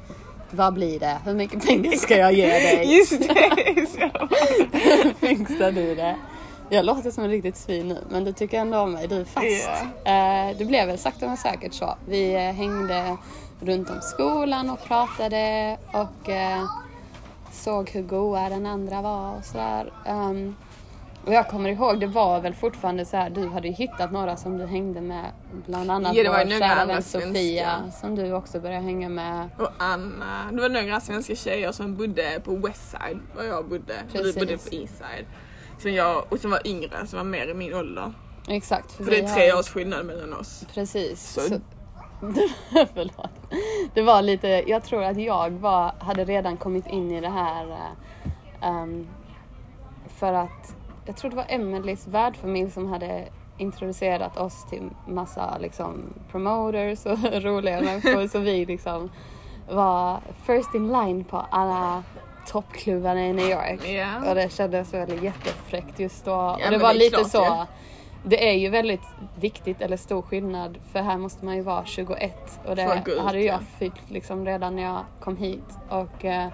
vad 0.50 0.74
blir 0.74 1.00
det? 1.00 1.18
Hur 1.24 1.34
mycket 1.34 1.66
pengar 1.66 1.92
ska 1.92 2.16
jag 2.16 2.32
ge 2.32 2.46
dig? 2.46 2.96
Just 2.98 3.28
det! 3.28 3.86
Fixar 5.20 5.72
du 5.72 5.94
det? 5.94 6.16
Jag 6.72 6.84
låter 6.84 7.10
som 7.10 7.24
en 7.24 7.30
riktigt 7.30 7.56
svin 7.56 7.88
nu, 7.88 7.98
men 8.10 8.24
du 8.24 8.32
tycker 8.32 8.58
ändå 8.58 8.78
om 8.78 8.92
mig. 8.92 9.08
Du 9.08 9.16
är 9.16 9.24
fast. 9.24 9.68
Eh, 10.04 10.58
det 10.58 10.64
blev 10.64 10.86
väl 10.86 10.98
sakta 10.98 11.26
men 11.26 11.36
säkert 11.36 11.74
så. 11.74 11.94
Vi 12.06 12.34
eh, 12.34 12.40
hängde 12.40 13.16
runt 13.60 13.90
om 13.90 14.00
skolan 14.00 14.70
och 14.70 14.84
pratade 14.84 15.76
och 15.92 16.28
eh, 16.28 16.64
såg 17.52 17.90
hur 17.90 18.02
goa 18.02 18.48
den 18.48 18.66
andra 18.66 19.02
var 19.02 19.36
och 19.36 19.44
sådär. 19.44 19.92
Um, 20.06 20.56
och 21.24 21.32
jag 21.32 21.48
kommer 21.48 21.70
ihåg, 21.70 22.00
det 22.00 22.06
var 22.06 22.40
väl 22.40 22.54
fortfarande 22.54 23.04
så 23.04 23.16
här, 23.16 23.30
du 23.30 23.48
hade 23.48 23.68
ju 23.68 23.74
hittat 23.74 24.12
några 24.12 24.36
som 24.36 24.58
du 24.58 24.66
hängde 24.66 25.00
med. 25.00 25.24
Bland 25.66 25.90
annat 25.90 26.14
Ja, 26.14 26.32
vår 26.32 26.58
kära 26.58 26.84
vän. 26.84 27.02
Sofia 27.02 27.90
som 28.00 28.14
du 28.14 28.32
också 28.32 28.60
började 28.60 28.84
hänga 28.84 29.08
med. 29.08 29.48
Och 29.58 29.70
Anna. 29.78 30.50
Det 30.52 30.60
var 30.60 30.68
några 30.68 31.00
svenska 31.00 31.34
tjejer 31.34 31.72
som 31.72 31.96
bodde 31.96 32.40
på 32.44 32.56
Westside, 32.56 33.20
var 33.36 33.44
jag 33.44 33.68
bodde. 33.68 33.94
Och 34.06 34.12
du 34.12 34.18
Precis. 34.18 34.34
bodde 34.34 34.58
på 34.58 34.74
Eastside. 34.74 35.26
Som 35.82 35.92
jag, 35.92 36.24
och 36.28 36.38
som 36.40 36.50
var 36.50 36.66
yngre, 36.66 37.06
som 37.06 37.16
var 37.16 37.24
mer 37.24 37.46
i 37.48 37.54
min 37.54 37.74
ålder. 37.74 38.12
Exakt. 38.48 38.92
För 38.92 39.04
det 39.04 39.20
är 39.20 39.34
tre 39.34 39.50
har- 39.50 39.58
års 39.58 39.68
skillnad 39.68 40.06
mellan 40.06 40.32
oss. 40.34 40.64
Precis. 40.74 41.32
Så- 41.32 41.40
Så... 41.40 41.54
Förlåt. 42.94 43.30
Det 43.94 44.02
var 44.02 44.22
lite, 44.22 44.48
jag 44.48 44.84
tror 44.84 45.02
att 45.04 45.16
jag 45.20 45.50
var, 45.50 45.92
hade 45.98 46.24
redan 46.24 46.56
kommit 46.56 46.86
in 46.86 47.10
i 47.12 47.20
det 47.20 47.28
här 47.28 47.76
ehm, 48.62 49.06
för 50.08 50.32
att 50.32 50.74
jag 51.06 51.16
tror 51.16 51.30
det 51.30 51.36
var 51.36 51.46
Emelies 51.48 52.06
värdfamilj 52.06 52.70
som 52.70 52.86
hade 52.86 53.28
introducerat 53.58 54.36
oss 54.36 54.66
till 54.70 54.90
massa 55.08 55.58
liksom 55.58 56.02
promoters 56.30 57.06
och 57.06 57.18
roliga 57.42 57.80
människor 57.80 58.26
så 58.28 58.38
vi 58.38 58.66
liksom 58.66 59.10
var 59.70 60.20
first 60.46 60.74
in 60.74 60.88
line 60.92 61.24
på 61.24 61.36
alla 61.50 62.02
toppklubbarna 62.46 63.26
i 63.26 63.32
New 63.32 63.50
York. 63.50 63.88
Ja. 63.88 64.28
Och 64.28 64.34
det 64.34 64.52
kändes 64.52 64.94
väl 64.94 65.24
jättefräckt 65.24 66.00
just 66.00 66.24
då. 66.24 66.34
och 66.34 66.70
det 66.70 66.78
var 66.78 66.92
det 66.92 66.98
lite 66.98 67.16
klart 67.16 67.30
så. 67.30 67.44
ju. 67.44 67.66
Det 68.24 68.48
är 68.48 68.54
ju 68.54 68.68
väldigt 68.68 69.06
viktigt 69.40 69.80
eller 69.80 69.96
stor 69.96 70.22
skillnad 70.22 70.78
för 70.92 70.98
här 70.98 71.18
måste 71.18 71.44
man 71.44 71.56
ju 71.56 71.62
vara 71.62 71.84
21 71.84 72.60
och 72.66 72.76
det 72.76 73.02
ut, 73.06 73.18
hade 73.18 73.40
jag 73.40 73.54
ja. 73.54 73.60
fyllt 73.78 74.10
liksom 74.10 74.46
redan 74.46 74.76
när 74.76 74.82
jag 74.82 75.04
kom 75.20 75.36
hit. 75.36 75.78
Och 75.88 76.24
eh, 76.24 76.48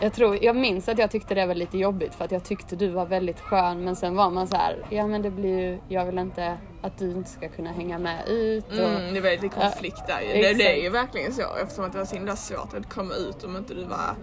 jag 0.00 0.12
tror, 0.12 0.44
jag 0.44 0.56
minns 0.56 0.88
att 0.88 0.98
jag 0.98 1.10
tyckte 1.10 1.34
det 1.34 1.46
var 1.46 1.54
lite 1.54 1.78
jobbigt 1.78 2.14
för 2.14 2.24
att 2.24 2.32
jag 2.32 2.44
tyckte 2.44 2.76
du 2.76 2.88
var 2.88 3.06
väldigt 3.06 3.40
skön 3.40 3.84
men 3.84 3.96
sen 3.96 4.16
var 4.16 4.30
man 4.30 4.48
så 4.48 4.56
här, 4.56 4.86
ja 4.90 5.06
men 5.06 5.22
det 5.22 5.30
blir 5.30 5.58
ju, 5.58 5.78
jag 5.88 6.04
vill 6.04 6.18
inte 6.18 6.58
att 6.82 6.98
du 6.98 7.10
inte 7.10 7.30
ska 7.30 7.48
kunna 7.48 7.72
hänga 7.72 7.98
med 7.98 8.28
ut. 8.28 8.66
Och, 8.68 8.74
Mm, 8.74 9.14
det 9.14 9.20
var 9.20 9.30
lite 9.30 9.48
konflikt 9.48 10.06
där 10.06 10.20
ju. 10.20 10.42
det, 10.42 10.54
det 10.54 10.78
är 10.78 10.82
ju 10.82 10.90
verkligen 10.90 11.32
så 11.32 11.42
eftersom 11.62 11.84
att 11.84 11.92
det 11.92 11.98
var 11.98 12.04
så 12.04 12.14
himla 12.14 12.36
svårt 12.36 12.74
att 12.74 12.88
komma 12.88 13.14
ut 13.14 13.44
om 13.44 13.56
inte 13.56 13.74
du 13.74 13.84
var 13.84 14.14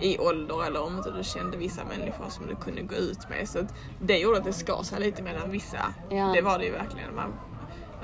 i 0.00 0.18
ålder 0.18 0.66
eller 0.66 0.82
om 0.82 0.96
inte 0.96 1.10
du 1.10 1.24
kände 1.24 1.56
vissa 1.56 1.84
människor 1.84 2.28
som 2.28 2.46
du 2.46 2.56
kunde 2.56 2.82
gå 2.82 2.94
ut 2.94 3.28
med. 3.30 3.48
Så 3.48 3.58
det 4.00 4.18
gjorde 4.18 4.38
att 4.38 4.44
det 4.44 4.52
skar 4.52 4.82
sig 4.82 5.00
lite 5.00 5.22
mellan 5.22 5.50
vissa. 5.50 5.94
Ja. 6.10 6.32
Det 6.34 6.40
var 6.40 6.58
det 6.58 6.64
ju 6.64 6.72
verkligen. 6.72 7.14
Man, 7.14 7.34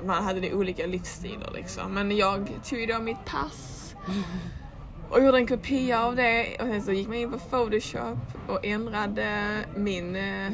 man 0.06 0.24
hade 0.24 0.40
det 0.40 0.54
olika 0.54 0.86
livsstilar 0.86 1.50
liksom. 1.54 1.94
Men 1.94 2.16
jag 2.16 2.48
tog 2.64 2.78
ju 2.78 2.86
då 2.86 2.98
mitt 2.98 3.24
pass 3.24 3.94
och 5.10 5.24
gjorde 5.24 5.38
en 5.38 5.46
kopia 5.46 6.04
av 6.04 6.16
det 6.16 6.56
och 6.60 6.66
sen 6.66 6.82
så 6.82 6.92
gick 6.92 7.08
man 7.08 7.16
in 7.16 7.32
på 7.32 7.38
Photoshop 7.38 8.18
och 8.48 8.64
ändrade 8.64 9.58
min 9.76 10.16
eh, 10.16 10.52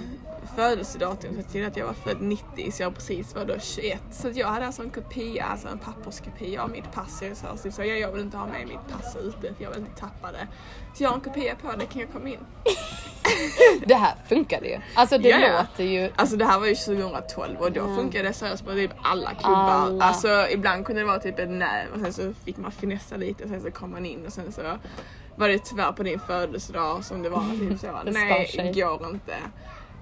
födelsedatum 0.57 1.37
så 1.43 1.51
till 1.53 1.67
att 1.67 1.77
jag 1.77 1.87
var 1.87 1.93
född 1.95 2.21
90 2.21 2.71
så 2.73 2.83
jag 2.83 2.95
precis 2.95 3.35
var 3.35 3.45
då 3.45 3.55
21. 3.61 4.01
Så 4.11 4.31
jag 4.35 4.47
hade 4.49 4.67
alltså 4.67 4.83
en 4.83 4.91
kopia, 4.91 5.45
alltså 5.45 5.69
en 5.69 5.79
papperskopia 5.79 6.63
av 6.63 6.71
mitt 6.71 6.93
pass. 6.93 7.23
Jag 7.23 7.37
sa 7.37 7.57
typ 7.57 7.73
så 7.73 7.85
jag, 7.85 7.99
jag 8.01 8.13
vill 8.13 8.23
inte 8.23 8.37
ha 8.37 8.47
med 8.47 8.69
mitt 8.69 8.89
pass 8.93 9.17
ute 9.17 9.55
för 9.55 9.65
jag 9.65 9.71
vill 9.71 9.79
inte 9.81 10.01
tappa 10.01 10.33
det. 10.33 10.47
Så 10.95 11.03
jag 11.03 11.09
har 11.11 11.15
en 11.17 11.21
kopia 11.21 11.55
på 11.63 11.73
det, 11.79 11.87
kan 11.87 12.01
jag 12.01 12.13
komma 12.13 12.29
in? 12.29 12.39
Det 13.87 13.95
här 13.95 14.15
funkade 14.29 14.69
ju. 14.69 14.79
Alltså 14.95 15.19
det 15.19 15.29
Ja, 15.29 15.39
ja. 15.39 15.61
låter 15.61 15.85
ju... 15.85 16.11
Alltså 16.17 16.37
det 16.37 16.45
här 16.45 16.61
var 16.61 16.67
ju 16.67 16.75
2012 16.75 17.57
och 17.59 17.73
då 17.73 17.81
Ja. 17.81 17.97
funkade 17.97 18.29
det 18.29 18.33
seriöst 18.35 18.65
på 18.65 18.71
typ 18.73 18.91
alla 19.03 19.31
klubbar. 19.35 19.71
Alla. 19.71 20.05
Alltså 20.05 20.47
ibland 20.51 20.87
kunde 20.87 21.01
det 21.03 21.07
vara 21.07 21.19
typ 21.19 21.39
ett 21.39 21.49
näv 21.51 21.87
och 21.95 22.01
sen 22.01 22.13
så 22.13 22.33
fick 22.45 22.57
man 22.57 22.73
finessa 22.73 23.17
lite 23.17 23.45
och 23.45 23.51
sen 23.51 23.61
så 23.63 23.71
kom 23.71 23.91
man 23.91 24.07
in 24.07 24.27
och 24.27 24.33
sen 24.33 24.53
så 24.53 24.63
var 25.37 25.49
det 25.49 25.59
tyvärr 25.59 25.93
på 25.93 26.03
din 26.03 26.21
födelsedag 26.27 27.05
som 27.05 27.23
det 27.23 27.29
var 27.29 27.45
typ 27.71 27.81
så. 27.81 27.87
Det 28.05 28.11
Nej, 28.11 28.47
sig. 28.49 28.73
går 28.73 29.11
inte. 29.11 29.35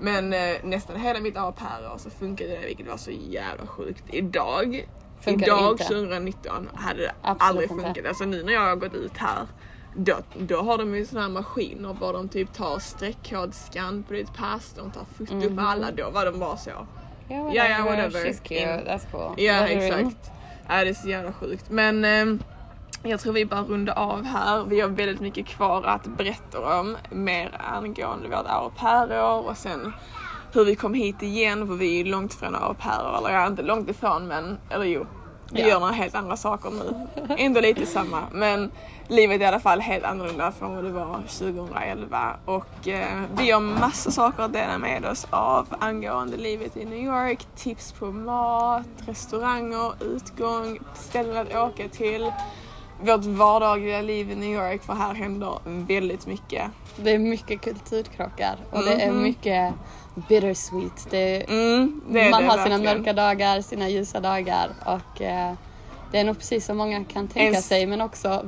Men 0.00 0.32
eh, 0.32 0.56
nästan 0.62 0.96
hela 1.00 1.20
mitt 1.20 1.36
au 1.36 1.52
pair-år 1.52 1.98
så 1.98 2.10
funkade 2.10 2.50
det 2.50 2.66
vilket 2.66 2.86
var 2.88 2.96
så 2.96 3.10
jävla 3.10 3.66
sjukt. 3.66 4.04
Idag, 4.10 4.88
Funkar 5.20 5.46
idag 5.46 5.72
inte? 5.72 5.84
2019 5.84 6.68
hade 6.74 7.00
det 7.02 7.12
Absolut 7.22 7.42
aldrig 7.42 7.70
inte. 7.70 7.84
funkat. 7.84 8.06
Alltså 8.06 8.24
nu 8.24 8.42
när 8.42 8.52
jag 8.52 8.60
har 8.60 8.76
gått 8.76 8.94
ut 8.94 9.16
här 9.16 9.46
då, 9.96 10.16
då 10.38 10.56
har 10.62 10.78
de 10.78 10.94
ju 10.94 11.06
såna 11.06 11.20
här 11.22 11.28
maskiner 11.28 11.96
var 12.00 12.12
de 12.12 12.28
typ 12.28 12.52
tar 12.54 12.78
streckkodsscan 12.78 14.02
på 14.02 14.12
ditt 14.12 14.34
pass, 14.34 14.72
de 14.76 14.90
tar 14.90 15.04
foto 15.18 15.34
Mhm. 15.34 15.56
på 15.56 15.62
alla. 15.62 15.90
Då 15.90 16.10
var 16.10 16.24
de 16.26 16.38
bara 16.38 16.56
så. 16.56 16.70
Ja, 17.28 17.50
Ja, 17.54 17.68
ja, 17.68 17.84
whatever. 17.84 18.24
She's 18.24 18.42
cute, 18.42 18.54
In- 18.54 18.68
that's 18.68 19.10
cool. 19.12 19.34
Ja 19.44 19.60
doing? 19.66 19.78
exakt. 19.78 20.30
Ja, 20.68 20.84
det 20.84 20.90
är 20.90 20.94
så 20.94 21.08
jävla 21.08 21.32
sjukt. 21.32 21.70
Men 21.70 22.04
ehm, 22.04 22.42
jag 23.02 23.20
tror 23.20 23.32
vi 23.32 23.44
bara 23.46 23.62
rundar 23.62 23.94
av 23.98 24.24
här. 24.24 24.64
Vi 24.64 24.80
har 24.80 24.88
väldigt 24.88 25.20
mycket 25.20 25.46
kvar 25.46 25.82
att 25.84 26.06
berätta 26.06 26.80
om. 26.80 26.96
Mer 27.10 27.60
angående 27.74 28.28
vårt 28.28 28.46
au 28.46 28.70
pair-år 28.70 29.48
och 29.48 29.56
sen 29.56 29.92
hur 30.52 30.64
vi 30.64 30.76
kom 30.76 30.94
hit 30.94 31.22
igen. 31.22 31.66
För 31.66 31.74
vi 31.74 32.00
är 32.00 32.04
långt 32.04 32.34
ifrån 32.34 32.54
au 32.54 32.74
pair 32.74 33.18
Eller 33.18 33.30
ja, 33.30 33.46
inte 33.46 33.62
långt 33.62 33.90
ifrån 33.90 34.26
men, 34.28 34.58
eller 34.70 34.84
jo. 34.84 35.06
Vi 35.52 35.60
Ja. 35.60 35.68
gör 35.68 35.80
några 35.80 35.92
helt 35.92 36.14
andra 36.14 36.36
saker 36.36 36.70
nu. 36.70 37.06
Ändå 37.38 37.60
lite 37.60 37.86
samma. 37.86 38.22
Men 38.32 38.70
livet 39.08 39.40
är 39.40 39.44
i 39.44 39.46
alla 39.46 39.60
fall 39.60 39.80
helt 39.80 40.04
annorlunda 40.04 40.52
från 40.52 40.74
vad 40.74 40.84
det 40.84 40.90
var 40.90 41.18
2011. 41.38 42.36
Och 42.44 42.88
eh, 42.88 43.22
vi 43.36 43.50
har 43.50 43.60
massa 43.60 44.10
saker 44.10 44.42
att 44.42 44.52
dela 44.52 44.78
med 44.78 45.04
oss 45.04 45.26
av 45.30 45.66
angående 45.80 46.36
livet 46.36 46.76
i 46.76 46.84
New 46.84 46.98
York. 47.04 47.46
Tips 47.56 47.92
på 47.92 48.06
mat, 48.06 48.86
restauranger, 49.06 49.92
utgång, 50.00 50.78
ställen 50.94 51.36
att 51.46 51.56
åka 51.56 51.88
till. 51.88 52.32
Vårt 53.00 53.24
vardagliga 53.24 54.00
liv 54.02 54.30
i 54.30 54.34
New 54.34 54.50
York 54.52 54.82
för 54.82 54.92
här 54.92 55.14
händer 55.14 55.58
väldigt 55.64 56.26
mycket. 56.26 56.62
Det 56.96 57.10
är 57.10 57.18
mycket 57.18 57.60
kulturkrockar 57.60 58.56
och 58.70 58.84
det 58.84 59.02
är 59.02 59.10
Mhm. 59.12 59.22
mycket 59.22 59.74
bittersweet. 60.28 61.06
Det 61.10 61.50
Mm, 61.50 62.00
det 62.08 62.30
man 62.30 62.42
det 62.42 62.48
har 62.48 62.56
sina 62.64 62.68
verkligen. 62.76 62.98
mörka 62.98 63.12
dagar, 63.12 63.60
sina 63.60 63.88
ljusa 63.88 64.20
dagar 64.20 64.70
och 64.86 65.22
eh, 65.22 65.52
det 66.12 66.18
är 66.20 66.24
nog 66.24 66.38
precis 66.38 66.64
som 66.66 66.76
många 66.76 67.04
kan 67.04 67.28
tänka 67.28 67.40
Ens- 67.52 67.66
sig 67.66 67.86
men 67.86 68.00
också 68.00 68.44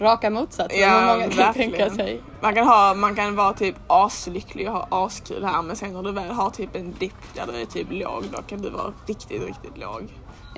raka 0.00 0.30
motsatsen 0.30 0.80
Ja, 0.80 1.00
många 1.00 1.28
kan 1.28 1.36
verkligen. 1.36 1.70
tänka 1.72 1.90
sig. 1.90 2.20
Man 2.40 2.54
kan, 2.54 2.66
ha, 2.66 2.94
man 2.94 3.14
kan 3.14 3.36
vara 3.36 3.52
typ 3.52 3.76
aslycklig 3.86 4.68
och 4.70 4.74
ha 4.74 4.86
askul 5.06 5.44
här 5.44 5.62
men 5.62 5.76
sen 5.76 5.92
när 5.92 6.02
du 6.02 6.12
väl 6.12 6.30
har 6.30 6.50
typ 6.50 6.76
en 6.76 6.94
dipp 6.98 7.34
där 7.34 7.46
du 7.52 7.60
är 7.60 7.64
typ 7.64 7.86
låg 7.90 8.24
då 8.32 8.42
kan 8.42 8.62
du 8.62 8.70
vara 8.70 8.92
riktigt, 9.06 9.42
riktigt 9.46 9.78
låg. 9.78 10.08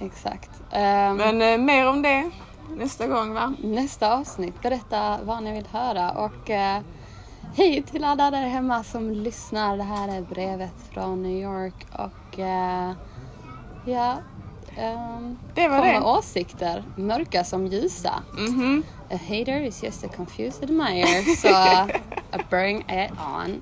Exakt. 0.01 0.51
Ehm, 0.73 1.17
Men 1.17 1.43
eh, 1.43 1.59
mer 1.59 1.89
om 1.89 2.03
det 2.03 2.31
nästa 2.77 3.07
gång 3.07 3.33
va? 3.35 3.55
Nästa 3.63 4.15
avsnitt, 4.15 4.63
berätta 4.63 5.19
vad 5.25 5.43
ni 5.43 5.53
vill 5.53 5.67
höra 5.73 6.11
och 6.11 6.51
eh, 6.51 6.81
hej 7.57 7.83
till 7.83 8.05
alla 8.05 8.31
där 8.31 8.47
hemma 8.47 8.85
som 8.85 9.11
lyssnar. 9.11 9.77
Det 9.77 9.83
här 9.83 10.09
är 10.09 10.23
brevet 10.23 10.75
från 10.93 11.23
New 11.23 11.43
York 11.43 11.87
och 11.93 12.39
eh, 12.39 12.93
ja, 13.87 14.17
um, 14.79 15.39
Det 15.55 15.69
var 15.69 15.83
det. 15.87 16.01
åsikter, 16.01 16.85
mörka 16.97 17.45
som 17.45 17.67
ljusa. 17.67 18.23
Mhm. 18.39 18.83
A 19.11 19.17
hater 19.29 19.61
is 19.61 19.83
just 19.83 20.05
a 20.05 20.09
confused 20.17 20.63
admirer, 20.65 21.37
så 21.37 21.49
uh, 22.39 22.49
bring 22.51 22.79
it 22.81 23.11
on. 23.37 23.61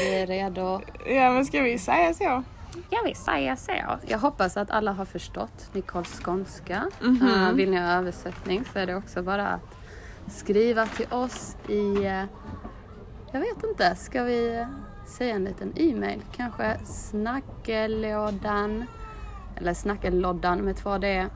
Vi 0.00 0.14
är 0.14 0.26
redo. 0.26 0.80
Ja 1.06 1.32
men 1.32 1.44
ska 1.44 1.62
vi 1.62 1.78
säga 1.78 2.14
så? 2.14 2.42
Jag 2.90 3.04
vill 3.04 3.16
säga 3.16 3.56
så. 3.56 3.72
Jag 4.06 4.18
hoppas 4.18 4.56
att 4.56 4.70
alla 4.70 4.92
har 4.92 5.04
förstått 5.04 5.70
Nicoles 5.72 6.20
skånska. 6.24 6.90
Mhm. 7.00 7.28
Eh, 7.28 7.52
vill 7.52 7.70
ni 7.70 7.76
ha 7.76 7.92
översättning 7.92 8.64
så 8.72 8.78
är 8.78 8.86
det 8.86 8.94
också 8.94 9.22
bara 9.22 9.48
att 9.48 9.76
skriva 10.26 10.86
till 10.86 11.06
oss 11.10 11.56
i, 11.68 12.04
eh, 12.04 12.24
jag 13.32 13.40
vet 13.40 13.64
inte, 13.70 13.94
ska 13.96 14.22
vi 14.22 14.66
säga 15.06 15.34
en 15.34 15.44
liten 15.44 15.72
e-mail? 15.76 16.22
Kanske 16.36 16.78
snackelådan, 16.84 18.84
eller 19.56 19.74
snackeloddan 19.74 20.58
med 20.58 20.76
två 20.76 20.98
d, 20.98 21.26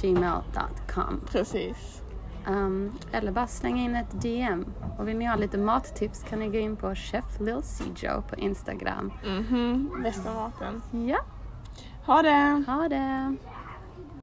gmail.com. 0.00 1.20
Precis. 1.32 2.02
Um, 2.48 2.92
eller 3.12 3.32
bara 3.32 3.46
slänga 3.46 3.82
in 3.82 3.96
ett 3.96 4.20
DM. 4.22 4.64
Och 4.98 5.08
vill 5.08 5.16
ni 5.18 5.24
ha 5.24 5.36
lite 5.36 5.58
mattips 5.58 6.22
kan 6.22 6.38
ni 6.38 6.48
gå 6.48 6.58
in 6.58 6.76
på 6.76 6.94
Chef 6.94 7.40
Lil 7.40 7.62
Joe 7.96 8.22
på 8.22 8.36
Instagram. 8.36 9.12
Mhm. 9.26 10.00
Bästa 10.02 10.34
maten. 10.34 10.82
Ja, 11.08 11.18
Ha 12.06 12.22
det! 12.22 12.64
ha 12.66 12.88
det! 12.88 13.36